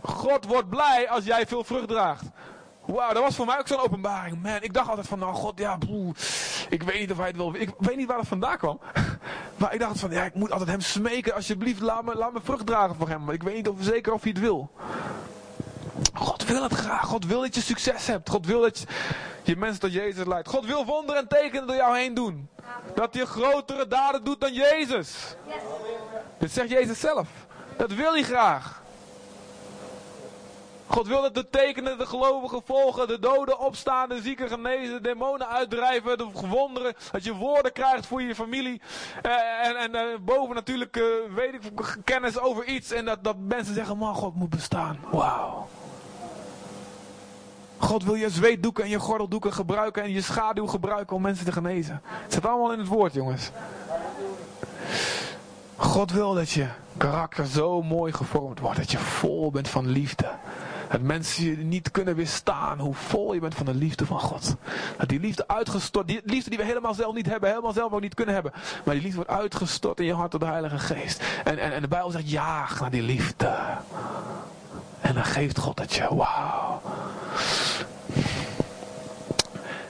God 0.01 0.45
wordt 0.45 0.69
blij 0.69 1.09
als 1.09 1.25
jij 1.25 1.45
veel 1.47 1.63
vrucht 1.63 1.87
draagt. 1.87 2.23
Wauw, 2.85 3.13
dat 3.13 3.23
was 3.23 3.35
voor 3.35 3.45
mij 3.45 3.59
ook 3.59 3.67
zo'n 3.67 3.83
openbaring. 3.83 4.41
Man, 4.41 4.61
ik 4.61 4.73
dacht 4.73 4.89
altijd 4.89 5.07
van, 5.07 5.19
nou 5.19 5.33
god, 5.33 5.59
ja, 5.59 5.77
broer, 5.77 6.15
ik 6.69 6.83
weet 6.83 6.99
niet 6.99 7.11
of 7.11 7.17
hij 7.17 7.27
het 7.27 7.35
wil. 7.35 7.55
Ik 7.55 7.69
weet 7.77 7.95
niet 7.95 8.07
waar 8.07 8.17
het 8.17 8.27
vandaan 8.27 8.57
kwam. 8.57 8.79
Maar 9.57 9.73
ik 9.73 9.79
dacht 9.79 9.99
van, 9.99 10.11
ja, 10.11 10.23
ik 10.23 10.33
moet 10.33 10.51
altijd 10.51 10.69
hem 10.69 10.81
smeken, 10.81 11.33
alsjeblieft, 11.33 11.81
laat 11.81 12.03
me, 12.03 12.15
laat 12.15 12.33
me 12.33 12.39
vrucht 12.43 12.65
dragen 12.65 12.95
voor 12.95 13.09
hem. 13.09 13.23
Maar 13.23 13.33
ik 13.33 13.43
weet 13.43 13.55
niet 13.55 13.67
of 13.69 13.75
zeker 13.79 14.13
of 14.13 14.21
hij 14.21 14.31
het 14.31 14.41
wil. 14.41 14.71
God 16.13 16.45
wil 16.45 16.63
het 16.63 16.73
graag. 16.73 17.05
God 17.05 17.25
wil 17.25 17.41
dat 17.41 17.55
je 17.55 17.61
succes 17.61 18.07
hebt. 18.07 18.29
God 18.29 18.45
wil 18.45 18.61
dat 18.61 18.79
je, 18.79 18.85
je 19.43 19.55
mensen 19.55 19.79
tot 19.79 19.93
Jezus 19.93 20.25
leidt. 20.25 20.49
God 20.49 20.65
wil 20.65 20.85
wonderen 20.85 21.21
en 21.21 21.27
tekenen 21.27 21.67
door 21.67 21.75
jou 21.75 21.97
heen 21.97 22.13
doen. 22.13 22.49
Dat 22.95 23.13
hij 23.13 23.25
grotere 23.25 23.87
daden 23.87 24.23
doet 24.23 24.41
dan 24.41 24.53
Jezus. 24.53 25.35
Dit 26.37 26.51
zegt 26.51 26.69
Jezus 26.69 26.99
zelf. 26.99 27.27
Dat 27.77 27.93
wil 27.93 28.13
hij 28.13 28.23
graag. 28.23 28.83
God 30.87 31.07
wil 31.07 31.21
dat 31.21 31.33
de 31.33 31.49
tekenen 31.49 31.97
de 31.97 32.05
gelovigen 32.05 32.61
volgen, 32.65 33.07
de 33.07 33.19
doden 33.19 33.59
opstaan, 33.59 34.09
de 34.09 34.21
zieken 34.21 34.49
genezen, 34.49 35.03
demonen 35.03 35.47
uitdrijven, 35.47 36.17
de 36.17 36.27
wonderen, 36.49 36.93
dat 37.11 37.23
je 37.23 37.33
woorden 37.33 37.73
krijgt 37.73 38.05
voor 38.05 38.21
je 38.21 38.35
familie. 38.35 38.81
Eh, 39.21 39.67
en 39.67 39.75
en 39.75 39.95
uh, 39.95 40.17
boven 40.21 40.55
natuurlijk, 40.55 40.97
uh, 40.97 41.03
weet 41.35 41.53
ik, 41.53 41.61
kennis 42.03 42.39
over 42.39 42.65
iets 42.65 42.91
en 42.91 43.05
dat, 43.05 43.23
dat 43.23 43.35
mensen 43.37 43.73
zeggen, 43.73 43.97
man, 43.97 44.15
God 44.15 44.35
moet 44.35 44.49
bestaan. 44.49 44.99
Wauw. 45.11 45.67
God 47.77 48.03
wil 48.03 48.15
je 48.15 48.29
zweetdoeken 48.29 48.83
en 48.83 48.89
je 48.89 48.99
gordeldoeken 48.99 49.53
gebruiken 49.53 50.03
en 50.03 50.11
je 50.11 50.21
schaduw 50.21 50.67
gebruiken 50.67 51.15
om 51.15 51.21
mensen 51.21 51.45
te 51.45 51.51
genezen. 51.51 52.01
Het 52.05 52.33
zit 52.33 52.45
allemaal 52.45 52.73
in 52.73 52.79
het 52.79 52.87
woord, 52.87 53.13
jongens. 53.13 53.51
God 55.75 56.11
wil 56.11 56.33
dat 56.33 56.49
je 56.49 56.67
karakter 56.97 57.45
zo 57.45 57.81
mooi 57.81 58.13
gevormd 58.13 58.59
wordt. 58.59 58.77
Dat 58.77 58.91
je 58.91 58.97
vol 58.97 59.51
bent 59.51 59.67
van 59.67 59.87
liefde. 59.87 60.27
Dat 60.89 61.01
mensen 61.01 61.45
je 61.45 61.57
niet 61.57 61.91
kunnen 61.91 62.15
weerstaan 62.15 62.79
hoe 62.79 62.93
vol 62.93 63.33
je 63.33 63.39
bent 63.39 63.55
van 63.55 63.65
de 63.65 63.73
liefde 63.73 64.05
van 64.05 64.19
God. 64.19 64.55
Dat 64.97 65.09
die 65.09 65.19
liefde 65.19 65.47
uitgestort, 65.47 66.07
die 66.07 66.21
liefde 66.23 66.49
die 66.49 66.59
we 66.59 66.65
helemaal 66.65 66.93
zelf 66.93 67.15
niet 67.15 67.25
hebben, 67.25 67.49
helemaal 67.49 67.73
zelf 67.73 67.91
ook 67.91 68.01
niet 68.01 68.13
kunnen 68.13 68.33
hebben. 68.33 68.51
Maar 68.83 68.93
die 68.93 69.03
liefde 69.03 69.15
wordt 69.15 69.41
uitgestort 69.41 69.99
in 69.99 70.05
je 70.05 70.13
hart 70.13 70.31
door 70.31 70.39
de 70.39 70.45
Heilige 70.45 70.79
Geest. 70.79 71.23
En, 71.43 71.57
en, 71.57 71.73
en 71.73 71.81
de 71.81 71.87
Bijbel 71.87 72.11
zegt 72.11 72.29
jaag 72.29 72.79
naar 72.79 72.91
die 72.91 73.01
liefde. 73.01 73.57
En 75.01 75.13
dan 75.13 75.25
geeft 75.25 75.57
God 75.57 75.79
het 75.79 75.93
je. 75.93 76.15
Wauw. 76.15 76.81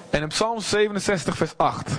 En 0.10 0.22
in 0.22 0.28
Psalm 0.28 0.60
67 0.60 1.38
vers 1.38 1.54
8. 1.58 1.92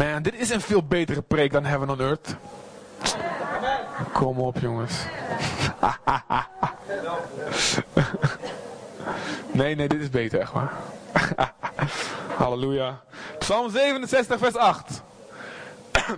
Man, 0.00 0.22
dit 0.22 0.34
is 0.34 0.50
een 0.50 0.60
veel 0.60 0.82
betere 0.82 1.22
preek 1.22 1.52
dan 1.52 1.64
Heaven 1.64 1.90
on 1.90 2.00
Earth. 2.00 2.36
Kom 4.12 4.38
op 4.38 4.58
jongens. 4.58 5.04
nee, 9.52 9.74
nee, 9.74 9.88
dit 9.88 10.00
is 10.00 10.10
beter 10.10 10.40
echt 10.40 10.52
waar. 10.52 10.72
Halleluja. 12.42 13.00
Psalm 13.38 13.70
67 13.70 14.38
vers 14.38 14.56
8. 14.56 15.02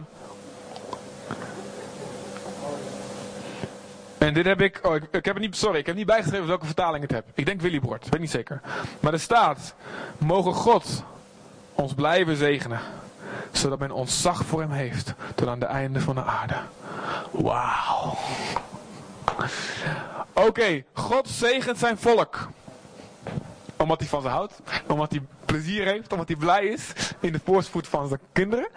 En 4.19 4.35
dit 4.35 4.45
heb 4.45 4.61
ik, 4.61 4.81
oh, 4.83 4.95
ik, 4.95 5.03
heb 5.11 5.25
het 5.25 5.39
niet, 5.39 5.57
sorry, 5.57 5.79
ik 5.79 5.87
heb 5.87 5.97
niet 5.97 6.07
bijgeschreven 6.07 6.47
welke 6.47 6.67
vertaling 6.67 7.03
het 7.03 7.13
heb. 7.13 7.25
Ik 7.35 7.47
denk 7.47 7.61
Willybord, 7.61 8.09
weet 8.09 8.21
niet 8.21 8.31
zeker. 8.31 8.61
Maar 9.01 9.13
er 9.13 9.21
staat, 9.21 9.75
mogen 10.19 10.55
God 10.55 11.05
ons 11.75 11.95
blijven 11.95 12.37
zegenen, 12.37 12.81
zodat 13.53 13.79
men 13.79 13.91
ontzag 13.91 14.45
voor 14.45 14.61
hem 14.61 14.71
heeft, 14.71 15.15
tot 15.35 15.49
aan 15.49 15.59
de 15.59 15.67
einde 15.67 16.01
van 16.01 16.15
de 16.15 16.25
aarde. 16.25 16.57
Wauw. 17.31 18.17
Oké, 20.33 20.85
God 20.93 21.29
zegent 21.29 21.79
zijn 21.79 21.99
volk. 21.99 22.49
Omdat 23.77 24.01
hij 24.01 24.09
van 24.09 24.23
ze 24.23 24.29
houdt, 24.29 24.61
omdat 24.87 25.11
hij 25.11 25.23
plezier 25.45 25.87
heeft, 25.87 26.13
omdat 26.13 26.29
hij 26.29 26.37
blij 26.37 26.65
is 26.65 26.93
in 27.21 27.33
de 27.33 27.41
voorspoed 27.45 27.89
van 27.89 28.09
zijn 28.09 28.21
kinderen. 28.33 28.69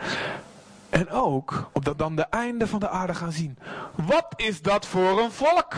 En 0.89 1.09
ook 1.09 1.69
opdat 1.71 1.97
dan 1.97 2.15
de 2.15 2.25
einde 2.29 2.67
van 2.67 2.79
de 2.79 2.89
aarde 2.89 3.13
gaan 3.13 3.31
zien. 3.31 3.57
Wat 3.95 4.27
is 4.35 4.61
dat 4.61 4.85
voor 4.85 5.19
een 5.19 5.31
volk? 5.31 5.73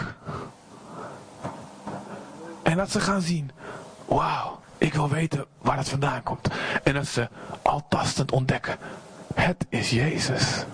En 2.63 2.77
dat 2.77 2.91
ze 2.91 2.99
gaan 2.99 3.21
zien. 3.21 3.51
Wauw, 4.05 4.59
ik 4.77 4.93
wil 4.93 5.09
weten 5.09 5.45
waar 5.61 5.75
dat 5.75 5.89
vandaan 5.89 6.23
komt. 6.23 6.47
En 6.83 6.93
dat 6.93 7.07
ze 7.07 7.29
al 7.61 7.85
tastend 7.89 8.31
ontdekken. 8.31 8.77
Het 9.33 9.65
is 9.69 9.89
Jezus. 9.89 10.65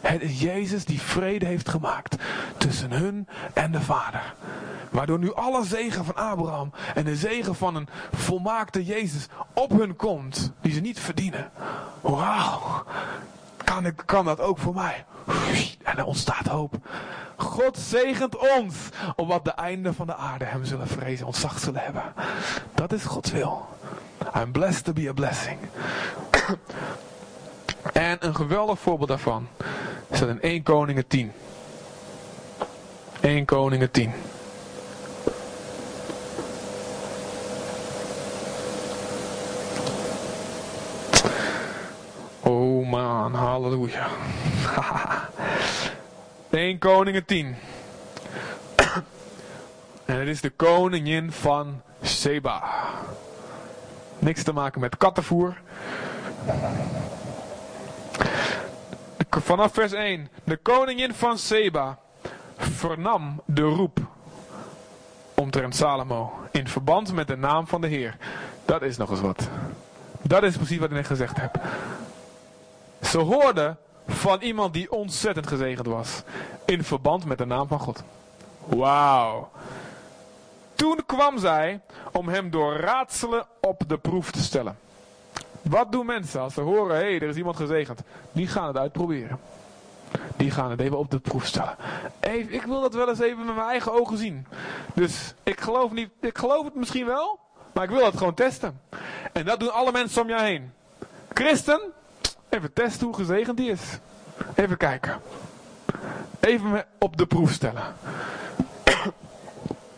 Het 0.00 0.22
is 0.22 0.40
Jezus 0.40 0.84
die 0.84 1.00
vrede 1.00 1.46
heeft 1.46 1.68
gemaakt 1.68 2.16
tussen 2.56 2.90
hun 2.90 3.28
en 3.52 3.72
de 3.72 3.80
Vader. 3.80 4.34
Waardoor 4.90 5.18
nu 5.18 5.34
alle 5.34 5.64
zegen 5.64 6.04
van 6.04 6.14
Abraham 6.14 6.72
en 6.94 7.04
de 7.04 7.16
zegen 7.16 7.54
van 7.54 7.74
een 7.74 7.88
volmaakte 8.12 8.84
Jezus 8.84 9.26
op 9.52 9.70
hun 9.70 9.96
komt, 9.96 10.52
die 10.60 10.72
ze 10.72 10.80
niet 10.80 11.00
verdienen. 11.00 11.50
Wauw, 12.00 12.84
kan, 13.68 13.86
ik, 13.86 14.02
kan 14.04 14.24
dat 14.24 14.40
ook 14.40 14.58
voor 14.58 14.74
mij? 14.74 15.04
En 15.82 15.98
er 15.98 16.04
ontstaat 16.04 16.46
hoop. 16.46 16.74
God 17.36 17.78
zegent 17.78 18.36
ons, 18.56 18.76
opdat 19.16 19.44
de 19.44 19.50
einde 19.50 19.92
van 19.92 20.06
de 20.06 20.14
aarde 20.14 20.44
hem 20.44 20.64
zullen 20.64 20.86
vrezen, 20.86 21.26
ontzag 21.26 21.58
zullen 21.58 21.80
hebben. 21.80 22.02
Dat 22.74 22.92
is 22.92 23.04
Gods 23.04 23.30
wil. 23.30 23.68
I'm 24.36 24.52
blessed 24.52 24.84
to 24.84 24.92
be 24.92 25.08
a 25.08 25.12
blessing. 25.12 25.58
En 27.92 28.16
een 28.20 28.34
geweldig 28.34 28.78
voorbeeld 28.78 29.08
daarvan 29.08 29.48
dat 30.08 30.28
in 30.28 30.40
1 30.40 30.62
Koningen 30.62 31.06
10. 31.06 31.32
1 33.20 33.44
Koningen 33.44 33.90
10. 33.90 34.12
Oh 42.88 42.94
man, 42.94 43.34
halleluja. 43.34 44.08
1 46.50 46.78
Koningen 46.78 47.24
10. 47.24 47.56
En 50.04 50.18
het 50.18 50.28
is 50.28 50.40
de 50.40 50.50
koningin 50.50 51.32
van 51.32 51.82
Seba. 52.02 52.62
Niks 54.18 54.42
te 54.42 54.52
maken 54.52 54.80
met 54.80 54.96
kattenvoer. 54.96 55.56
Vanaf 59.30 59.72
vers 59.72 59.92
1. 59.92 60.28
De 60.44 60.56
koningin 60.56 61.14
van 61.14 61.38
Seba 61.38 61.98
vernam 62.56 63.40
de 63.44 63.62
roep 63.62 63.98
omtrent 65.34 65.76
Salomo 65.76 66.32
in 66.52 66.68
verband 66.68 67.12
met 67.12 67.26
de 67.26 67.36
naam 67.36 67.66
van 67.66 67.80
de 67.80 67.88
Heer. 67.88 68.16
Dat 68.64 68.82
is 68.82 68.96
nog 68.96 69.10
eens 69.10 69.20
wat. 69.20 69.48
Dat 70.22 70.42
is 70.42 70.56
precies 70.56 70.78
wat 70.78 70.88
ik 70.88 70.96
net 70.96 71.06
gezegd 71.06 71.36
heb. 71.36 71.60
Ze 73.02 73.18
hoorde 73.18 73.76
van 74.06 74.40
iemand 74.40 74.72
die 74.72 74.92
ontzettend 74.92 75.46
gezegend 75.46 75.86
was 75.86 76.22
in 76.64 76.84
verband 76.84 77.24
met 77.24 77.38
de 77.38 77.46
naam 77.46 77.68
van 77.68 77.78
God. 77.78 78.02
Wauw. 78.66 79.50
Toen 80.74 81.00
kwam 81.06 81.38
zij 81.38 81.80
om 82.12 82.28
hem 82.28 82.50
door 82.50 82.76
raadselen 82.76 83.46
op 83.60 83.82
de 83.86 83.98
proef 83.98 84.30
te 84.30 84.42
stellen. 84.42 84.78
Wat 85.62 85.92
doen 85.92 86.06
mensen 86.06 86.40
als 86.40 86.54
ze 86.54 86.60
horen, 86.60 86.96
hé, 86.96 87.02
hey, 87.02 87.14
er 87.14 87.28
is 87.28 87.36
iemand 87.36 87.56
gezegend? 87.56 88.00
Die 88.32 88.46
gaan 88.46 88.66
het 88.66 88.76
uitproberen. 88.76 89.38
Die 90.36 90.50
gaan 90.50 90.70
het 90.70 90.80
even 90.80 90.98
op 90.98 91.10
de 91.10 91.18
proef 91.18 91.46
stellen. 91.46 91.76
Even, 92.20 92.52
ik 92.52 92.62
wil 92.62 92.80
dat 92.80 92.94
wel 92.94 93.08
eens 93.08 93.20
even 93.20 93.44
met 93.44 93.54
mijn 93.54 93.68
eigen 93.68 93.92
ogen 93.92 94.18
zien. 94.18 94.46
Dus 94.94 95.34
ik 95.42 95.60
geloof, 95.60 95.92
niet, 95.92 96.10
ik 96.20 96.38
geloof 96.38 96.64
het 96.64 96.74
misschien 96.74 97.06
wel, 97.06 97.38
maar 97.72 97.84
ik 97.84 97.90
wil 97.90 98.04
het 98.04 98.16
gewoon 98.16 98.34
testen. 98.34 98.80
En 99.32 99.44
dat 99.44 99.60
doen 99.60 99.72
alle 99.72 99.92
mensen 99.92 100.22
om 100.22 100.28
jou 100.28 100.42
heen. 100.42 100.72
Christen, 101.32 101.80
even 102.48 102.72
testen 102.72 103.06
hoe 103.06 103.16
gezegend 103.16 103.56
die 103.56 103.70
is. 103.70 103.98
Even 104.54 104.76
kijken. 104.76 105.20
Even 106.40 106.84
op 106.98 107.16
de 107.16 107.26
proef 107.26 107.52
stellen. 107.52 107.82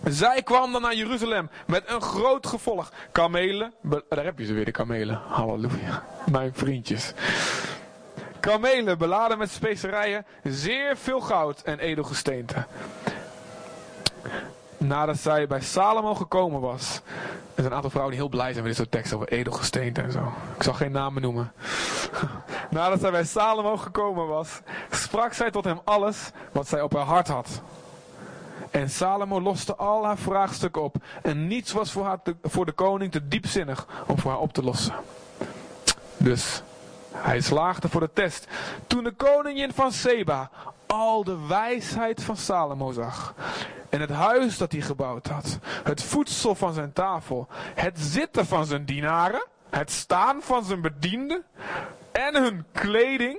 Zij 0.05 0.43
kwam 0.43 0.73
dan 0.73 0.83
naar 0.83 0.95
Jeruzalem 0.95 1.51
met 1.67 1.83
een 1.87 2.01
groot 2.01 2.47
gevolg. 2.47 2.93
Kamelen, 3.13 3.73
daar 4.09 4.25
heb 4.25 4.39
je 4.39 4.45
ze 4.45 4.53
weer, 4.53 4.65
de 4.65 4.71
kamelen. 4.71 5.21
Halleluja, 5.29 6.05
mijn 6.31 6.55
vriendjes. 6.55 7.13
Kamelen 8.41 8.99
beladen 8.99 9.39
met 9.39 9.51
specerijen, 9.51 10.27
zeer 10.43 10.97
veel 10.97 11.21
goud 11.21 11.63
en 11.63 11.79
edelgesteente. 11.79 12.67
Nadat 14.85 15.19
zij 15.19 15.47
bij 15.47 15.61
Salomo 15.61 16.15
gekomen 16.15 16.61
was. 16.61 17.01
Er 17.05 17.53
zijn 17.55 17.67
een 17.67 17.73
aantal 17.73 17.91
vrouwen 17.91 18.15
die 18.15 18.25
heel 18.25 18.31
blij 18.31 18.53
zijn 18.53 18.65
met 18.65 18.67
dit 18.67 18.77
soort 18.77 18.91
teksten 18.91 19.17
over 19.17 19.29
edelgesteente 19.29 20.01
en 20.01 20.13
zo. 20.13 20.33
Ik 20.57 20.63
zal 20.63 20.75
geen 20.75 20.93
namen 20.93 21.23
noemen. 21.23 21.53
Nadat 22.71 23.01
zij 23.01 23.11
bij 23.11 23.25
Salomo 23.25 23.77
gekomen 23.77 24.27
was, 24.27 24.61
sprak 24.91 25.33
zij 25.33 25.51
tot 25.51 25.65
hem 25.65 25.81
alles 25.85 26.31
wat 26.53 26.69
zij 26.69 26.83
op 26.83 26.93
haar 26.93 27.05
hart 27.05 27.29
had. 27.29 27.63
En 28.71 28.91
Salomo 28.91 29.41
loste 29.41 29.77
al 29.77 30.05
haar 30.05 30.19
vraagstukken 30.19 30.83
op. 30.83 30.97
En 31.23 31.47
niets 31.47 31.73
was 31.73 31.93
voor, 31.93 32.05
haar 32.05 32.19
voor 32.43 32.67
de 32.67 32.73
koning 32.73 33.13
te 33.13 33.29
diepzinnig 33.29 33.87
om 34.07 34.19
voor 34.19 34.31
haar 34.31 34.41
op 34.41 34.53
te 34.53 34.63
lossen. 34.63 34.95
Dus 36.17 36.63
hij 37.13 37.41
slaagde 37.41 37.89
voor 37.89 38.01
de 38.01 38.11
test. 38.13 38.47
Toen 38.87 39.05
de 39.05 39.13
koningin 39.13 39.73
van 39.73 39.93
Seba 39.93 40.51
al 40.91 41.25
de 41.25 41.47
wijsheid 41.47 42.23
van 42.23 42.37
Salomo 42.37 42.93
zag. 42.93 43.35
En 43.89 44.01
het 44.01 44.11
huis 44.11 44.59
dat 44.59 44.73
hij 44.73 44.81
gebouwd 44.81 45.27
had. 45.27 45.59
Het 45.63 46.03
voedsel 46.03 46.55
van 46.55 46.73
zijn 46.73 46.93
tafel. 46.93 47.47
Het 47.75 48.01
zitten 48.01 48.47
van 48.47 48.67
zijn 48.67 48.85
dienaren. 48.85 49.47
Het 49.71 49.91
staan 49.91 50.43
van 50.43 50.65
zijn 50.65 50.81
bedienden. 50.81 51.45
En 52.13 52.43
hun 52.43 52.65
kleding 52.73 53.39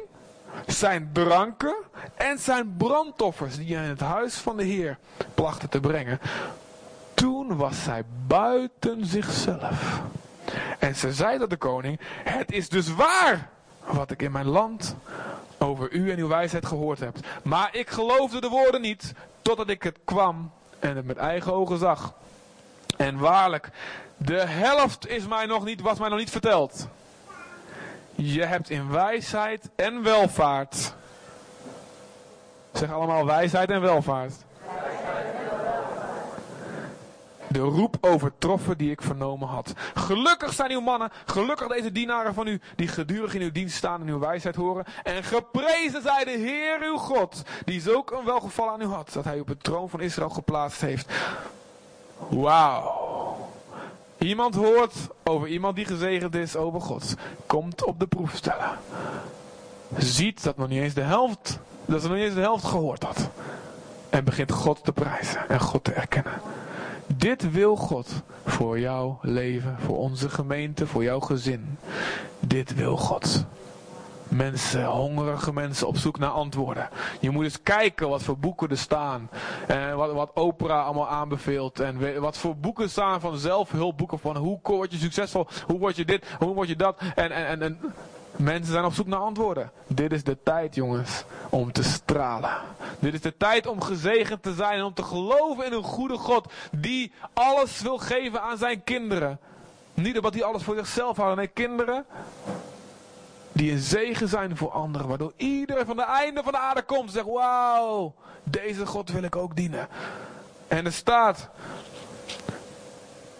zijn 0.66 1.10
dranken 1.14 1.76
en 2.16 2.40
zijn 2.40 2.76
brandoffers 2.78 3.56
die 3.56 3.76
hij 3.76 3.84
in 3.84 3.90
het 3.90 4.00
huis 4.00 4.36
van 4.36 4.58
de 4.58 4.64
Heer 4.64 4.98
plachten 5.34 5.70
te 5.70 5.80
brengen. 5.80 6.20
Toen 7.14 7.58
was 7.58 7.84
zij 7.84 8.04
buiten 8.28 9.06
zichzelf. 9.06 10.02
En 10.80 10.96
ze 10.96 11.14
zei 11.14 11.40
tot 11.40 11.50
de 11.50 11.58
koning, 11.58 12.00
het 12.24 12.52
is 12.52 12.70
dus 12.70 12.96
waar 12.96 13.50
wat 13.86 14.12
ik 14.12 14.22
in 14.22 14.32
mijn 14.32 14.48
land 14.48 14.96
over 15.62 15.92
u 15.92 16.12
en 16.12 16.18
uw 16.18 16.28
wijsheid 16.28 16.66
gehoord 16.66 17.00
heb. 17.00 17.16
Maar 17.44 17.70
ik 17.72 17.90
geloofde 17.90 18.42
de 18.42 18.50
woorden 18.50 18.82
niet, 18.82 19.14
totdat 19.42 19.70
ik 19.70 19.84
het 19.84 20.00
kwam 20.06 20.52
en 20.80 20.96
het 20.96 21.06
met 21.06 21.18
eigen 21.18 21.54
ogen 21.54 21.78
zag. 21.78 22.14
En 22.98 23.18
waarlijk, 23.18 23.70
de 24.18 24.46
helft 24.46 25.08
is 25.08 25.28
mij 25.28 25.46
nog 25.46 25.66
niet, 25.66 25.82
was 25.82 26.00
mij 26.00 26.10
nog 26.10 26.18
niet 26.18 26.30
verteld. 26.30 26.88
Je 28.16 28.46
hebt 28.46 28.70
in 28.70 28.92
wijsheid 28.92 29.70
en 29.76 30.04
welvaart. 30.04 30.94
Zeg 32.74 32.92
allemaal 32.92 33.26
wijsheid 33.26 33.70
en 33.70 33.82
welvaart. 33.82 34.34
De 37.52 37.60
roep 37.60 37.98
overtroffen 38.02 38.78
die 38.78 38.92
ik 38.92 39.02
vernomen 39.02 39.48
had. 39.48 39.74
Gelukkig 39.94 40.54
zijn 40.54 40.72
uw 40.72 40.82
mannen, 40.82 41.12
gelukkig 41.26 41.68
deze 41.68 41.92
dienaren 41.92 42.34
van 42.34 42.48
u, 42.48 42.62
die 42.76 42.88
gedurig 42.88 43.34
in 43.34 43.42
uw 43.42 43.52
dienst 43.52 43.76
staan 43.76 44.02
en 44.02 44.08
uw 44.08 44.20
wijsheid 44.20 44.56
horen. 44.56 44.86
En 45.04 45.24
geprezen 45.24 46.02
zij 46.02 46.24
de 46.24 46.32
Heer 46.32 46.80
uw 46.82 46.98
God, 46.98 47.42
die 47.66 47.82
zulk 47.82 48.12
een 48.12 48.26
welgeval 48.26 48.70
aan 48.70 48.82
u 48.82 48.86
had, 48.86 49.14
dat 49.14 49.24
hij 49.24 49.40
op 49.40 49.48
het 49.48 49.64
troon 49.64 49.90
van 49.90 50.02
Israël 50.02 50.30
geplaatst 50.30 50.82
heeft. 50.82 51.14
Wauw. 52.30 53.50
Iemand 54.18 54.56
hoort 54.56 54.94
over 55.24 55.48
iemand 55.48 55.76
die 55.76 55.86
gezegend 55.86 56.36
is 56.36 56.56
over 56.56 56.82
God. 56.82 57.16
Komt 57.46 57.86
op 57.86 58.00
de 58.00 58.08
proef 58.08 58.36
stellen. 58.36 58.70
Ziet 59.98 60.44
dat 60.44 60.58
nog 60.58 60.68
niet 60.68 60.82
eens 60.82 60.94
de 60.94 61.02
helft, 61.02 61.60
dat 61.86 62.02
ze 62.02 62.08
nog 62.08 62.18
niet 62.18 62.26
eens 62.26 62.36
de 62.36 62.42
helft 62.42 62.66
gehoord 62.66 63.04
had. 63.04 63.30
En 64.10 64.24
begint 64.24 64.52
God 64.52 64.84
te 64.84 64.92
prijzen 64.92 65.50
en 65.50 65.60
God 65.60 65.84
te 65.84 65.94
erkennen. 65.94 66.34
Dit 67.16 67.52
wil 67.52 67.76
God 67.76 68.12
voor 68.46 68.80
jouw 68.80 69.20
leven, 69.22 69.76
voor 69.80 69.98
onze 69.98 70.30
gemeente, 70.30 70.88
voor 70.88 71.04
jouw 71.04 71.20
gezin. 71.20 71.78
Dit 72.40 72.76
wil 72.76 72.98
God 72.98 73.46
mensen, 74.32 74.86
hongerige 74.86 75.54
mensen 75.54 75.88
op 75.88 75.98
zoek 75.98 76.20
naar 76.20 76.30
antwoorden. 76.30 76.90
Je 77.20 77.30
moet 77.30 77.44
eens 77.44 77.62
kijken 77.64 78.10
wat 78.10 78.24
voor 78.24 78.38
boeken 78.38 78.70
er 78.70 78.78
staan. 78.78 79.30
En 79.68 79.96
wat, 79.96 80.14
wat 80.14 80.32
Oprah 80.34 80.86
allemaal 80.86 81.10
aanbeveelt. 81.10 81.80
En 81.80 82.20
wat 82.20 82.38
voor 82.38 82.58
boeken 82.58 82.90
staan 82.90 83.22
van 83.22 83.38
zelfhulpboeken. 83.38 84.20
Van 84.20 84.38
hoe 84.38 84.60
word 84.64 84.92
je 84.92 84.98
succesvol? 84.98 85.48
Hoe 85.68 85.80
word 85.80 85.96
je 85.96 86.06
dit? 86.06 86.26
Hoe 86.40 86.54
word 86.54 86.68
je 86.68 86.76
dat? 86.76 87.02
En, 87.16 87.32
en, 87.32 87.46
en, 87.46 87.62
en 87.62 87.80
mensen 88.36 88.72
zijn 88.74 88.86
op 88.86 88.94
zoek 88.94 89.08
naar 89.08 89.20
antwoorden. 89.20 89.72
Dit 89.88 90.12
is 90.12 90.24
de 90.24 90.38
tijd, 90.44 90.76
jongens, 90.76 91.24
om 91.50 91.72
te 91.72 91.84
stralen. 91.84 92.58
Dit 93.00 93.14
is 93.14 93.22
de 93.22 93.38
tijd 93.38 93.68
om 93.68 93.82
gezegend 93.82 94.44
te 94.44 94.54
zijn 94.54 94.78
en 94.78 94.84
om 94.84 94.94
te 94.94 95.04
geloven 95.04 95.66
in 95.66 95.74
een 95.74 95.84
goede 95.84 96.18
God. 96.18 96.52
Die 96.72 97.12
alles 97.34 97.82
wil 97.82 97.98
geven 97.98 98.42
aan 98.42 98.58
zijn 98.58 98.84
kinderen. 98.84 99.40
Niet 99.94 100.16
omdat 100.16 100.34
hij 100.34 100.44
alles 100.44 100.64
voor 100.64 100.76
zichzelf 100.76 101.18
houdt. 101.18 101.36
Nee, 101.36 101.48
kinderen 101.48 102.06
die 103.52 103.72
een 103.72 103.80
zegen 103.80 104.28
zijn 104.28 104.58
voor 104.58 104.72
anderen. 104.72 105.08
Waardoor 105.08 105.34
iedereen 105.36 105.86
van 105.86 105.96
de 105.96 106.06
einde 106.06 106.44
van 106.44 106.52
de 106.52 106.58
aarde 106.58 106.82
komt 106.82 107.06
en 107.06 107.12
zegt: 107.12 107.26
Wauw, 107.26 108.14
deze 108.44 108.86
God 108.86 109.12
wil 109.12 109.24
ik 109.24 109.36
ook 109.36 109.56
dienen. 109.56 109.88
En 110.68 110.86
er 110.86 110.94
staat. 110.94 111.50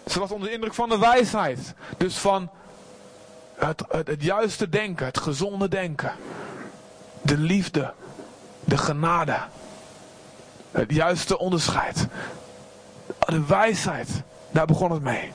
Ze 0.06 0.18
was 0.18 0.30
onder 0.30 0.48
de 0.48 0.54
indruk 0.54 0.74
van 0.74 0.88
de 0.88 0.98
wijsheid. 0.98 1.74
Dus 1.96 2.18
van 2.18 2.50
het, 3.66 3.84
het, 4.06 4.22
juiste 4.22 4.68
denken, 4.68 5.06
het 5.06 5.18
gezonde 5.18 5.68
denken. 5.68 6.12
De 7.22 7.36
liefde, 7.36 7.92
de 8.64 8.78
genade. 8.78 9.36
Het 10.70 10.92
juiste 10.92 11.38
onderscheid. 11.38 12.06
De 13.18 13.46
wijsheid, 13.46 14.22
daar 14.50 14.66
begon 14.66 14.92
het 14.92 15.02
mee. 15.02 15.32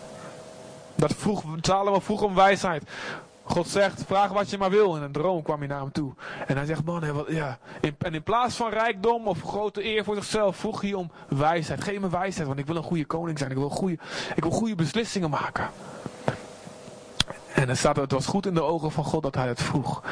Dat 0.95 1.13
vroeg, 1.13 1.43
Salomo 1.61 1.99
vroeg 1.99 2.21
om 2.21 2.35
wijsheid. 2.35 2.83
God 3.43 3.67
zegt, 3.67 4.03
vraag 4.05 4.31
wat 4.31 4.49
je 4.49 4.57
maar 4.57 4.69
wil. 4.69 4.95
In 4.95 5.01
een 5.01 5.11
droom 5.11 5.41
kwam 5.41 5.59
hij 5.59 5.67
naar 5.67 5.79
hem 5.79 5.91
toe. 5.91 6.13
En 6.47 6.55
hij 6.55 6.65
zegt, 6.65 6.83
man, 6.83 7.25
ja. 7.27 7.57
en 7.97 8.13
in 8.13 8.23
plaats 8.23 8.55
van 8.55 8.69
rijkdom 8.69 9.27
of 9.27 9.41
grote 9.41 9.85
eer 9.85 10.03
voor 10.03 10.15
zichzelf, 10.15 10.57
vroeg 10.57 10.81
hij 10.81 10.93
om 10.93 11.11
wijsheid. 11.27 11.83
Geef 11.83 11.99
me 11.99 12.09
wijsheid, 12.09 12.47
want 12.47 12.59
ik 12.59 12.65
wil 12.65 12.75
een 12.75 12.83
goede 12.83 13.05
koning 13.05 13.37
zijn. 13.37 13.51
Ik 13.51 13.57
wil 13.57 13.69
goede, 13.69 13.97
ik 14.35 14.43
wil 14.43 14.51
goede 14.51 14.75
beslissingen 14.75 15.29
maken. 15.29 15.69
En 17.57 17.67
dan 17.67 17.75
staat 17.75 17.95
het 17.95 18.11
was 18.11 18.25
goed 18.25 18.45
in 18.45 18.53
de 18.53 18.61
ogen 18.61 18.91
van 18.91 19.03
God 19.03 19.23
dat 19.23 19.35
hij 19.35 19.47
het 19.47 19.61
vroeg. 19.61 20.03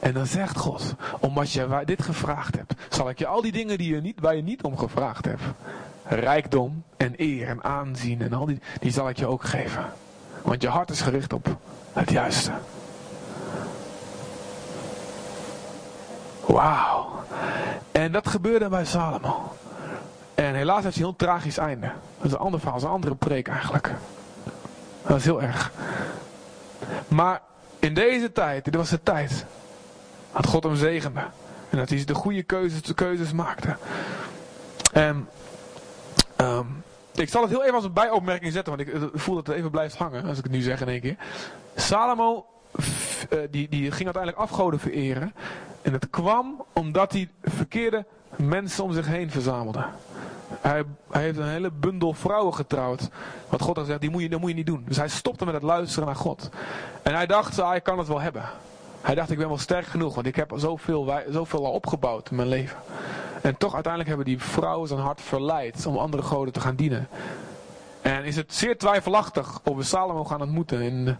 En 0.00 0.12
dan 0.12 0.26
zegt 0.26 0.58
God, 0.58 0.94
omdat 1.20 1.52
je 1.52 1.82
dit 1.84 2.02
gevraagd 2.02 2.56
hebt, 2.56 2.74
zal 2.88 3.08
ik 3.08 3.18
je 3.18 3.26
al 3.26 3.42
die 3.42 3.52
dingen 3.52 3.78
die 3.78 3.94
je 3.94 4.00
niet, 4.00 4.20
waar 4.20 4.36
je 4.36 4.42
niet 4.42 4.62
om 4.62 4.78
gevraagd 4.78 5.24
hebt, 5.24 5.42
rijkdom 6.04 6.82
en 6.96 7.14
eer 7.16 7.48
en 7.48 7.64
aanzien 7.64 8.22
en 8.22 8.32
al 8.32 8.46
die, 8.46 8.60
die 8.80 8.92
zal 8.92 9.08
ik 9.08 9.16
je 9.16 9.26
ook 9.26 9.44
geven. 9.44 9.84
Want 10.42 10.62
je 10.62 10.68
hart 10.68 10.90
is 10.90 11.00
gericht 11.00 11.32
op 11.32 11.56
het 11.92 12.10
juiste. 12.10 12.52
Wauw. 16.46 17.06
En 17.92 18.12
dat 18.12 18.28
gebeurde 18.28 18.68
bij 18.68 18.84
Salomo. 18.84 19.52
En 20.34 20.54
helaas 20.54 20.82
heeft 20.82 20.96
hij 20.96 21.04
een 21.04 21.10
heel 21.10 21.26
tragisch 21.26 21.58
einde. 21.58 21.90
Dat 22.16 22.26
is 22.26 22.32
een 22.32 22.38
ander 22.38 22.60
verhaal, 22.60 22.78
dat 22.78 22.82
is 22.82 22.88
een 22.88 22.96
andere 22.96 23.14
preek 23.14 23.48
eigenlijk. 23.48 23.94
Dat 25.06 25.16
is 25.16 25.24
heel 25.24 25.42
erg. 25.42 25.72
Maar 27.08 27.40
in 27.78 27.94
deze 27.94 28.32
tijd, 28.32 28.64
dit 28.64 28.74
was 28.74 28.90
de 28.90 29.02
tijd, 29.02 29.44
dat 30.32 30.46
God 30.46 30.64
hem 30.64 30.76
zegende. 30.76 31.20
En 31.70 31.78
dat 31.78 31.88
hij 31.88 32.04
de 32.04 32.14
goede 32.14 32.42
keuzes, 32.42 32.94
keuzes 32.94 33.32
maakte. 33.32 33.76
En 34.92 35.28
um, 36.36 36.82
ik 37.14 37.28
zal 37.28 37.42
het 37.42 37.50
heel 37.50 37.62
even 37.62 37.74
als 37.74 37.84
een 37.84 37.92
bijopmerking 37.92 38.52
zetten, 38.52 38.76
want 38.76 38.88
ik 38.88 39.10
voel 39.12 39.34
dat 39.34 39.46
het 39.46 39.56
even 39.56 39.70
blijft 39.70 39.96
hangen, 39.96 40.24
als 40.24 40.38
ik 40.38 40.44
het 40.44 40.52
nu 40.52 40.60
zeg 40.60 40.80
in 40.80 40.88
één 40.88 41.00
keer. 41.00 41.16
Salomo, 41.74 42.46
eh, 43.30 43.38
die, 43.50 43.68
die 43.68 43.90
ging 43.90 44.04
uiteindelijk 44.04 44.36
afgoden 44.36 44.80
vereren. 44.80 45.34
En 45.82 45.92
het 45.92 46.10
kwam 46.10 46.64
omdat 46.72 47.12
hij 47.12 47.28
verkeerde 47.42 48.04
mensen 48.36 48.84
om 48.84 48.92
zich 48.92 49.06
heen 49.06 49.30
verzamelde. 49.30 49.84
Hij, 50.68 50.84
hij, 51.10 51.22
heeft 51.22 51.38
een 51.38 51.48
hele 51.48 51.70
bundel 51.70 52.12
vrouwen 52.12 52.54
getrouwd. 52.54 53.08
Wat 53.48 53.60
God 53.60 53.76
had 53.76 53.84
gezegd, 53.84 54.00
die 54.00 54.10
moet 54.10 54.22
je, 54.22 54.28
dat 54.28 54.40
moet 54.40 54.48
je 54.48 54.56
niet 54.56 54.66
doen. 54.66 54.84
Dus 54.86 54.96
hij 54.96 55.08
stopte 55.08 55.44
met 55.44 55.54
het 55.54 55.62
luisteren 55.62 56.06
naar 56.06 56.16
God. 56.16 56.48
En 57.02 57.14
hij 57.14 57.26
dacht, 57.26 57.58
ah, 57.58 57.74
ik 57.74 57.82
kan 57.82 57.98
het 57.98 58.08
wel 58.08 58.20
hebben. 58.20 58.44
Hij 59.00 59.14
dacht, 59.14 59.30
ik 59.30 59.38
ben 59.38 59.48
wel 59.48 59.58
sterk 59.58 59.86
genoeg, 59.86 60.14
want 60.14 60.26
ik 60.26 60.36
heb 60.36 60.52
zoveel, 60.56 61.12
zoveel 61.30 61.64
al 61.64 61.72
opgebouwd 61.72 62.30
in 62.30 62.36
mijn 62.36 62.48
leven. 62.48 62.76
En 63.42 63.56
toch 63.56 63.74
uiteindelijk 63.74 64.08
hebben 64.08 64.34
die 64.34 64.42
vrouwen 64.42 64.88
zijn 64.88 65.00
hart 65.00 65.20
verleid 65.20 65.86
om 65.86 65.96
andere 65.96 66.22
goden 66.22 66.52
te 66.52 66.60
gaan 66.60 66.74
dienen. 66.74 67.08
En 68.02 68.24
is 68.24 68.36
het 68.36 68.54
zeer 68.54 68.78
twijfelachtig 68.78 69.60
of 69.64 69.76
we 69.76 69.82
Salomo 69.82 70.24
gaan 70.24 70.40
ontmoeten 70.40 70.80
in 70.80 71.04
de, 71.04 71.14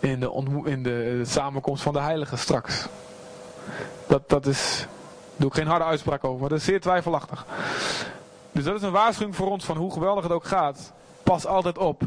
in 0.00 0.20
de, 0.20 0.62
in 0.64 0.82
de, 0.82 1.22
samenkomst 1.24 1.82
van 1.82 1.92
de 1.92 2.00
heiligen 2.00 2.38
straks. 2.38 2.86
Dat, 4.06 4.28
dat 4.28 4.46
is, 4.46 4.78
daar 4.78 4.88
doe 5.36 5.48
ik 5.48 5.54
geen 5.54 5.66
harde 5.66 5.84
uitspraak 5.84 6.24
over, 6.24 6.40
maar 6.40 6.48
dat 6.48 6.58
is 6.58 6.64
zeer 6.64 6.80
twijfelachtig. 6.80 7.46
Dus 8.52 8.64
dat 8.64 8.74
is 8.74 8.82
een 8.82 8.92
waarschuwing 8.92 9.36
voor 9.36 9.50
ons 9.50 9.64
van 9.64 9.76
hoe 9.76 9.92
geweldig 9.92 10.22
het 10.22 10.32
ook 10.32 10.44
gaat. 10.44 10.92
Pas 11.22 11.46
altijd 11.46 11.78
op 11.78 12.02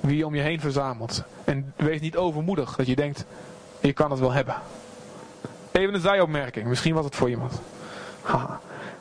wie 0.00 0.16
je 0.16 0.26
om 0.26 0.34
je 0.34 0.42
heen 0.42 0.60
verzamelt. 0.60 1.22
En 1.44 1.72
wees 1.76 2.00
niet 2.00 2.16
overmoedig 2.16 2.76
dat 2.76 2.86
je 2.86 2.96
denkt, 2.96 3.24
je 3.80 3.92
kan 3.92 4.10
het 4.10 4.20
wel 4.20 4.32
hebben. 4.32 4.54
Even 5.72 5.94
een 5.94 6.00
zijopmerking, 6.00 6.66
misschien 6.66 6.94
was 6.94 7.04
het 7.04 7.16
voor 7.16 7.30
iemand. 7.30 7.60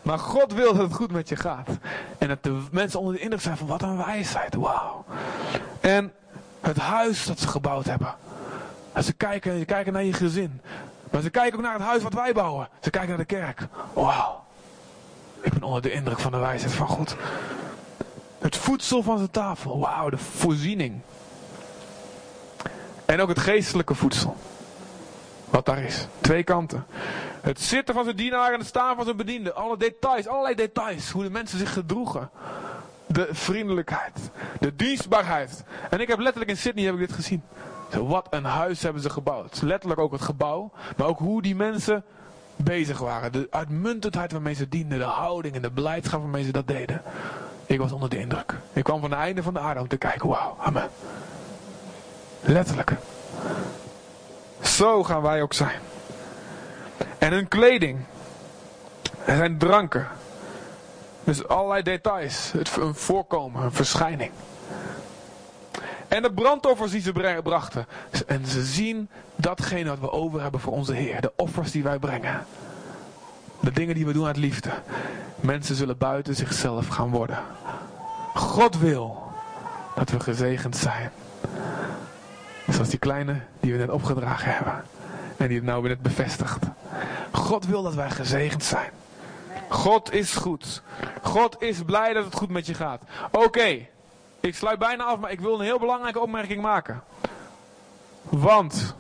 Maar 0.02 0.20
God 0.20 0.54
wil 0.54 0.74
dat 0.74 0.84
het 0.84 0.94
goed 0.94 1.12
met 1.12 1.30
je 1.30 1.36
gaat. 1.36 1.70
En 2.18 2.28
dat 2.28 2.44
de 2.44 2.62
mensen 2.72 3.00
onder 3.00 3.16
de 3.16 3.20
indruk 3.20 3.42
zijn 3.42 3.58
van 3.58 3.68
wat 3.68 3.82
een 3.82 3.98
wijsheid. 3.98 4.56
Wauw. 4.56 5.06
En 5.80 6.14
het 6.62 6.78
huis 6.78 7.26
dat 7.26 7.40
ze 7.40 7.48
gebouwd 7.48 7.86
hebben. 7.86 8.16
En 8.94 9.04
ze 9.04 9.14
kijken, 9.14 9.60
ze 9.60 9.66
kijken 9.66 9.94
naar 9.94 10.04
je 10.04 10.14
gezin. 10.14 10.62
Maar 11.12 11.22
ze 11.22 11.30
kijken 11.30 11.58
ook 11.58 11.64
naar 11.64 11.74
het 11.74 11.82
huis 11.82 12.04
wat 12.04 12.14
wij 12.14 12.34
bouwen. 12.34 12.70
Ze 12.80 12.90
kijken 12.90 13.10
naar 13.10 13.18
de 13.18 13.26
kerk. 13.26 13.68
Wauw. 13.94 14.46
Ik 15.48 15.54
ben 15.54 15.64
onder 15.64 15.82
de 15.82 15.92
indruk 15.92 16.20
van 16.20 16.32
de 16.32 16.38
wijsheid 16.38 16.74
van 16.74 16.88
God. 16.88 17.16
Het 18.40 18.56
voedsel 18.56 19.04
van 19.04 19.18
zijn 19.18 19.32
tafel. 19.32 19.80
Wauw, 19.80 20.10
de 20.10 20.18
voorziening. 20.18 21.02
En 23.06 23.22
ook 23.22 23.30
het 23.30 23.40
geestelijke 23.40 23.96
voedsel. 23.96 24.36
Wat 25.50 25.66
daar 25.66 25.84
is. 25.84 26.08
Twee 26.22 26.44
kanten. 26.44 26.86
Het 27.42 27.62
zitten 27.62 27.94
van 27.94 28.04
zijn 28.04 28.16
dienaar 28.16 28.54
en 28.54 28.60
het 28.60 28.68
staan 28.68 28.96
van 28.96 29.06
zijn 29.06 29.18
bediende. 29.18 29.54
Alle 29.54 29.78
details, 29.78 30.28
allerlei 30.28 30.56
details. 30.56 31.10
Hoe 31.10 31.24
de 31.24 31.30
mensen 31.30 31.60
zich 31.60 31.74
gedroegen. 31.74 32.30
De 33.06 33.28
vriendelijkheid. 33.32 34.30
De 34.60 34.76
dienstbaarheid. 34.76 35.64
En 35.90 36.00
ik 36.00 36.08
heb 36.08 36.20
letterlijk 36.20 36.52
in 36.52 36.58
Sydney 36.58 36.86
heb 36.86 36.94
ik 36.94 37.00
dit 37.00 37.14
gezien. 37.14 37.44
Wat 37.90 38.28
een 38.30 38.46
huis 38.46 38.82
hebben 38.82 39.02
ze 39.02 39.10
gebouwd. 39.10 39.62
Letterlijk 39.62 40.00
ook 40.00 40.12
het 40.12 40.22
gebouw. 40.22 40.72
Maar 40.98 41.08
ook 41.08 41.20
hoe 41.20 41.42
die 41.42 41.56
mensen 41.56 42.04
bezig 42.58 43.00
waren. 43.00 43.32
De 43.32 43.48
uitmuntendheid 43.50 44.32
waarmee 44.32 44.54
ze 44.54 44.70
dienden. 44.70 44.98
De 44.98 45.04
houding 45.04 45.56
en 45.56 45.62
de 45.62 45.72
beleidschap 45.72 46.22
waarmee 46.22 46.44
ze 46.44 46.52
dat 46.52 46.68
deden. 46.68 47.02
Ik 47.66 47.80
was 47.80 47.92
onder 47.92 48.10
de 48.10 48.20
indruk. 48.20 48.54
Ik 48.74 48.84
kwam 48.84 49.02
van 49.02 49.12
het 49.12 49.20
einde 49.20 49.44
van 49.44 49.54
de 49.54 49.60
aarde 49.60 49.80
om 49.80 49.88
te 49.88 49.98
kijken. 49.98 50.30
Wauw, 50.30 50.58
amen. 50.60 50.90
Letterlijk. 52.42 52.92
Zo 54.62 55.04
gaan 55.04 55.22
wij 55.22 55.42
ook 55.42 55.54
zijn. 55.54 55.80
En 57.18 57.32
hun 57.32 57.48
kleding. 57.48 58.00
Er 59.26 59.38
zijn 59.38 59.58
dranken. 59.58 60.08
Dus 61.24 61.48
allerlei 61.48 61.84
details. 61.84 62.52
Het, 62.52 62.76
een 62.78 62.96
voorkomen, 62.96 63.64
een 63.64 63.72
verschijning. 63.72 64.32
En 66.08 66.22
de 66.22 66.34
brandoffers 66.34 66.92
die 66.92 67.02
ze 67.02 67.42
brachten. 67.44 67.86
En 68.28 68.46
ze 68.46 68.64
zien 68.64 69.10
datgene 69.36 69.90
wat 69.90 70.00
we 70.00 70.12
over 70.12 70.42
hebben 70.42 70.60
voor 70.60 70.74
onze 70.74 70.94
Heer. 70.94 71.22
De 71.22 71.34
offers 71.36 71.72
die 71.72 71.84
wij 71.84 72.00
brengen. 72.00 72.46
De 73.60 73.72
dingen 73.72 73.96
die 73.96 74.06
we 74.06 74.14
doen 74.14 74.26
uit 74.26 74.38
liefde. 74.38 74.70
Mensen 75.40 75.76
zullen 75.76 75.98
buiten 75.98 76.36
zichzelf 76.36 76.88
gaan 76.88 77.10
worden. 77.10 77.40
God 78.34 78.80
wil 78.80 79.32
dat 79.96 80.10
we 80.10 80.20
gezegend 80.20 80.78
zijn. 80.78 81.12
Zoals 82.68 82.90
die 82.90 83.00
kleine 83.00 83.40
die 83.60 83.72
we 83.72 83.78
net 83.78 83.90
opgedragen 83.90 84.54
hebben. 84.54 84.84
En 85.38 85.48
die 85.48 85.58
het 85.58 85.66
nou 85.66 85.82
weer 85.82 85.92
net 85.92 86.02
bevestigt. 86.02 86.66
God 87.32 87.66
wil 87.66 87.84
dat 87.84 87.96
wij 87.96 88.10
gezegend 88.10 88.64
zijn. 88.64 88.92
God 89.70 90.14
is 90.14 90.34
goed. 90.34 90.82
God 91.22 91.62
is 91.62 91.84
blij 91.84 92.14
dat 92.14 92.26
het 92.26 92.36
goed 92.36 92.50
met 92.50 92.66
je 92.66 92.74
gaat. 92.74 93.02
Oké, 93.32 93.88
ik 94.48 94.56
sluit 94.56 94.80
bijna 94.80 95.04
af, 95.04 95.20
maar 95.20 95.32
ik 95.32 95.40
wil 95.40 95.54
een 95.54 95.66
heel 95.66 95.80
belangrijke 95.80 96.20
opmerking 96.20 96.62
maken. 96.62 97.04
Want 98.22 98.96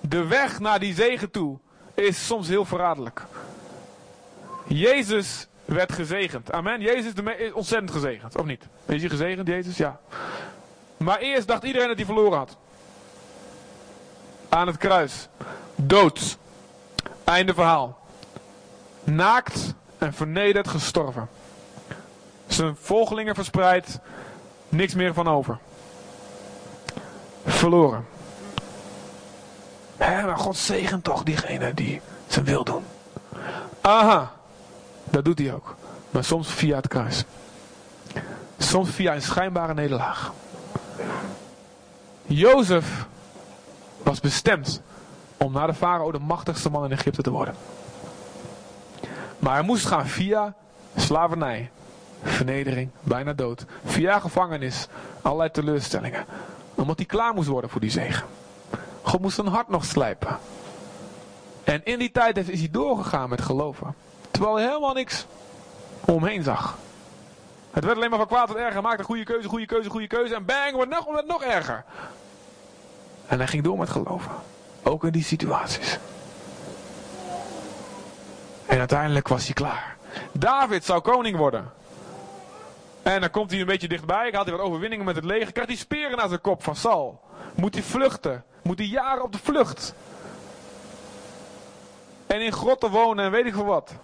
de 0.00 0.26
weg 0.26 0.60
naar 0.60 0.78
die 0.78 0.94
zegen 0.94 1.30
toe 1.30 1.58
is 1.94 2.26
soms 2.26 2.48
heel 2.48 2.64
verraderlijk. 2.64 3.22
Jezus 4.66 5.46
werd 5.64 5.92
gezegend. 5.92 6.52
Amen. 6.52 6.80
Jezus 6.80 7.12
is 7.38 7.52
ontzettend 7.52 7.90
gezegend, 7.90 8.36
of 8.36 8.44
niet? 8.44 8.62
Is 8.86 9.00
hij 9.00 9.10
gezegend, 9.10 9.48
Jezus? 9.48 9.76
Ja. 9.76 10.00
Maar 10.96 11.18
eerst 11.18 11.48
dacht 11.48 11.62
iedereen 11.62 11.88
dat 11.88 11.96
hij 11.96 12.06
verloren 12.06 12.38
had. 12.38 12.56
Aan 14.48 14.66
het 14.66 14.76
kruis. 14.76 15.28
Dood. 15.74 16.38
Einde 17.24 17.54
verhaal. 17.54 17.98
Naakt 19.04 19.74
en 19.98 20.14
vernederd 20.14 20.68
gestorven. 20.68 21.28
Zijn 22.58 22.76
volgelingen 22.80 23.34
verspreid. 23.34 24.00
Niks 24.68 24.94
meer 24.94 25.14
van 25.14 25.28
over. 25.28 25.58
Verloren. 27.46 28.06
Hé, 29.96 30.26
maar 30.26 30.38
God 30.38 30.56
zegent 30.56 31.04
toch 31.04 31.22
diegene 31.22 31.74
die 31.74 32.00
zijn 32.26 32.44
wil 32.44 32.64
doen. 32.64 32.84
Aha. 33.80 34.32
Dat 35.04 35.24
doet 35.24 35.38
hij 35.38 35.54
ook. 35.54 35.76
Maar 36.10 36.24
soms 36.24 36.48
via 36.48 36.76
het 36.76 36.88
kruis. 36.88 37.24
Soms 38.58 38.90
via 38.90 39.14
een 39.14 39.22
schijnbare 39.22 39.74
nederlaag. 39.74 40.32
Jozef 42.26 43.06
was 44.02 44.20
bestemd 44.20 44.80
om 45.36 45.52
na 45.52 45.66
de 45.66 45.74
farao 45.74 46.12
de 46.12 46.18
machtigste 46.18 46.70
man 46.70 46.84
in 46.84 46.92
Egypte 46.92 47.22
te 47.22 47.30
worden. 47.30 47.54
Maar 49.38 49.52
hij 49.52 49.62
moest 49.62 49.86
gaan 49.86 50.06
via 50.06 50.54
slavernij, 50.96 51.70
vernedering, 52.22 52.90
bijna 53.00 53.32
dood, 53.32 53.64
via 53.84 54.18
gevangenis, 54.18 54.88
allerlei 55.22 55.50
teleurstellingen. 55.50 56.24
Omdat 56.74 56.96
hij 56.96 57.06
klaar 57.06 57.34
moest 57.34 57.48
worden 57.48 57.70
voor 57.70 57.80
die 57.80 57.90
zegen. 57.90 58.26
God 59.02 59.20
moest 59.20 59.34
zijn 59.34 59.46
hart 59.46 59.68
nog 59.68 59.84
slijpen. 59.84 60.38
En 61.64 61.84
in 61.84 61.98
die 61.98 62.10
tijd 62.10 62.48
is 62.48 62.58
hij 62.58 62.68
doorgegaan 62.70 63.28
met 63.28 63.40
geloven. 63.40 63.94
Terwijl 64.30 64.56
hij 64.56 64.66
helemaal 64.66 64.94
niks 64.94 65.26
omheen 66.04 66.42
zag. 66.42 66.78
Het 67.70 67.84
werd 67.84 67.96
alleen 67.96 68.10
maar 68.10 68.18
van 68.18 68.28
kwaad 68.28 68.46
tot 68.46 68.56
erger. 68.56 68.82
Maakte 68.82 68.98
een 68.98 69.04
goede 69.04 69.24
keuze, 69.24 69.48
goede 69.48 69.66
keuze, 69.66 69.90
goede 69.90 70.06
keuze. 70.06 70.34
En 70.34 70.44
bang, 70.44 70.72
wordt 70.72 70.90
nog, 70.90 71.04
wordt 71.04 71.26
nog 71.26 71.42
erger. 71.42 71.84
En 73.26 73.38
hij 73.38 73.46
ging 73.46 73.62
door 73.62 73.78
met 73.78 73.90
geloven. 73.90 74.30
Ook 74.82 75.04
in 75.04 75.12
die 75.12 75.24
situaties. 75.24 75.98
En 78.66 78.78
uiteindelijk 78.78 79.28
was 79.28 79.44
hij 79.44 79.54
klaar. 79.54 79.96
David 80.32 80.84
zou 80.84 81.00
koning 81.00 81.36
worden. 81.36 81.72
En 83.14 83.20
dan 83.20 83.30
komt 83.30 83.50
hij 83.50 83.60
een 83.60 83.66
beetje 83.66 83.88
dichtbij. 83.88 84.30
Gaat 84.32 84.46
hij 84.46 84.56
wat 84.56 84.66
overwinningen 84.66 85.04
met 85.04 85.16
het 85.16 85.24
leger. 85.24 85.52
Krijgt 85.52 85.70
hij 85.70 85.80
speren 85.80 86.16
naar 86.16 86.28
zijn 86.28 86.40
kop 86.40 86.62
van 86.62 86.76
Sal. 86.76 87.20
Moet 87.54 87.74
hij 87.74 87.82
vluchten. 87.82 88.44
Moet 88.62 88.78
hij 88.78 88.86
jaren 88.86 89.22
op 89.22 89.32
de 89.32 89.38
vlucht. 89.38 89.94
En 92.26 92.40
in 92.40 92.52
grotten 92.52 92.90
wonen 92.90 93.24
en 93.24 93.30
weet 93.30 93.46
ik 93.46 93.54
veel 93.54 93.64
wat. 93.64 93.94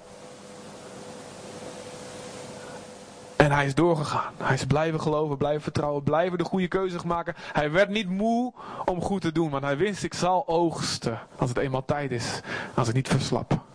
En 3.37 3.53
hij 3.53 3.67
is 3.67 3.75
doorgegaan. 3.75 4.33
Hij 4.37 4.55
is 4.55 4.65
blijven 4.65 5.01
geloven, 5.01 5.37
blijven 5.37 5.63
vertrouwen, 5.63 6.03
blijven 6.03 6.39
de 6.39 6.45
goede 6.45 6.69
keuzes 6.69 7.03
maken. 7.03 7.35
Hij 7.37 7.71
werd 7.71 7.89
niet 7.89 8.09
moe 8.09 8.53
om 8.85 9.03
goed 9.03 9.21
te 9.21 9.33
doen, 9.33 9.51
want 9.51 9.65
hij 9.65 9.77
wist 9.77 10.03
ik 10.03 10.15
zal 10.15 10.49
oogsten 10.49 11.21
als 11.37 11.49
het 11.49 11.59
eenmaal 11.59 11.85
tijd 11.85 12.11
is. 12.11 12.41
Als 12.75 12.89
ik 12.89 12.95
niet 12.95 13.09
verslap. 13.09 13.74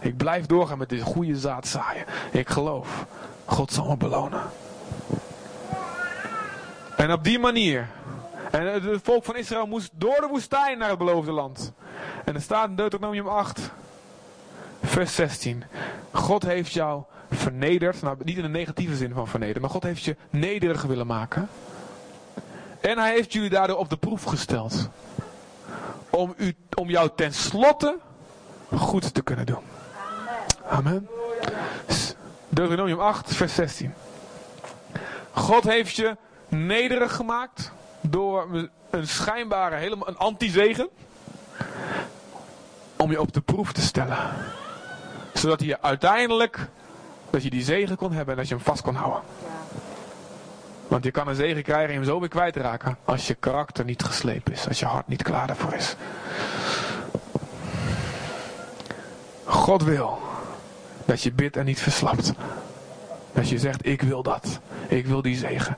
Ik 0.00 0.16
blijf 0.16 0.46
doorgaan 0.46 0.78
met 0.78 0.88
deze 0.88 1.04
goede 1.04 1.36
zaad 1.36 1.66
zaaien. 1.66 2.04
Ik 2.32 2.48
geloof. 2.48 3.06
God 3.44 3.72
zal 3.72 3.86
me 3.86 3.96
belonen. 3.96 4.42
En 6.96 7.12
op 7.12 7.24
die 7.24 7.38
manier. 7.38 7.88
En 8.50 8.66
het 8.66 9.00
volk 9.02 9.24
van 9.24 9.36
Israël 9.36 9.66
moest 9.66 9.90
door 9.92 10.20
de 10.20 10.26
woestijn 10.30 10.78
naar 10.78 10.88
het 10.88 10.98
beloofde 10.98 11.32
land. 11.32 11.72
En 12.24 12.34
er 12.34 12.40
staat 12.40 12.68
in 12.68 12.76
Deuteronomium 12.76 13.28
8, 13.28 13.70
vers 14.82 15.14
16. 15.14 15.64
God 16.10 16.42
heeft 16.42 16.72
jou 16.72 17.02
vernederd. 17.30 18.02
Nou, 18.02 18.16
niet 18.24 18.36
in 18.36 18.42
de 18.42 18.48
negatieve 18.48 18.96
zin 18.96 19.12
van 19.12 19.28
vernederd. 19.28 19.60
Maar 19.60 19.70
God 19.70 19.82
heeft 19.82 20.02
je 20.02 20.16
nederig 20.30 20.82
willen 20.82 21.06
maken. 21.06 21.48
En 22.80 22.98
hij 22.98 23.12
heeft 23.12 23.32
jullie 23.32 23.50
daardoor 23.50 23.76
op 23.76 23.90
de 23.90 23.96
proef 23.96 24.22
gesteld. 24.22 24.88
Om, 26.10 26.34
u, 26.36 26.56
om 26.74 26.88
jou 26.88 27.10
tenslotte 27.16 27.98
goed 28.74 29.14
te 29.14 29.22
kunnen 29.22 29.46
doen. 29.46 29.62
Amen. 30.68 31.08
Deuteronomium 32.48 33.00
8, 33.00 33.34
vers 33.34 33.54
16. 33.54 33.94
God 35.32 35.64
heeft 35.64 35.96
je 35.96 36.16
nederig 36.48 37.14
gemaakt 37.14 37.72
door 38.00 38.68
een 38.90 39.08
schijnbare, 39.08 39.76
helemaal 39.76 40.08
een 40.08 40.16
anti-zegen. 40.16 40.88
Om 42.96 43.10
je 43.10 43.20
op 43.20 43.32
de 43.32 43.40
proef 43.40 43.72
te 43.72 43.80
stellen. 43.80 44.18
Zodat 45.32 45.58
hij 45.58 45.68
je 45.68 45.82
uiteindelijk, 45.82 46.66
dat 47.30 47.42
je 47.42 47.50
die 47.50 47.62
zegen 47.62 47.96
kon 47.96 48.12
hebben 48.12 48.34
en 48.34 48.40
dat 48.40 48.48
je 48.48 48.54
hem 48.54 48.64
vast 48.64 48.82
kon 48.82 48.94
houden. 48.94 49.22
Want 50.88 51.04
je 51.04 51.10
kan 51.10 51.28
een 51.28 51.34
zegen 51.34 51.62
krijgen 51.62 51.88
en 51.88 51.94
hem 51.94 52.04
zo 52.04 52.20
weer 52.20 52.28
kwijtraken. 52.28 52.98
Als 53.04 53.26
je 53.26 53.34
karakter 53.34 53.84
niet 53.84 54.02
geslepen 54.02 54.52
is. 54.52 54.68
Als 54.68 54.78
je 54.78 54.86
hart 54.86 55.08
niet 55.08 55.22
klaar 55.22 55.46
daarvoor 55.46 55.72
is. 55.72 55.96
God 59.44 59.82
wil 59.82 60.25
dat 61.06 61.22
je 61.22 61.32
bidt 61.32 61.56
en 61.56 61.64
niet 61.64 61.80
verslapt. 61.80 62.32
Dat 63.32 63.48
je 63.48 63.58
zegt, 63.58 63.86
ik 63.86 64.02
wil 64.02 64.22
dat. 64.22 64.60
Ik 64.88 65.06
wil 65.06 65.22
die 65.22 65.36
zegen. 65.36 65.76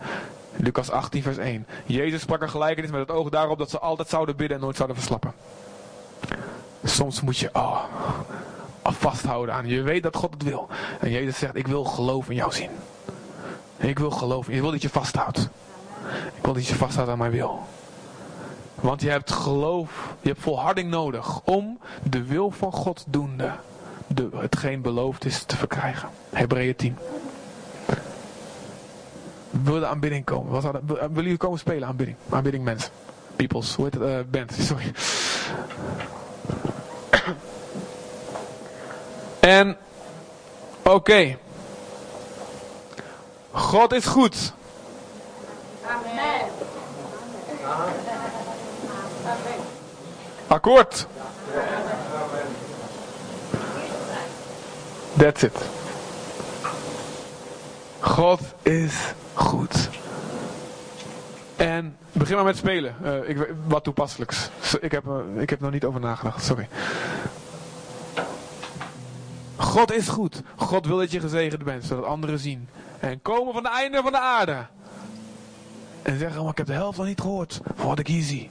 Lucas 0.57 0.91
18 0.91 1.23
vers 1.23 1.37
1. 1.37 1.67
Jezus 1.87 2.21
sprak 2.21 2.43
een 2.43 2.51
gelijkenis 2.51 2.91
met 2.91 3.01
het 3.01 3.11
oog 3.11 3.29
daarop 3.29 3.59
dat 3.59 3.71
ze 3.71 3.79
altijd 3.79 4.09
zouden 4.09 4.37
bidden 4.37 4.57
en 4.57 4.63
nooit 4.63 4.77
zouden 4.77 4.97
verslappen. 4.97 5.33
Soms 6.85 7.21
moet 7.21 7.39
je 7.39 7.51
oh, 7.53 7.85
vasthouden 8.83 9.55
aan. 9.55 9.67
Je 9.67 9.83
weet 9.83 10.03
dat 10.03 10.17
God 10.17 10.35
het 10.35 10.43
wil. 10.43 10.69
En 11.01 11.11
Jezus 11.11 11.39
zegt, 11.39 11.57
ik 11.57 11.67
wil 11.67 11.85
geloof 11.85 12.29
in 12.29 12.37
jou 12.37 12.53
zien. 12.53 12.71
Ik 13.77 13.99
wil 13.99 14.11
geloven. 14.11 14.53
Ik 14.53 14.61
wil 14.61 14.71
dat 14.71 14.83
je 14.83 14.89
vasthoudt. 14.89 15.49
Ik 16.35 16.45
wil 16.45 16.53
dat 16.53 16.67
je 16.67 16.75
vasthoudt 16.75 17.11
aan 17.11 17.19
mijn 17.19 17.31
wil. 17.31 17.67
Want 18.75 19.01
je 19.01 19.11
hebt 19.11 19.33
geloof, 19.33 20.15
je 20.21 20.29
hebt 20.29 20.41
volharding 20.41 20.91
nodig 20.91 21.41
om 21.45 21.79
de 22.03 22.25
wil 22.25 22.51
van 22.51 22.73
God 22.73 23.05
doende 23.09 23.53
de, 24.09 24.29
hetgeen 24.37 24.81
beloofd 24.81 25.25
is 25.25 25.43
te 25.43 25.57
verkrijgen. 25.57 26.09
Hebreeën 26.31 26.77
10. 26.77 26.97
Wil 29.51 29.81
de 29.81 29.87
aanbidding 29.87 30.25
komen? 30.25 30.53
Wat 30.53 30.63
hadden, 30.63 30.87
willen 30.87 31.15
jullie 31.15 31.37
komen 31.37 31.59
spelen? 31.59 31.89
Aanbidding. 31.89 32.17
Aanbidding 32.29 32.65
mensen. 32.65 32.91
Peoples. 33.37 33.75
Hoe 33.75 33.85
heet 33.85 33.95
het? 33.95 34.03
Uh, 34.03 34.19
band. 34.31 34.53
Sorry. 34.69 34.93
En. 39.41 39.77
Oké. 40.83 40.95
Okay. 40.95 41.39
God 43.51 43.93
is 43.93 44.05
goed. 44.05 44.53
Amen. 45.87 46.47
Akkoord. 50.47 51.07
That's 55.19 55.43
it. 55.43 55.69
God 58.01 58.41
is 58.63 59.13
goed. 59.35 59.89
En 61.57 61.97
begin 62.13 62.35
maar 62.35 62.45
met 62.45 62.57
spelen. 62.57 62.95
Uh, 63.03 63.29
ik, 63.29 63.53
wat 63.67 63.85
toepasselijks. 63.85 64.51
Ik 64.81 64.93
heb, 64.93 65.07
uh, 65.07 65.43
ik 65.43 65.51
heb 65.51 65.61
nog 65.61 65.71
niet 65.71 65.85
over 65.85 66.01
nagedacht, 66.01 66.45
sorry. 66.45 66.69
God 69.57 69.93
is 69.93 70.09
goed. 70.09 70.43
God 70.57 70.87
wil 70.87 70.97
dat 70.97 71.11
je 71.11 71.21
gezegend 71.21 71.65
bent, 71.65 71.85
zodat 71.85 72.05
anderen 72.05 72.39
zien. 72.39 72.69
En 73.01 73.23
komen 73.23 73.53
van 73.53 73.63
de 73.63 73.71
einde 73.71 74.01
van 74.03 74.13
de 74.13 74.21
aarde. 74.21 74.67
En 76.03 76.19
zeggen, 76.19 76.43
maar 76.43 76.51
ik 76.51 76.59
heb 76.59 76.67
de 76.67 76.73
helft 76.73 76.99
nog 76.99 77.07
niet 77.07 77.21
gehoord 77.21 77.61
van 77.77 77.87
wat 77.87 77.99
ik 77.99 78.07
hier 78.07 78.23
zie. 78.23 78.51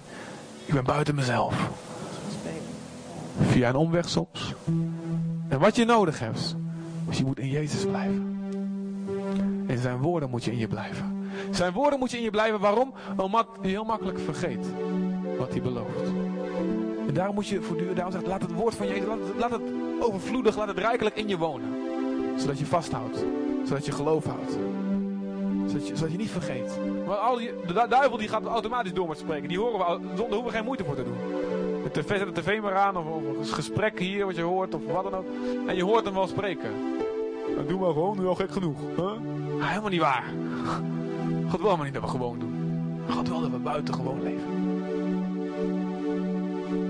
Ik 0.65 0.73
ben 0.73 0.83
buiten 0.83 1.15
mezelf. 1.15 1.69
Via 3.41 3.69
een 3.69 3.75
omweg 3.75 4.09
soms. 4.09 4.53
En 5.47 5.59
wat 5.59 5.75
je 5.75 5.85
nodig 5.85 6.19
hebt. 6.19 6.55
Dus 7.07 7.17
je 7.17 7.25
moet 7.25 7.39
in 7.39 7.49
Jezus 7.49 7.85
blijven. 7.85 8.35
In 9.67 9.77
zijn 9.77 9.97
woorden 9.97 10.29
moet 10.29 10.43
je 10.43 10.51
in 10.51 10.57
je 10.57 10.67
blijven. 10.67 11.29
Zijn 11.51 11.73
woorden 11.73 11.99
moet 11.99 12.11
je 12.11 12.17
in 12.17 12.23
je 12.23 12.29
blijven. 12.29 12.59
Waarom? 12.59 12.93
Omdat 13.17 13.47
je 13.61 13.67
heel 13.67 13.83
makkelijk 13.83 14.19
vergeet 14.19 14.65
wat 15.37 15.51
hij 15.51 15.61
belooft. 15.61 16.07
En 17.07 17.13
daarom 17.13 17.35
moet 17.35 17.47
je 17.47 17.61
voortdurend, 17.61 17.95
daarom 17.95 18.13
zegt, 18.13 18.27
laat 18.27 18.41
het 18.41 18.53
woord 18.53 18.75
van 18.75 18.87
Jezus, 18.87 19.05
laat 19.37 19.51
het, 19.51 19.61
overvloedig, 19.99 20.57
laat 20.57 20.67
het 20.67 20.77
rijkelijk 20.77 21.15
in 21.15 21.27
je 21.27 21.37
wonen. 21.37 21.69
Zodat 22.35 22.59
je 22.59 22.65
vasthoudt. 22.65 23.25
Zodat 23.63 23.85
je 23.85 23.91
geloof 23.91 24.25
houdt. 24.25 24.57
Zodat 25.65 25.87
je, 25.87 25.95
zodat 25.95 26.11
je 26.11 26.17
niet 26.17 26.29
vergeet. 26.29 26.79
Want 27.05 27.19
al 27.19 27.37
die, 27.37 27.51
de 27.67 27.85
duivel 27.89 28.17
die 28.17 28.27
gaat 28.27 28.45
automatisch 28.45 28.93
door 28.93 29.07
met 29.07 29.17
spreken. 29.17 29.47
Die 29.47 29.59
horen 29.59 29.79
we, 29.79 30.07
zonder 30.15 30.33
hoeven 30.33 30.53
geen 30.53 30.65
moeite 30.65 30.83
voor 30.83 30.95
te 30.95 31.03
doen. 31.03 31.17
De 31.93 32.01
tv, 32.01 32.17
zet 32.17 32.35
de 32.35 32.41
tv 32.41 32.61
maar 32.61 32.75
aan, 32.75 32.97
of, 32.97 33.05
of 33.05 33.37
een 33.37 33.45
gesprek 33.45 33.99
hier 33.99 34.25
wat 34.25 34.35
je 34.35 34.41
hoort, 34.41 34.75
of 34.75 34.81
wat 34.85 35.03
dan 35.03 35.13
ook. 35.13 35.25
En 35.67 35.75
je 35.75 35.83
hoort 35.83 36.05
hem 36.05 36.13
wel 36.13 36.27
spreken. 36.27 36.69
Dan 37.55 37.67
doen 37.67 37.79
we 37.79 37.85
gewoon, 37.85 38.19
nu 38.19 38.27
al 38.27 38.35
gek 38.35 38.51
genoeg. 38.51 38.79
Huh? 38.95 39.05
Ah, 39.59 39.67
helemaal 39.67 39.89
niet 39.89 39.99
waar. 39.99 40.23
God 41.49 41.61
wil 41.61 41.75
maar 41.75 41.85
niet 41.85 41.93
dat 41.93 42.03
we 42.03 42.09
gewoon 42.09 42.39
doen. 42.39 42.55
God 43.09 43.27
wil 43.27 43.41
dat 43.41 43.49
we 43.49 43.57
buiten 43.57 43.93
gewoon 43.93 44.23
leven. 44.23 44.81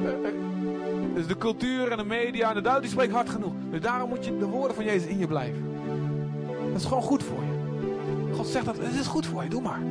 Eh, 0.03 0.29
eh, 0.29 0.35
dus 1.13 1.27
de 1.27 1.37
cultuur 1.37 1.91
en 1.91 1.97
de 1.97 2.03
media 2.03 2.55
en 2.55 2.63
de 2.63 2.77
die 2.81 2.89
spreken 2.89 3.15
hard 3.15 3.29
genoeg. 3.29 3.53
Dus 3.71 3.81
daarom 3.81 4.09
moet 4.09 4.25
je 4.25 4.37
de 4.37 4.45
woorden 4.45 4.75
van 4.75 4.85
Jezus 4.85 5.09
in 5.09 5.17
je 5.17 5.27
blijven. 5.27 5.63
Dat 6.71 6.81
is 6.81 6.87
gewoon 6.87 7.03
goed 7.03 7.23
voor 7.23 7.43
je. 7.43 8.33
God 8.33 8.47
zegt 8.47 8.65
dat, 8.65 8.77
het 8.77 8.99
is 8.99 9.07
goed 9.07 9.25
voor 9.25 9.43
je, 9.43 9.49
doe 9.49 9.61
maar. 9.61 9.81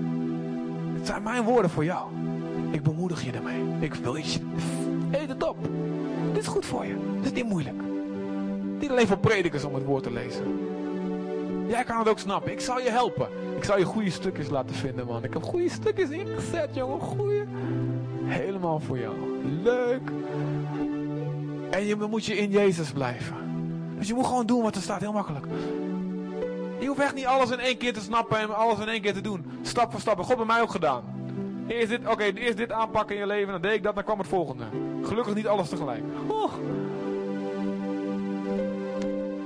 Het 0.94 1.06
zijn 1.06 1.22
mijn 1.22 1.42
woorden 1.42 1.70
voor 1.70 1.84
jou. 1.84 2.08
Ik 2.70 2.82
bemoedig 2.82 3.24
je 3.24 3.32
ermee. 3.32 3.62
Ik 3.80 3.94
wil 3.94 4.16
je 4.16 4.40
Eet 5.36 5.42
het 5.42 5.50
op. 5.50 5.68
Dit 6.32 6.42
is 6.42 6.48
goed 6.48 6.66
voor 6.66 6.86
je. 6.86 6.94
Dit 7.16 7.24
is 7.24 7.32
niet 7.32 7.48
moeilijk. 7.48 7.82
Niet 8.80 8.90
alleen 8.90 9.06
voor 9.06 9.18
predikers 9.18 9.64
om 9.64 9.74
het 9.74 9.84
woord 9.84 10.02
te 10.02 10.12
lezen. 10.12 10.44
Jij 11.68 11.84
kan 11.84 11.98
het 11.98 12.08
ook 12.08 12.18
snappen. 12.18 12.52
Ik 12.52 12.60
zal 12.60 12.80
je 12.80 12.90
helpen. 12.90 13.28
Ik 13.56 13.64
zal 13.64 13.78
je 13.78 13.84
goede 13.84 14.10
stukjes 14.10 14.48
laten 14.48 14.74
vinden, 14.74 15.06
man. 15.06 15.24
Ik 15.24 15.32
heb 15.32 15.42
goede 15.42 15.68
stukjes 15.68 16.08
ingezet, 16.08 16.74
jongen. 16.74 17.00
Goeie. 17.00 17.44
Helemaal 18.24 18.80
voor 18.80 18.98
jou. 18.98 19.14
Leuk. 19.62 20.10
En 21.70 21.84
je 21.86 21.96
moet 21.96 22.24
je 22.24 22.36
in 22.36 22.50
Jezus 22.50 22.90
blijven. 22.90 23.36
Dus 23.98 24.08
je 24.08 24.14
moet 24.14 24.26
gewoon 24.26 24.46
doen 24.46 24.62
wat 24.62 24.74
er 24.74 24.82
staat. 24.82 25.00
Heel 25.00 25.12
makkelijk. 25.12 25.46
Je 26.78 26.86
hoeft 26.86 27.00
echt 27.00 27.14
niet 27.14 27.26
alles 27.26 27.50
in 27.50 27.58
één 27.58 27.76
keer 27.76 27.92
te 27.92 28.00
snappen 28.00 28.38
en 28.38 28.56
alles 28.56 28.78
in 28.78 28.88
één 28.88 29.00
keer 29.00 29.14
te 29.14 29.20
doen. 29.20 29.44
Stap 29.62 29.90
voor 29.90 30.00
stap. 30.00 30.20
God 30.20 30.36
bij 30.36 30.46
mij 30.46 30.60
ook 30.60 30.70
gedaan. 30.70 31.15
Eerst 31.66 31.88
dit, 31.88 32.08
oké, 32.08 32.24
eerst 32.24 32.56
dit 32.56 32.72
aanpakken 32.72 33.14
in 33.14 33.20
je 33.20 33.26
leven, 33.26 33.52
dan 33.52 33.62
deed 33.62 33.72
ik 33.72 33.82
dat, 33.82 33.94
dan 33.94 34.04
kwam 34.04 34.18
het 34.18 34.28
volgende. 34.28 34.64
Gelukkig 35.02 35.34
niet 35.34 35.46
alles 35.46 35.68
tegelijk. 35.68 36.02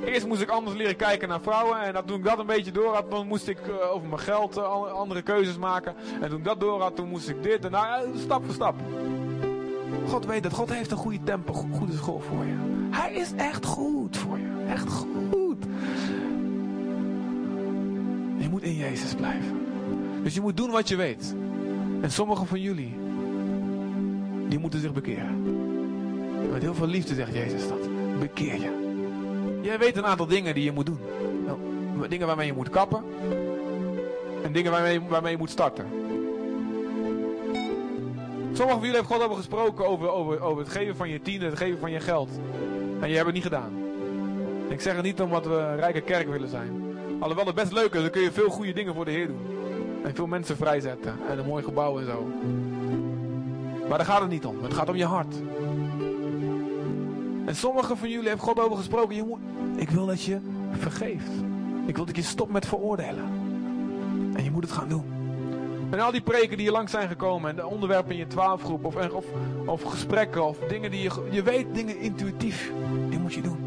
Eerst 0.04 0.26
moest 0.26 0.40
ik 0.40 0.48
anders 0.48 0.76
leren 0.76 0.96
kijken 0.96 1.28
naar 1.28 1.40
vrouwen. 1.40 1.80
En 1.80 2.04
toen 2.04 2.16
ik 2.16 2.24
dat 2.24 2.38
een 2.38 2.46
beetje 2.46 2.72
door 2.72 2.94
had, 2.94 3.10
dan 3.10 3.26
moest 3.26 3.48
ik 3.48 3.58
uh, 3.66 3.92
over 3.92 4.08
mijn 4.08 4.20
geld 4.20 4.56
uh, 4.56 4.92
andere 4.92 5.22
keuzes 5.22 5.58
maken. 5.58 5.94
En 6.20 6.28
toen 6.28 6.38
ik 6.38 6.44
dat 6.44 6.60
door 6.60 6.80
had, 6.80 6.96
toen 6.96 7.08
moest 7.08 7.28
ik 7.28 7.42
dit. 7.42 7.64
En 7.64 7.70
nou, 7.70 8.18
stap 8.18 8.44
voor 8.44 8.54
stap. 8.54 8.74
God 10.08 10.26
weet 10.26 10.42
dat. 10.42 10.52
God 10.52 10.72
heeft 10.72 10.90
een 10.90 10.96
goede 10.96 11.22
tempo, 11.24 11.52
goede 11.52 11.92
school 11.92 12.20
voor 12.20 12.44
je. 12.44 12.54
Hij 12.90 13.12
is 13.12 13.32
echt 13.36 13.64
goed 13.64 14.16
voor 14.16 14.38
je. 14.38 14.64
Echt 14.68 14.92
goed. 14.92 15.64
Je 18.38 18.48
moet 18.50 18.62
in 18.62 18.74
Jezus 18.74 19.14
blijven. 19.14 19.66
Dus 20.22 20.34
je 20.34 20.40
moet 20.40 20.56
doen 20.56 20.70
wat 20.70 20.88
je 20.88 20.96
weet. 20.96 21.34
En 22.00 22.10
sommigen 22.10 22.46
van 22.46 22.60
jullie, 22.60 22.96
die 24.48 24.58
moeten 24.58 24.80
zich 24.80 24.92
bekeren. 24.92 25.42
Met 26.52 26.62
heel 26.62 26.74
veel 26.74 26.86
liefde 26.86 27.14
zegt 27.14 27.34
Jezus 27.34 27.68
dat. 27.68 27.88
Bekeer 28.18 28.60
je. 28.60 28.88
Jij 29.62 29.78
weet 29.78 29.96
een 29.96 30.06
aantal 30.06 30.26
dingen 30.26 30.54
die 30.54 30.64
je 30.64 30.72
moet 30.72 30.86
doen. 30.86 30.98
Nou, 31.46 32.08
dingen 32.08 32.26
waarmee 32.26 32.46
je 32.46 32.52
moet 32.52 32.70
kappen. 32.70 33.04
En 34.42 34.52
dingen 34.52 34.70
waarmee, 34.70 35.00
waarmee 35.00 35.32
je 35.32 35.38
moet 35.38 35.50
starten. 35.50 35.86
Sommigen 38.52 38.80
van 38.80 38.88
jullie 38.88 39.00
hebben 39.00 39.16
God 39.16 39.22
over 39.22 39.36
gesproken 39.36 39.86
over, 39.86 40.10
over, 40.10 40.40
over 40.40 40.62
het 40.62 40.72
geven 40.72 40.96
van 40.96 41.08
je 41.08 41.22
tiende, 41.22 41.44
het 41.44 41.56
geven 41.56 41.78
van 41.78 41.90
je 41.90 42.00
geld. 42.00 42.30
En 43.00 43.08
je 43.08 43.14
hebt 43.14 43.26
het 43.26 43.34
niet 43.34 43.44
gedaan. 43.44 43.72
Ik 44.68 44.80
zeg 44.80 44.94
het 44.94 45.04
niet 45.04 45.20
omdat 45.20 45.46
we 45.46 45.54
een 45.54 45.76
rijke 45.76 46.00
kerk 46.00 46.28
willen 46.28 46.48
zijn. 46.48 46.96
Alhoewel 47.18 47.46
het 47.46 47.54
best 47.54 47.72
leuk 47.72 47.94
is, 47.94 48.00
dan 48.00 48.10
kun 48.10 48.22
je 48.22 48.32
veel 48.32 48.50
goede 48.50 48.72
dingen 48.72 48.94
voor 48.94 49.04
de 49.04 49.10
Heer 49.10 49.26
doen. 49.26 49.59
En 50.04 50.14
veel 50.14 50.26
mensen 50.26 50.56
vrijzetten. 50.56 51.14
En 51.28 51.38
een 51.38 51.46
mooi 51.46 51.64
gebouw 51.64 51.98
en 51.98 52.06
zo. 52.06 52.28
Maar 53.88 53.98
daar 53.98 54.06
gaat 54.06 54.20
het 54.20 54.30
niet 54.30 54.44
om. 54.44 54.62
Het 54.62 54.74
gaat 54.74 54.88
om 54.88 54.96
je 54.96 55.04
hart. 55.04 55.34
En 57.46 57.56
sommigen 57.56 57.96
van 57.96 58.08
jullie 58.08 58.28
hebben 58.28 58.46
God 58.46 58.60
over 58.60 58.76
gesproken. 58.76 59.16
Je 59.16 59.24
moet, 59.24 59.40
ik 59.76 59.90
wil 59.90 60.06
dat 60.06 60.22
je 60.22 60.38
vergeeft. 60.70 61.30
Ik 61.86 61.96
wil 61.96 62.04
dat 62.04 62.16
je 62.16 62.22
stopt 62.22 62.52
met 62.52 62.66
veroordelen. 62.66 63.24
En 64.34 64.44
je 64.44 64.50
moet 64.50 64.62
het 64.62 64.72
gaan 64.72 64.88
doen. 64.88 65.04
En 65.90 66.00
al 66.00 66.12
die 66.12 66.22
preken 66.22 66.56
die 66.56 66.66
je 66.66 66.72
langs 66.72 66.92
zijn 66.92 67.08
gekomen. 67.08 67.50
En 67.50 67.56
de 67.56 67.66
onderwerpen 67.66 68.12
in 68.12 68.18
je 68.18 68.26
twaalfgroep. 68.26 68.84
Of, 68.84 68.96
of, 69.10 69.24
of 69.66 69.82
gesprekken. 69.82 70.46
Of 70.46 70.58
dingen 70.58 70.90
die 70.90 71.02
je... 71.02 71.10
Je 71.30 71.42
weet 71.42 71.66
dingen 71.74 71.98
intuïtief. 71.98 72.72
Die 73.08 73.18
moet 73.18 73.34
je 73.34 73.40
doen. 73.40 73.58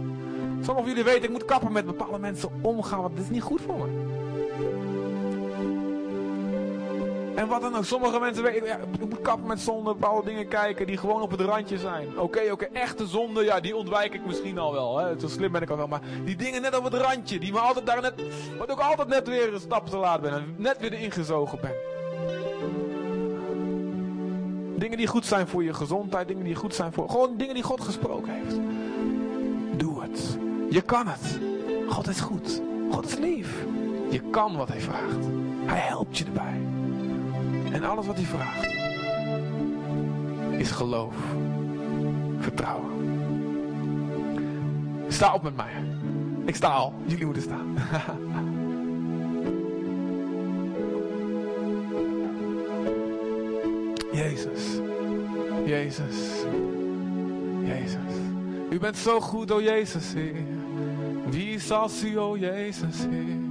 Sommigen 0.61 0.75
van 0.75 0.85
jullie 0.85 1.03
weten, 1.03 1.23
ik 1.23 1.29
moet 1.29 1.45
kappen 1.45 1.71
met 1.71 1.85
bepaalde 1.85 2.19
mensen 2.19 2.49
omgaan. 2.61 3.01
Want 3.01 3.15
dit 3.15 3.23
is 3.23 3.31
niet 3.31 3.41
goed 3.41 3.61
voor 3.61 3.77
me. 3.77 4.11
En 7.35 7.47
wat 7.47 7.61
dan 7.61 7.75
ook. 7.75 7.85
Sommige 7.85 8.19
mensen 8.19 8.43
weten, 8.43 8.65
ja, 8.65 8.77
ik 8.77 9.09
moet 9.09 9.21
kappen 9.21 9.47
met 9.47 9.59
zonde, 9.59 9.93
bepaalde 9.93 10.29
dingen 10.29 10.47
kijken 10.47 10.85
die 10.85 10.97
gewoon 10.97 11.21
op 11.21 11.31
het 11.31 11.41
randje 11.41 11.77
zijn. 11.77 12.19
Oké, 12.19 12.51
oké, 12.51 12.65
echte 12.65 13.07
zonde, 13.07 13.43
ja, 13.43 13.59
die 13.59 13.75
ontwijk 13.75 14.13
ik 14.13 14.25
misschien 14.25 14.57
al 14.57 14.73
wel. 14.73 14.97
Hè. 14.97 15.19
Zo 15.19 15.27
slim 15.27 15.51
ben 15.51 15.61
ik 15.61 15.69
al 15.69 15.77
wel. 15.77 15.87
Maar 15.87 16.01
die 16.25 16.35
dingen 16.35 16.61
net 16.61 16.77
op 16.77 16.83
het 16.83 16.93
randje, 16.93 17.39
die 17.39 17.51
me 17.51 17.59
altijd 17.59 17.85
daar 17.85 18.01
net, 18.01 18.13
wat 18.57 18.71
ook 18.71 18.79
altijd 18.79 19.07
net 19.07 19.27
weer 19.27 19.53
een 19.53 19.59
stap 19.59 19.89
te 19.89 19.97
laat 19.97 20.21
ben. 20.21 20.33
En 20.33 20.55
net 20.57 20.79
weer 20.79 20.93
erin 20.93 21.11
gezogen 21.11 21.59
ben. 21.61 21.75
Dingen 24.75 24.97
die 24.97 25.07
goed 25.07 25.25
zijn 25.25 25.47
voor 25.47 25.63
je 25.63 25.73
gezondheid, 25.73 26.27
dingen 26.27 26.45
die 26.45 26.55
goed 26.55 26.75
zijn 26.75 26.93
voor, 26.93 27.09
gewoon 27.09 27.37
dingen 27.37 27.53
die 27.53 27.63
God 27.63 27.81
gesproken 27.81 28.33
heeft. 28.33 28.59
Doe 29.77 30.01
het. 30.01 30.37
Je 30.69 30.81
kan 30.81 31.07
het. 31.07 31.39
God 31.89 32.07
is 32.07 32.19
goed. 32.19 32.61
God 32.91 33.05
is 33.05 33.17
lief. 33.17 33.65
Je 34.09 34.21
kan 34.29 34.57
wat 34.57 34.67
hij 34.67 34.79
vraagt. 34.79 35.25
Hij 35.65 35.79
helpt 35.79 36.17
je 36.17 36.25
erbij. 36.25 36.72
En 37.73 37.83
alles 37.83 38.05
wat 38.05 38.15
hij 38.15 38.25
vraagt 38.25 38.71
is 40.57 40.71
geloof, 40.71 41.15
vertrouwen. 42.39 42.91
Sta 45.07 45.33
op 45.33 45.43
met 45.43 45.55
mij. 45.55 45.73
Ik 46.45 46.55
sta 46.55 46.67
al. 46.67 46.93
Jullie 47.05 47.25
moeten 47.25 47.43
staan. 47.43 47.77
Jezus. 54.11 54.79
Jezus. 55.65 56.15
Jezus. 57.63 58.13
U 58.69 58.79
bent 58.79 58.97
zo 58.97 59.19
goed, 59.19 59.51
oh 59.51 59.61
Jezus, 59.61 60.13
Heer. 60.13 60.45
Wie 61.29 61.59
zal 61.59 61.89
u, 62.03 62.17
oh 62.17 62.37
Jezus, 62.37 62.97
Heer. 63.09 63.42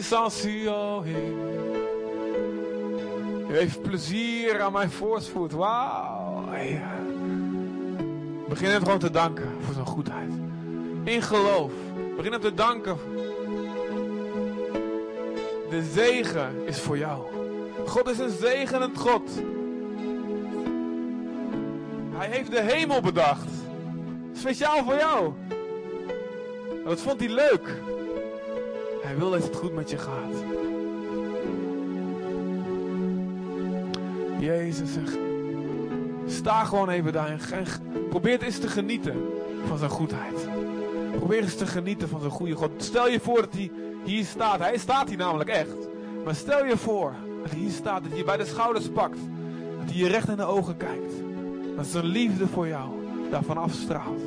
Zal 0.00 0.30
u, 0.46 0.68
heeft 3.52 3.82
plezier 3.82 4.60
aan 4.60 4.72
mijn 4.72 4.90
voorspoed. 4.90 5.52
Wauw. 5.52 6.44
Begin 8.48 8.70
hem 8.70 8.82
gewoon 8.82 8.98
te 8.98 9.10
danken 9.10 9.50
voor 9.64 9.74
zijn 9.74 9.86
goedheid. 9.86 10.32
In 11.04 11.22
geloof. 11.22 11.72
Begin 12.16 12.32
hem 12.32 12.40
te 12.40 12.54
danken. 12.54 12.96
De 15.70 15.82
zegen 15.92 16.66
is 16.66 16.80
voor 16.80 16.98
jou. 16.98 17.22
God 17.86 18.08
is 18.08 18.18
een 18.18 18.36
zegenend 18.40 18.98
God. 18.98 19.30
Hij 22.10 22.28
heeft 22.30 22.50
de 22.50 22.60
hemel 22.60 23.00
bedacht. 23.00 23.48
Speciaal 24.32 24.84
voor 24.84 24.96
jou. 24.96 25.32
Dat 26.84 27.00
vond 27.00 27.20
hij 27.20 27.28
leuk. 27.28 27.80
Hij 29.12 29.20
wil 29.20 29.30
dat 29.30 29.42
het 29.42 29.56
goed 29.56 29.74
met 29.74 29.90
je 29.90 29.98
gaat. 29.98 30.44
Jezus 34.38 34.92
zegt. 34.92 35.18
Sta 36.26 36.64
gewoon 36.64 36.88
even 36.88 37.12
daar 37.12 37.28
en 37.28 37.38
probeer 38.08 38.42
eens 38.42 38.58
te 38.58 38.68
genieten 38.68 39.14
van 39.66 39.78
zijn 39.78 39.90
goedheid. 39.90 40.48
Probeer 41.16 41.42
eens 41.42 41.56
te 41.56 41.66
genieten 41.66 42.08
van 42.08 42.20
zijn 42.20 42.32
goede 42.32 42.54
God. 42.54 42.70
Stel 42.76 43.08
je 43.08 43.20
voor 43.20 43.40
dat 43.40 43.52
hij 43.52 43.70
hier 44.04 44.24
staat. 44.24 44.58
Hij 44.58 44.78
staat 44.78 45.08
hier 45.08 45.18
namelijk 45.18 45.50
echt. 45.50 45.88
Maar 46.24 46.34
stel 46.34 46.64
je 46.64 46.76
voor 46.76 47.14
dat 47.42 47.50
hij 47.50 47.60
hier 47.60 47.70
staat, 47.70 48.02
dat 48.02 48.10
hij 48.10 48.18
je 48.18 48.24
bij 48.24 48.36
de 48.36 48.46
schouders 48.46 48.88
pakt. 48.88 49.18
Dat 49.78 49.90
hij 49.90 49.96
je 49.96 50.08
recht 50.08 50.28
in 50.28 50.36
de 50.36 50.44
ogen 50.44 50.76
kijkt. 50.76 51.12
Dat 51.76 51.86
zijn 51.86 52.04
liefde 52.04 52.46
voor 52.46 52.68
jou 52.68 52.90
daarvan 53.30 53.56
afstraalt. 53.56 54.22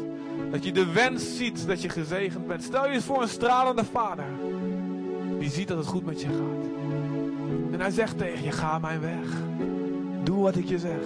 Dat 0.51 0.63
je 0.63 0.71
de 0.71 0.91
wens 0.91 1.37
ziet 1.37 1.67
dat 1.67 1.81
je 1.81 1.89
gezegend 1.89 2.47
bent. 2.47 2.63
Stel 2.63 2.85
je 2.85 2.93
eens 2.93 3.05
voor 3.05 3.21
een 3.21 3.27
stralende 3.27 3.85
vader. 3.85 4.25
Die 5.39 5.49
ziet 5.49 5.67
dat 5.67 5.77
het 5.77 5.87
goed 5.87 6.05
met 6.05 6.21
je 6.21 6.27
gaat. 6.27 6.65
En 7.71 7.79
hij 7.79 7.91
zegt 7.91 8.17
tegen 8.17 8.43
je, 8.43 8.51
ga 8.51 8.79
mijn 8.79 9.01
weg. 9.01 9.27
Doe 10.23 10.43
wat 10.43 10.55
ik 10.55 10.65
je 10.65 10.79
zeg. 10.79 11.01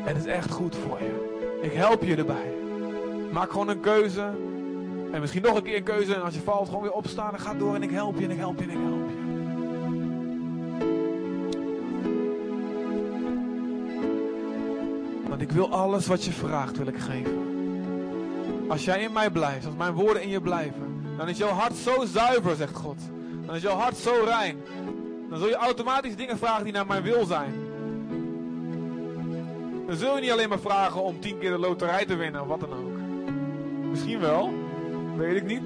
Het 0.00 0.16
is 0.16 0.24
echt 0.24 0.50
goed 0.50 0.76
voor 0.76 0.98
je. 0.98 1.36
Ik 1.62 1.72
help 1.72 2.02
je 2.02 2.16
erbij. 2.16 2.54
Maak 3.32 3.50
gewoon 3.50 3.68
een 3.68 3.80
keuze. 3.80 4.30
En 5.12 5.20
misschien 5.20 5.42
nog 5.42 5.56
een 5.56 5.62
keer 5.62 5.76
een 5.76 5.82
keuze. 5.82 6.14
En 6.14 6.22
als 6.22 6.34
je 6.34 6.40
valt, 6.40 6.66
gewoon 6.66 6.82
weer 6.82 6.92
opstaan 6.92 7.32
en 7.32 7.40
ga 7.40 7.54
door. 7.54 7.74
En 7.74 7.82
ik 7.82 7.90
help 7.90 8.18
je 8.18 8.24
en 8.24 8.30
ik 8.30 8.38
help 8.38 8.58
je 8.58 8.64
en 8.64 8.70
ik 8.70 8.76
help 8.76 9.08
je. 9.08 9.26
Want 15.28 15.40
ik 15.40 15.50
wil 15.50 15.70
alles 15.70 16.06
wat 16.06 16.24
je 16.24 16.32
vraagt, 16.32 16.76
wil 16.76 16.86
ik 16.86 16.98
geven. 16.98 17.46
Als 18.68 18.84
jij 18.84 19.02
in 19.02 19.12
mij 19.12 19.30
blijft, 19.30 19.66
als 19.66 19.74
mijn 19.74 19.94
woorden 19.94 20.22
in 20.22 20.28
je 20.28 20.40
blijven, 20.40 21.14
dan 21.16 21.28
is 21.28 21.38
jouw 21.38 21.52
hart 21.52 21.76
zo 21.76 22.04
zuiver, 22.04 22.56
zegt 22.56 22.76
God. 22.76 22.96
Dan 23.48 23.56
is 23.56 23.62
jouw 23.62 23.76
hart 23.76 23.96
zo 23.96 24.12
rein. 24.24 24.62
Dan 25.28 25.38
zul 25.38 25.48
je 25.48 25.56
automatisch 25.56 26.16
dingen 26.16 26.38
vragen 26.38 26.64
die 26.64 26.72
naar 26.72 26.86
mijn 26.86 27.02
wil 27.02 27.24
zijn. 27.24 27.54
Dan 29.86 29.96
zul 29.96 30.14
je 30.14 30.20
niet 30.20 30.30
alleen 30.30 30.48
maar 30.48 30.58
vragen 30.58 31.02
om 31.02 31.20
tien 31.20 31.38
keer 31.38 31.50
de 31.50 31.58
loterij 31.58 32.04
te 32.04 32.16
winnen 32.16 32.40
of 32.40 32.46
wat 32.46 32.60
dan 32.60 32.72
ook. 32.72 32.98
Misschien 33.90 34.20
wel, 34.20 34.52
weet 35.16 35.36
ik 35.36 35.44
niet. 35.44 35.62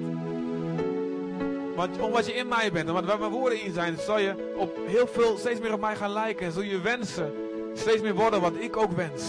Want 1.75 1.99
omdat 1.99 2.25
je 2.25 2.33
in 2.33 2.47
mij 2.47 2.71
bent 2.71 2.87
en 2.87 2.93
waar 2.93 3.19
mijn 3.19 3.31
woorden 3.31 3.61
in 3.61 3.73
zijn, 3.73 3.97
zal 3.97 4.19
je 4.19 4.53
op 4.57 4.77
heel 4.87 5.07
veel 5.07 5.37
steeds 5.37 5.59
meer 5.59 5.73
op 5.73 5.81
mij 5.81 5.95
gaan 5.95 6.11
lijken. 6.11 6.45
En 6.45 6.51
zul 6.51 6.61
je 6.61 6.81
wensen 6.81 7.33
steeds 7.73 8.01
meer 8.01 8.15
worden 8.15 8.41
wat 8.41 8.55
ik 8.59 8.77
ook 8.77 8.91
wens. 8.91 9.23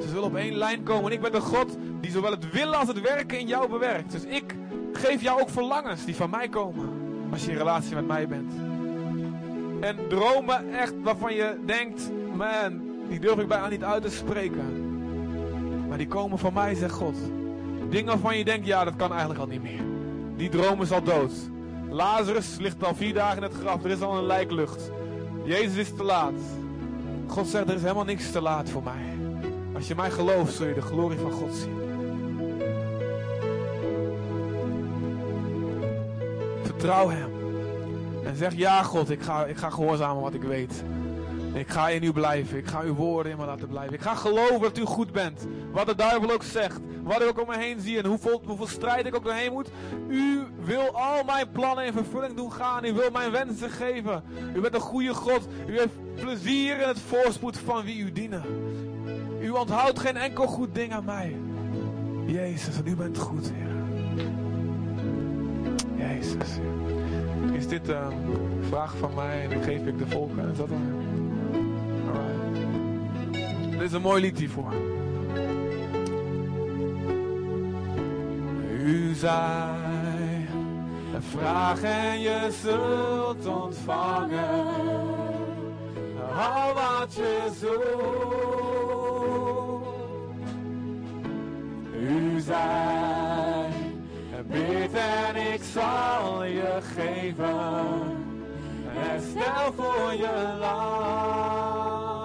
Ze 0.00 0.08
zullen 0.08 0.24
op 0.24 0.36
één 0.36 0.56
lijn 0.56 0.82
komen. 0.82 1.04
En 1.04 1.12
ik 1.12 1.20
ben 1.20 1.32
de 1.32 1.40
God 1.40 1.76
die 2.00 2.10
zowel 2.10 2.30
het 2.30 2.50
willen 2.50 2.78
als 2.78 2.88
het 2.88 3.00
werken 3.00 3.38
in 3.38 3.46
jou 3.46 3.68
bewerkt. 3.68 4.12
Dus 4.12 4.24
ik 4.24 4.54
geef 4.92 5.22
jou 5.22 5.40
ook 5.40 5.50
verlangens 5.50 6.04
die 6.04 6.16
van 6.16 6.30
mij 6.30 6.48
komen. 6.48 6.95
Als 7.30 7.44
je 7.44 7.50
in 7.50 7.56
relatie 7.56 7.94
met 7.94 8.06
mij 8.06 8.28
bent. 8.28 8.52
En 9.80 9.96
dromen 10.08 10.74
echt 10.74 10.94
waarvan 11.02 11.34
je 11.34 11.58
denkt, 11.66 12.10
man, 12.34 12.80
die 13.08 13.20
durf 13.20 13.38
ik 13.38 13.48
bijna 13.48 13.68
niet 13.68 13.84
uit 13.84 14.02
te 14.02 14.10
spreken. 14.10 14.84
Maar 15.88 15.98
die 15.98 16.08
komen 16.08 16.38
van 16.38 16.52
mij, 16.52 16.74
zegt 16.74 16.94
God. 16.94 17.16
Dingen 17.88 18.06
waarvan 18.06 18.38
je 18.38 18.44
denkt, 18.44 18.66
ja, 18.66 18.84
dat 18.84 18.96
kan 18.96 19.10
eigenlijk 19.10 19.40
al 19.40 19.46
niet 19.46 19.62
meer. 19.62 19.82
Die 20.36 20.48
dromen 20.48 20.84
is 20.84 20.92
al 20.92 21.02
dood. 21.02 21.32
Lazarus 21.90 22.56
ligt 22.58 22.84
al 22.84 22.94
vier 22.94 23.14
dagen 23.14 23.36
in 23.36 23.42
het 23.42 23.54
graf. 23.54 23.84
Er 23.84 23.90
is 23.90 24.00
al 24.00 24.18
een 24.18 24.26
lijklucht. 24.26 24.90
Jezus 25.44 25.76
is 25.76 25.96
te 25.96 26.02
laat. 26.02 26.40
God 27.26 27.46
zegt, 27.46 27.68
er 27.68 27.74
is 27.74 27.82
helemaal 27.82 28.04
niks 28.04 28.30
te 28.30 28.40
laat 28.40 28.70
voor 28.70 28.82
mij. 28.82 29.16
Als 29.74 29.88
je 29.88 29.94
mij 29.94 30.10
gelooft, 30.10 30.54
zul 30.54 30.66
je 30.66 30.74
de 30.74 30.80
glorie 30.80 31.18
van 31.18 31.30
God 31.30 31.54
zien. 31.54 31.85
Vertrouw 36.76 37.08
Hem. 37.08 37.30
En 38.24 38.36
zeg, 38.36 38.54
ja 38.54 38.82
God, 38.82 39.10
ik 39.10 39.22
ga, 39.22 39.44
ik 39.44 39.56
ga 39.56 39.70
gehoorzamen 39.70 40.22
wat 40.22 40.34
ik 40.34 40.42
weet. 40.42 40.84
Ik 41.52 41.68
ga 41.68 41.88
in 41.88 42.02
u 42.02 42.12
blijven. 42.12 42.58
Ik 42.58 42.66
ga 42.66 42.80
uw 42.80 42.94
woorden 42.94 43.32
in 43.32 43.38
me 43.38 43.44
laten 43.44 43.68
blijven. 43.68 43.94
Ik 43.94 44.00
ga 44.00 44.14
geloven 44.14 44.60
dat 44.60 44.78
u 44.78 44.84
goed 44.84 45.12
bent. 45.12 45.46
Wat 45.72 45.86
de 45.86 45.94
duivel 45.94 46.30
ook 46.30 46.42
zegt. 46.42 46.80
Wat 47.02 47.22
ik 47.22 47.28
ook 47.28 47.40
om 47.40 47.46
me 47.46 47.58
heen 47.58 47.80
zie. 47.80 47.98
En 47.98 48.06
hoeveel, 48.06 48.42
hoeveel 48.46 48.66
strijd 48.66 49.06
ik 49.06 49.14
ook 49.14 49.24
doorheen 49.24 49.52
moet. 49.52 49.70
U 50.08 50.42
wil 50.60 50.96
al 50.96 51.24
mijn 51.24 51.50
plannen 51.50 51.84
in 51.84 51.92
vervulling 51.92 52.36
doen 52.36 52.52
gaan. 52.52 52.84
U 52.84 52.92
wil 52.92 53.10
mijn 53.10 53.30
wensen 53.30 53.70
geven. 53.70 54.22
U 54.54 54.60
bent 54.60 54.74
een 54.74 54.80
goede 54.80 55.14
God. 55.14 55.48
U 55.66 55.78
heeft 55.78 56.14
plezier 56.14 56.80
in 56.80 56.88
het 56.88 57.00
voorspoed 57.00 57.58
van 57.58 57.84
wie 57.84 57.98
u 57.98 58.12
dienen. 58.12 58.42
U 59.40 59.50
onthoudt 59.50 59.98
geen 59.98 60.16
enkel 60.16 60.46
goed 60.46 60.74
ding 60.74 60.92
aan 60.92 61.04
mij. 61.04 61.36
Jezus, 62.26 62.76
en 62.76 62.86
u 62.86 62.96
bent 62.96 63.18
goed, 63.18 63.52
Heer. 63.54 63.66
Is 67.52 67.68
dit 67.68 67.88
een 67.88 68.12
vraag 68.68 68.96
van 68.96 69.14
mij 69.14 69.48
en 69.50 69.62
geef 69.62 69.86
ik 69.86 69.98
de 69.98 70.06
volken? 70.06 70.50
Is 70.50 70.56
dat. 70.56 70.68
Dit 73.70 73.80
is 73.80 73.92
een 73.92 74.02
mooi 74.02 74.20
lied 74.20 74.38
hiervoor. 74.38 74.72
U 78.84 79.14
zei, 79.14 80.46
vraag 81.18 81.82
en 81.82 82.20
je 82.20 82.48
zult 82.62 83.46
ontvangen. 83.46 84.66
al 86.36 86.74
wat 86.74 87.14
je 87.14 87.50
zoekt. 87.60 87.96
U 92.00 92.40
zei, 92.40 93.75
bid 94.48 94.94
en 94.94 95.36
ik 95.36 95.62
zal 95.72 96.44
je 96.44 96.78
geven. 96.94 98.24
Herstel 98.86 99.72
voor 99.76 100.12
je 100.12 100.56
land. 100.60 102.15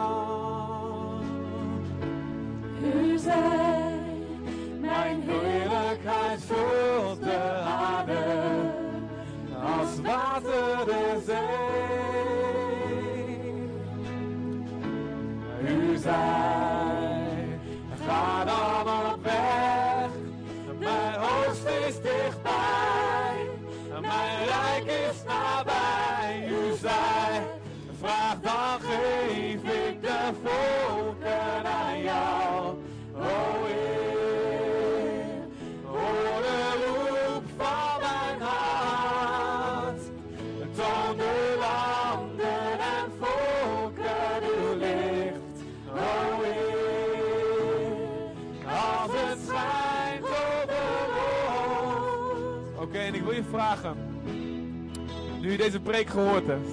Preek 56.04 56.24
gehoord 56.24 56.48
hebt, 56.48 56.70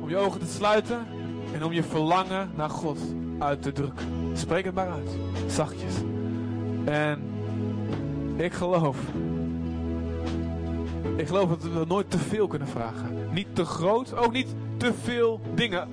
om 0.00 0.08
je 0.08 0.16
ogen 0.16 0.40
te 0.40 0.46
sluiten 0.46 1.06
en 1.54 1.64
om 1.64 1.72
je 1.72 1.82
verlangen 1.82 2.50
naar 2.54 2.70
God 2.70 2.98
uit 3.38 3.62
te 3.62 3.72
drukken. 3.72 4.06
Spreek 4.32 4.64
het 4.64 4.74
maar 4.74 4.88
uit, 4.88 5.10
zachtjes. 5.46 5.94
En 6.84 7.22
ik 8.36 8.52
geloof, 8.52 8.96
ik 11.16 11.26
geloof 11.26 11.48
dat 11.48 11.62
we 11.62 11.84
nooit 11.88 12.10
te 12.10 12.18
veel 12.18 12.46
kunnen 12.46 12.68
vragen. 12.68 13.28
Niet 13.32 13.46
te 13.52 13.64
groot, 13.64 14.16
ook 14.16 14.32
niet 14.32 14.54
te 14.76 14.92
veel 15.02 15.40
dingen. 15.54 15.88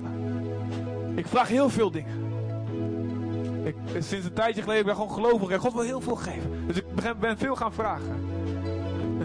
Ik 1.14 1.26
vraag 1.26 1.48
heel 1.48 1.68
veel 1.68 1.90
dingen. 1.90 2.24
Ik, 3.64 3.74
sinds 3.92 4.26
een 4.26 4.32
tijdje 4.32 4.62
geleden 4.62 4.84
ben 4.84 4.94
ik 4.94 5.00
gewoon 5.00 5.14
gelovig 5.14 5.50
en 5.50 5.58
God 5.58 5.72
wil 5.72 5.82
heel 5.82 6.00
veel 6.00 6.16
geven. 6.16 6.66
Dus 6.66 6.76
ik 6.76 6.84
ben 7.20 7.38
veel 7.38 7.56
gaan 7.56 7.72
vragen. 7.72 8.16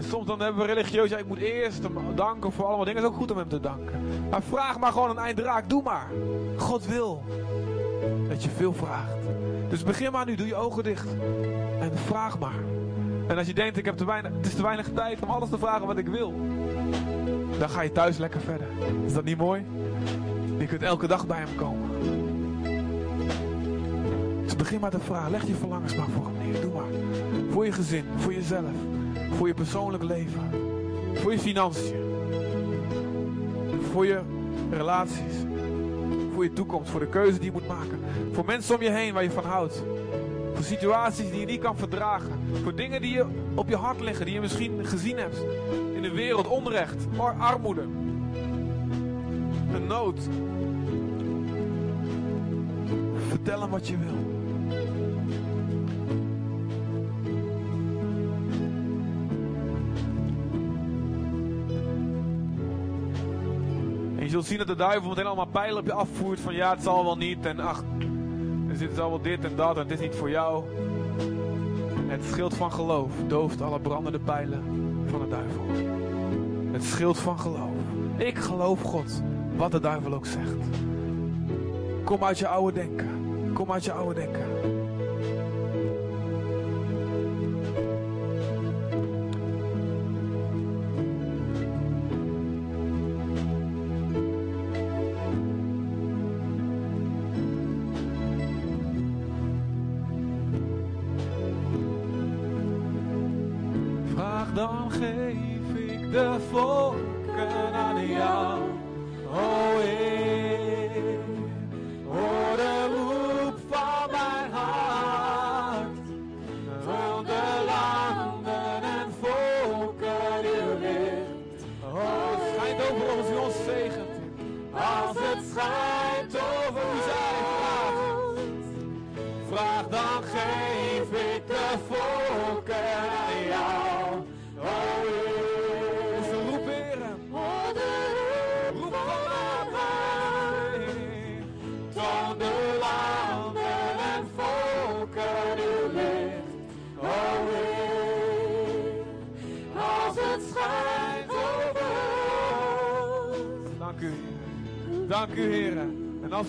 Soms 0.08 0.26
dan 0.26 0.40
hebben 0.40 0.66
we 0.66 0.72
religieus, 0.72 1.10
ja, 1.10 1.16
ik 1.18 1.26
moet 1.26 1.38
eerst 1.38 1.82
hem 1.82 1.96
danken 2.14 2.52
voor 2.52 2.64
allemaal 2.64 2.84
dingen. 2.84 3.02
Het 3.02 3.10
is 3.10 3.16
ook 3.16 3.20
goed 3.20 3.30
om 3.30 3.36
hem 3.36 3.48
te 3.48 3.60
danken. 3.60 4.00
Maar 4.30 4.42
vraag 4.42 4.78
maar 4.78 4.92
gewoon 4.92 5.10
een 5.10 5.18
eindraak, 5.18 5.68
doe 5.68 5.82
maar. 5.82 6.08
God 6.56 6.86
wil 6.86 7.22
dat 8.28 8.42
je 8.42 8.50
veel 8.50 8.72
vraagt. 8.72 9.16
Dus 9.68 9.82
begin 9.82 10.12
maar 10.12 10.26
nu, 10.26 10.34
doe 10.34 10.46
je 10.46 10.54
ogen 10.54 10.82
dicht. 10.82 11.08
En 11.80 11.98
vraag 11.98 12.38
maar. 12.38 12.60
En 13.26 13.38
als 13.38 13.46
je 13.46 13.54
denkt, 13.54 13.76
ik 13.76 13.84
heb 13.84 13.96
te 13.96 14.04
weinig, 14.04 14.32
het 14.36 14.46
is 14.46 14.54
te 14.54 14.62
weinig 14.62 14.88
tijd 14.94 15.22
om 15.22 15.30
alles 15.30 15.48
te 15.48 15.58
vragen 15.58 15.86
wat 15.86 15.98
ik 15.98 16.08
wil. 16.08 16.34
Dan 17.58 17.68
ga 17.68 17.80
je 17.80 17.92
thuis 17.92 18.18
lekker 18.18 18.40
verder. 18.40 18.66
Is 19.06 19.12
dat 19.12 19.24
niet 19.24 19.38
mooi? 19.38 19.66
Je 20.58 20.66
kunt 20.66 20.82
elke 20.82 21.06
dag 21.06 21.26
bij 21.26 21.38
hem 21.38 21.54
komen. 21.56 21.90
Dus 24.42 24.56
begin 24.56 24.80
maar 24.80 24.90
te 24.90 25.00
vragen. 25.00 25.30
Leg 25.30 25.46
je 25.46 25.54
verlangens 25.54 25.96
maar 25.96 26.08
voor 26.14 26.26
hem 26.26 26.50
neer. 26.50 26.60
Doe 26.60 26.72
maar. 26.72 27.00
Voor 27.50 27.64
je 27.64 27.72
gezin, 27.72 28.04
voor 28.16 28.34
jezelf. 28.34 28.70
Voor 29.36 29.46
je 29.46 29.54
persoonlijk 29.54 30.02
leven. 30.02 30.50
Voor 31.14 31.32
je 31.32 31.38
financiën. 31.38 32.00
Voor 33.92 34.06
je 34.06 34.20
relaties. 34.70 35.34
Voor 36.34 36.44
je 36.44 36.52
toekomst. 36.52 36.90
Voor 36.90 37.00
de 37.00 37.06
keuze 37.06 37.36
die 37.38 37.44
je 37.46 37.52
moet 37.52 37.68
maken. 37.68 38.00
Voor 38.32 38.44
mensen 38.44 38.74
om 38.74 38.82
je 38.82 38.90
heen 38.90 39.12
waar 39.14 39.22
je 39.22 39.30
van 39.30 39.44
houdt. 39.44 39.82
Voor 40.54 40.64
situaties 40.64 41.30
die 41.30 41.40
je 41.40 41.46
niet 41.46 41.60
kan 41.60 41.76
verdragen. 41.76 42.32
Voor 42.62 42.74
dingen 42.74 43.00
die 43.00 43.12
je 43.12 43.24
op 43.54 43.68
je 43.68 43.76
hart 43.76 44.00
liggen. 44.00 44.24
Die 44.24 44.34
je 44.34 44.40
misschien 44.40 44.86
gezien 44.86 45.16
hebt. 45.18 45.44
In 45.94 46.02
de 46.02 46.10
wereld. 46.10 46.48
Onrecht. 46.48 47.06
ar- 47.16 47.36
Armoede. 47.38 47.82
Een 49.74 49.86
nood. 49.86 50.20
Vertel 53.28 53.60
hem 53.60 53.70
wat 53.70 53.88
je 53.88 53.96
wil. 53.98 54.31
Zult 64.32 64.46
zien 64.46 64.58
dat 64.58 64.66
de 64.66 64.74
duivel 64.74 65.08
meteen 65.08 65.26
allemaal 65.26 65.46
pijlen 65.46 65.78
op 65.78 65.86
je 65.86 65.92
afvoert 65.92 66.40
van 66.40 66.54
ja, 66.54 66.70
het 66.70 66.82
zal 66.82 67.04
wel 67.04 67.16
niet 67.16 67.46
en 67.46 67.60
ach, 67.60 67.84
er 68.68 68.76
zit 68.76 68.98
al 68.98 69.20
dit 69.22 69.44
en 69.44 69.56
dat 69.56 69.76
en 69.76 69.82
het 69.82 69.90
is 69.90 70.00
niet 70.00 70.14
voor 70.14 70.30
jou. 70.30 70.64
Het 72.06 72.24
schild 72.24 72.54
van 72.54 72.72
geloof 72.72 73.12
dooft 73.26 73.62
alle 73.62 73.80
brandende 73.80 74.18
pijlen 74.18 74.62
van 75.06 75.20
de 75.20 75.28
duivel. 75.28 75.64
Het 76.72 76.84
schild 76.84 77.18
van 77.18 77.38
geloof. 77.38 77.76
Ik 78.16 78.38
geloof 78.38 78.82
God, 78.82 79.22
wat 79.56 79.70
de 79.70 79.80
duivel 79.80 80.14
ook 80.14 80.26
zegt. 80.26 80.56
Kom 82.04 82.24
uit 82.24 82.38
je 82.38 82.46
oude 82.46 82.72
denken. 82.72 83.08
Kom 83.52 83.72
uit 83.72 83.84
je 83.84 83.92
oude 83.92 84.14
denken. 84.14 84.71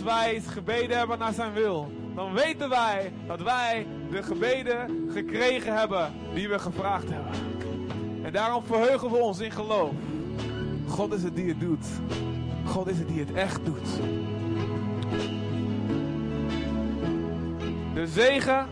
Als 0.04 0.14
wij 0.14 0.41
gebeden 0.41 0.97
hebben 0.97 1.20
naar 1.20 1.34
zijn 1.34 1.54
wil, 1.54 1.91
dan 2.16 2.34
weten 2.34 2.70
wij 2.70 3.12
dat 3.28 3.41
wij 3.41 3.88
de 4.12 4.24
gebeden 4.24 5.08
gekregen 5.14 5.78
hebben 5.78 6.14
die 6.34 6.49
we 6.49 6.60
gevraagd 6.60 7.10
hebben. 7.10 7.32
En 8.24 8.32
daarom 8.32 8.64
verheugen 8.64 9.12
we 9.12 9.18
ons 9.18 9.39
in 9.39 9.51
geloof. 9.51 9.91
God 10.88 11.14
is 11.14 11.24
het 11.24 11.36
die 11.36 11.47
het 11.47 11.60
doet. 11.60 11.86
God 12.66 12.88
is 12.88 12.97
het 12.97 13.08
die 13.08 13.20
het 13.20 13.34
echt 13.34 13.66
doet. 13.66 13.88
De 17.93 18.08
zegen 18.08 18.68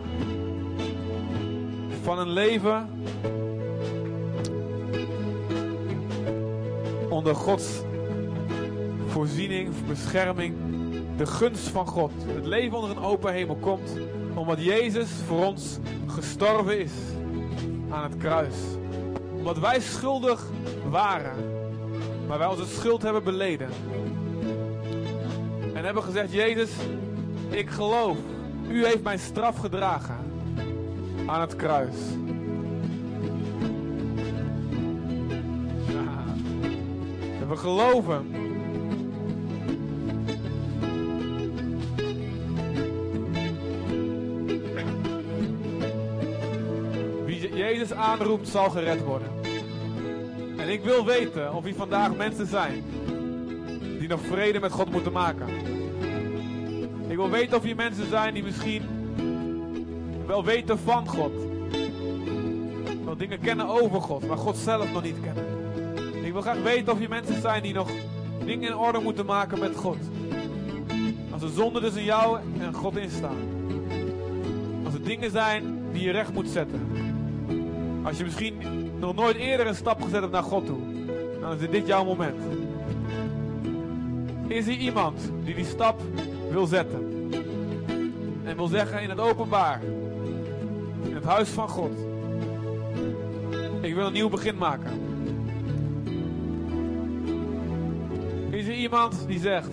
van 2.02 2.20
een 2.20 2.30
leven 2.30 2.90
onder 7.10 7.36
Gods 7.36 7.82
voorziening, 9.08 9.70
bescherming, 9.88 10.56
de 11.22 11.28
gunst 11.28 11.68
van 11.68 11.88
God. 11.88 12.12
Het 12.26 12.46
leven 12.46 12.78
onder 12.78 12.90
een 12.90 13.04
open 13.04 13.34
hemel 13.34 13.56
komt 13.56 13.92
omdat 14.34 14.64
Jezus 14.64 15.10
voor 15.28 15.46
ons 15.46 15.78
gestorven 16.08 16.80
is 16.80 16.92
aan 17.90 18.04
het 18.04 18.18
kruis. 18.18 18.56
Omdat 19.38 19.60
wij 19.60 19.80
schuldig 19.80 20.46
waren, 20.90 21.36
maar 22.28 22.38
wij 22.38 22.48
onze 22.48 22.66
schuld 22.66 23.02
hebben 23.02 23.24
beleden. 23.24 23.70
En 25.74 25.86
hebben 25.86 26.04
gezegd, 26.04 26.32
Jezus, 26.32 26.72
ik 27.50 27.70
geloof. 27.70 28.18
U 28.70 28.86
heeft 28.86 29.04
mijn 29.04 29.20
straf 29.20 29.58
gedragen 29.58 30.18
aan 31.26 31.42
het 31.42 31.56
kruis. 31.56 31.96
En 37.40 37.48
we 37.50 37.58
geloven. 37.58 38.51
Jezus 47.72 47.94
aanroept, 47.94 48.48
zal 48.48 48.70
gered 48.70 49.04
worden. 49.04 49.28
En 50.58 50.70
ik 50.70 50.84
wil 50.84 51.06
weten 51.06 51.54
of 51.54 51.64
hier 51.64 51.76
vandaag 51.76 52.16
mensen 52.16 52.48
zijn 52.48 52.84
die 54.00 54.08
nog 54.08 54.20
vrede 54.22 54.60
met 54.60 54.72
God 54.72 54.92
moeten 54.92 55.12
maken. 55.12 55.48
Ik 57.08 57.16
wil 57.16 57.30
weten 57.30 57.58
of 57.58 57.64
hier 57.64 57.76
mensen 57.76 58.10
zijn 58.10 58.34
die 58.34 58.44
misschien 58.44 58.84
wel 60.28 60.46
weten 60.46 60.80
van 60.80 61.08
God. 61.08 61.32
Wel 63.06 63.18
dingen 63.18 63.40
kennen 63.40 63.68
over 63.68 64.02
God, 64.02 64.28
maar 64.28 64.38
God 64.38 64.58
zelf 64.58 64.92
nog 64.92 65.04
niet 65.04 65.20
kennen. 65.22 65.46
Ik 66.26 66.32
wil 66.32 66.42
graag 66.42 66.62
weten 66.62 66.94
of 66.94 67.00
hier 67.00 67.10
mensen 67.10 67.42
zijn 67.42 67.64
die 67.64 67.74
nog 67.74 67.90
dingen 68.46 68.70
in 68.70 68.78
orde 68.78 69.00
moeten 69.00 69.26
maken 69.26 69.60
met 69.60 69.76
God. 69.76 69.98
Als 71.32 71.42
er 71.42 71.50
zonde 71.50 71.80
tussen 71.80 72.04
jou 72.04 72.40
en 72.60 72.74
God 72.74 72.98
in 72.98 73.10
staan. 73.10 73.38
Als 74.86 74.94
er 74.94 75.04
dingen 75.04 75.32
zijn 75.32 75.80
die 75.92 76.04
je 76.04 76.12
recht 76.12 76.34
moet 76.34 76.50
zetten. 76.50 77.01
Als 78.04 78.18
je 78.18 78.24
misschien 78.24 78.56
nog 79.00 79.16
nooit 79.16 79.36
eerder 79.36 79.68
een 79.68 79.76
stap 79.76 80.02
gezet 80.02 80.22
hebt 80.22 80.32
naar 80.32 80.44
God 80.44 80.66
toe. 80.66 80.80
Dan 81.40 81.60
is 81.60 81.70
dit 81.70 81.88
jouw 81.88 82.04
moment. 82.04 82.42
Is 84.48 84.68
er 84.68 84.74
iemand 84.74 85.32
die 85.44 85.56
die 85.56 85.66
stap 85.66 86.02
wil 86.50 86.66
zetten? 86.66 87.30
En 88.44 88.56
wil 88.56 88.68
zeggen 88.68 89.02
in 89.02 89.10
het 89.10 89.20
openbaar. 89.20 89.82
In 91.04 91.16
het 91.16 91.24
huis 91.24 91.50
van 91.50 91.70
God. 91.70 91.92
Ik 93.82 93.96
wil 93.96 94.06
een 94.06 94.14
nieuw 94.14 94.30
begin 94.30 94.58
maken. 94.58 94.92
Is 98.50 98.68
er 98.68 98.74
iemand 98.74 99.28
die 99.28 99.40
zegt. 99.40 99.72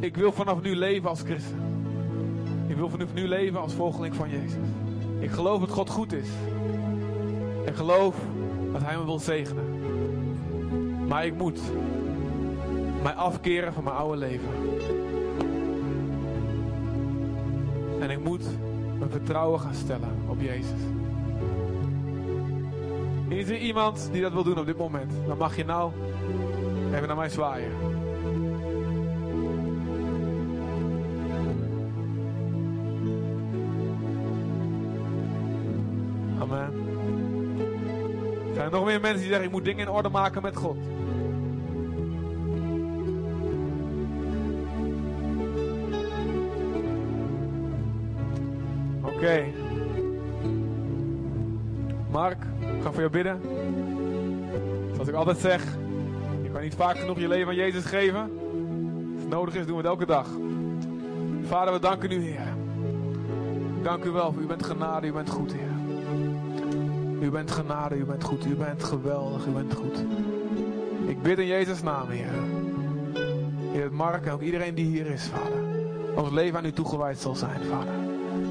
Ik 0.00 0.16
wil 0.16 0.32
vanaf 0.32 0.62
nu 0.62 0.76
leven 0.76 1.08
als 1.08 1.22
christen. 1.22 1.58
Ik 2.66 2.76
wil 2.76 2.88
vanaf 2.88 3.14
nu 3.14 3.28
leven 3.28 3.60
als 3.60 3.72
volgeling 3.72 4.14
van 4.14 4.30
Jezus. 4.30 4.58
Ik 5.24 5.30
geloof 5.30 5.60
dat 5.60 5.70
God 5.70 5.90
goed 5.90 6.12
is. 6.12 6.28
Ik 7.66 7.74
geloof 7.74 8.16
dat 8.72 8.82
Hij 8.82 8.96
me 8.96 9.04
wil 9.04 9.18
zegenen. 9.18 9.64
Maar 11.08 11.26
ik 11.26 11.34
moet 11.34 11.60
mij 13.02 13.12
afkeren 13.12 13.72
van 13.72 13.84
mijn 13.84 13.96
oude 13.96 14.16
leven. 14.16 14.48
En 18.00 18.10
ik 18.10 18.24
moet 18.24 18.44
mijn 18.98 19.10
vertrouwen 19.10 19.60
gaan 19.60 19.74
stellen 19.74 20.16
op 20.28 20.40
Jezus. 20.40 20.80
Is 23.28 23.48
er 23.48 23.58
iemand 23.58 24.08
die 24.12 24.22
dat 24.22 24.32
wil 24.32 24.44
doen 24.44 24.58
op 24.58 24.66
dit 24.66 24.78
moment? 24.78 25.12
Dan 25.26 25.38
mag 25.38 25.56
je 25.56 25.64
nou 25.64 25.92
even 26.94 27.06
naar 27.06 27.16
mij 27.16 27.28
zwaaien. 27.28 27.70
Nog 38.74 38.84
meer 38.84 39.00
mensen 39.00 39.20
die 39.20 39.28
zeggen: 39.28 39.46
Ik 39.46 39.52
moet 39.52 39.64
dingen 39.64 39.86
in 39.86 39.92
orde 39.92 40.08
maken 40.08 40.42
met 40.42 40.56
God? 40.56 40.76
Oké. 49.02 49.44
Mark, 52.10 52.42
ik 52.60 52.82
ga 52.82 52.90
voor 52.90 53.00
jou 53.00 53.10
bidden. 53.10 53.40
Zoals 54.92 55.08
ik 55.08 55.14
altijd 55.14 55.38
zeg: 55.38 55.64
Je 56.42 56.50
kan 56.52 56.62
niet 56.62 56.74
vaak 56.74 56.98
genoeg 56.98 57.18
je 57.18 57.28
leven 57.28 57.48
aan 57.48 57.54
Jezus 57.54 57.84
geven. 57.84 58.20
Als 59.14 59.22
het 59.22 59.28
nodig 59.28 59.54
is, 59.54 59.66
doen 59.66 59.76
we 59.76 59.82
het 59.82 59.90
elke 59.90 60.06
dag. 60.06 60.28
Vader, 61.42 61.72
we 61.72 61.80
danken 61.80 62.10
u, 62.10 62.22
Heer. 62.22 62.54
Dank 63.82 64.04
u 64.04 64.10
wel, 64.10 64.34
u 64.40 64.46
bent 64.46 64.64
genade, 64.64 65.06
u 65.06 65.12
bent 65.12 65.30
goed, 65.30 65.52
Heer. 65.52 65.73
U 67.24 67.30
bent 67.30 67.50
genade, 67.50 67.96
u 67.96 68.04
bent 68.04 68.24
goed, 68.24 68.46
u 68.46 68.54
bent 68.54 68.84
geweldig, 68.84 69.46
u 69.46 69.50
bent 69.50 69.74
goed. 69.74 70.04
Ik 71.06 71.22
bid 71.22 71.38
in 71.38 71.46
Jezus' 71.46 71.82
naam, 71.82 72.08
Heer. 72.08 72.32
Heer 73.72 73.92
Mark 73.92 74.26
en 74.26 74.32
ook 74.32 74.40
iedereen 74.40 74.74
die 74.74 74.86
hier 74.86 75.06
is, 75.06 75.24
Vader. 75.24 75.58
Ons 76.14 76.30
leven 76.30 76.58
aan 76.58 76.64
u 76.64 76.72
toegewijd 76.72 77.18
zal 77.18 77.34
zijn, 77.34 77.60
Vader. 77.70 77.94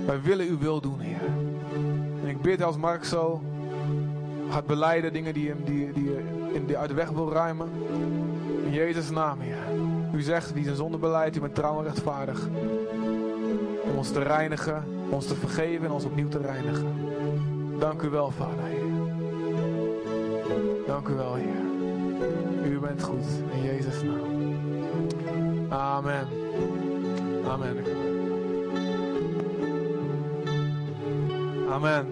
Wij 0.06 0.22
willen 0.22 0.48
uw 0.48 0.58
wil 0.58 0.82
doen, 0.82 1.00
Heer. 1.00 1.22
En 2.22 2.28
ik 2.28 2.42
bid 2.42 2.64
als 2.64 2.78
Mark 2.78 3.04
zo 3.04 3.42
gaat 4.50 4.66
beleiden, 4.66 5.14
dingen 5.14 5.34
die, 5.34 5.54
die, 5.64 5.92
die, 5.92 6.12
in 6.54 6.66
die 6.66 6.78
uit 6.78 6.90
de 6.90 6.96
weg 6.96 7.10
wil 7.10 7.32
ruimen. 7.32 7.70
In 8.66 8.72
Jezus' 8.72 9.10
naam, 9.10 9.40
Heer. 9.40 9.58
U 10.14 10.22
zegt, 10.22 10.54
wie 10.54 10.64
zijn 10.64 10.76
zonde 10.76 10.98
beleidt, 10.98 11.36
u 11.36 11.40
bent 11.40 11.56
trouw 11.56 11.78
en 11.78 11.84
rechtvaardig. 11.84 12.48
Om 13.84 13.98
ons 13.98 14.12
te 14.12 14.24
reinigen, 14.24 14.84
ons 15.10 15.28
te 15.28 15.36
vergeven 15.36 15.86
en 15.86 15.92
ons 15.92 16.06
opnieuw 16.06 16.30
te 16.30 16.40
reinigen. 16.40 17.13
Dank 17.84 18.02
u 18.02 18.10
wel, 18.10 18.32
Vader, 18.32 18.66
Heer. 18.66 18.86
Dank 20.86 21.08
u 21.08 21.14
wel, 21.14 21.36
Heer. 21.36 22.72
U 22.72 22.80
bent 22.80 23.04
goed. 23.04 23.26
In 23.52 23.64
Jezus' 23.64 24.04
naam. 24.04 24.22
Amen. 25.70 26.28
Amen. 27.48 27.76
Amen. 31.70 32.06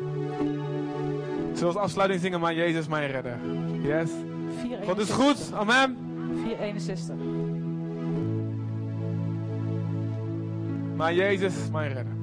Zullen 1.53 1.59
we 1.59 1.65
als 1.65 1.75
afsluiting 1.75 2.21
zingen, 2.21 2.39
maar 2.39 2.53
Jezus 2.53 2.87
mijn 2.87 3.11
redder. 3.11 3.39
Yes. 3.81 4.11
461. 4.59 4.85
God 4.85 4.97
is 4.97 5.09
goed. 5.09 5.53
Amen. 5.53 5.97
461. 6.43 7.15
Maar 10.95 11.13
Jezus 11.13 11.53
mijn 11.71 11.93
redder. 11.93 12.20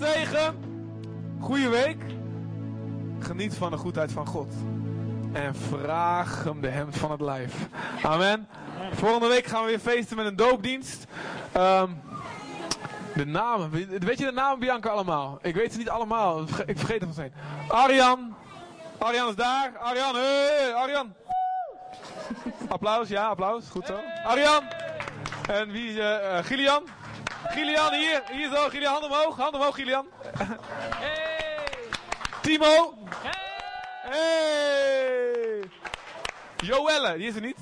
Zegen. 0.00 0.54
Goeie 1.40 1.68
week. 1.68 2.02
Geniet 3.18 3.54
van 3.54 3.70
de 3.70 3.76
goedheid 3.76 4.12
van 4.12 4.26
God. 4.26 4.52
En 5.32 5.54
vraag 5.54 6.44
hem 6.44 6.60
de 6.60 6.68
hemd 6.68 6.96
van 6.96 7.10
het 7.10 7.20
lijf. 7.20 7.54
Amen. 8.02 8.48
Volgende 8.92 9.28
week 9.28 9.46
gaan 9.46 9.62
we 9.62 9.68
weer 9.68 9.78
feesten 9.78 10.16
met 10.16 10.26
een 10.26 10.36
doopdienst. 10.36 11.04
Ehm, 11.52 11.90
de 13.14 13.26
namen. 13.26 13.70
Weet 13.70 14.18
je 14.18 14.24
de 14.24 14.32
namen, 14.32 14.58
Bianca, 14.58 14.88
allemaal? 14.88 15.38
Ik 15.42 15.54
weet 15.54 15.72
ze 15.72 15.78
niet 15.78 15.88
allemaal. 15.88 16.40
Ik 16.66 16.78
vergeet 16.78 17.00
er 17.00 17.06
van 17.06 17.14
zijn. 17.14 17.32
Arjan. 17.68 18.34
Arjan 18.98 19.28
is 19.28 19.34
daar. 19.34 19.78
Arjan, 19.78 20.14
hey, 20.14 20.74
Arjan. 20.74 21.14
Applaus, 22.68 23.08
ja, 23.08 23.26
applaus. 23.26 23.64
Goed 23.70 23.86
zo. 23.86 23.98
Arjan. 24.24 24.62
En 25.48 25.70
wie 25.70 25.90
is 25.90 25.98
eh, 25.98 26.44
Gillian? 26.44 26.82
Gillian, 27.48 27.92
hier. 27.92 28.22
Hier 28.30 28.50
zo. 28.54 28.68
Gillian, 28.68 28.92
hand 28.92 29.04
omhoog. 29.04 29.36
Hand 29.36 29.54
omhoog, 29.54 29.74
Gillian. 29.74 30.06
Timo. 32.42 32.98
Hey. 34.02 35.70
Joelle, 36.56 37.16
die 37.16 37.26
is 37.26 37.34
er 37.34 37.40
niet. 37.40 37.56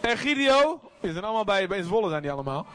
En 0.00 0.18
Gidio. 0.18 0.80
Die 1.00 1.12
zijn 1.12 1.24
allemaal 1.24 1.44
bij, 1.44 1.68
bij 1.68 1.82
Zwolle, 1.82 2.08
zijn 2.08 2.22
die 2.22 2.30
allemaal. 2.30 2.66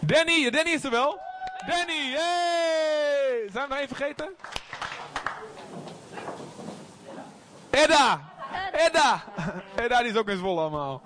Danny, 0.00 0.50
Danny 0.50 0.70
is 0.70 0.84
er 0.84 0.90
wel. 0.90 1.20
Danny, 1.66 2.12
hey! 2.12 3.48
Zijn 3.52 3.68
we 3.68 3.74
nog 3.74 3.78
even 3.78 3.96
vergeten? 3.96 4.36
Edda! 7.70 8.29
Edda! 8.86 9.22
Edda, 9.76 9.98
die 9.98 10.10
is 10.10 10.16
ook 10.16 10.28
in 10.28 10.36
Zwolle 10.36 10.60
allemaal. 10.60 11.02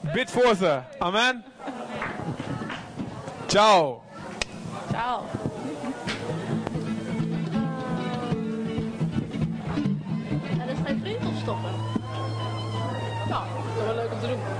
Bid 0.00 0.30
voor 0.30 0.54
ze. 0.54 0.80
Amen. 0.98 1.44
Ciao. 3.46 4.02
Ciao. 4.90 5.24
En 10.50 10.58
dat 10.58 10.68
is 10.68 10.78
geen 10.86 11.00
vriend 11.00 11.26
of 11.26 11.40
stoppen. 11.42 11.70
Nou, 13.28 13.44
dat 13.56 13.76
is 13.76 13.84
wel 13.84 13.94
leuk 13.94 14.12
om 14.12 14.20
te 14.20 14.26
doen. 14.26 14.53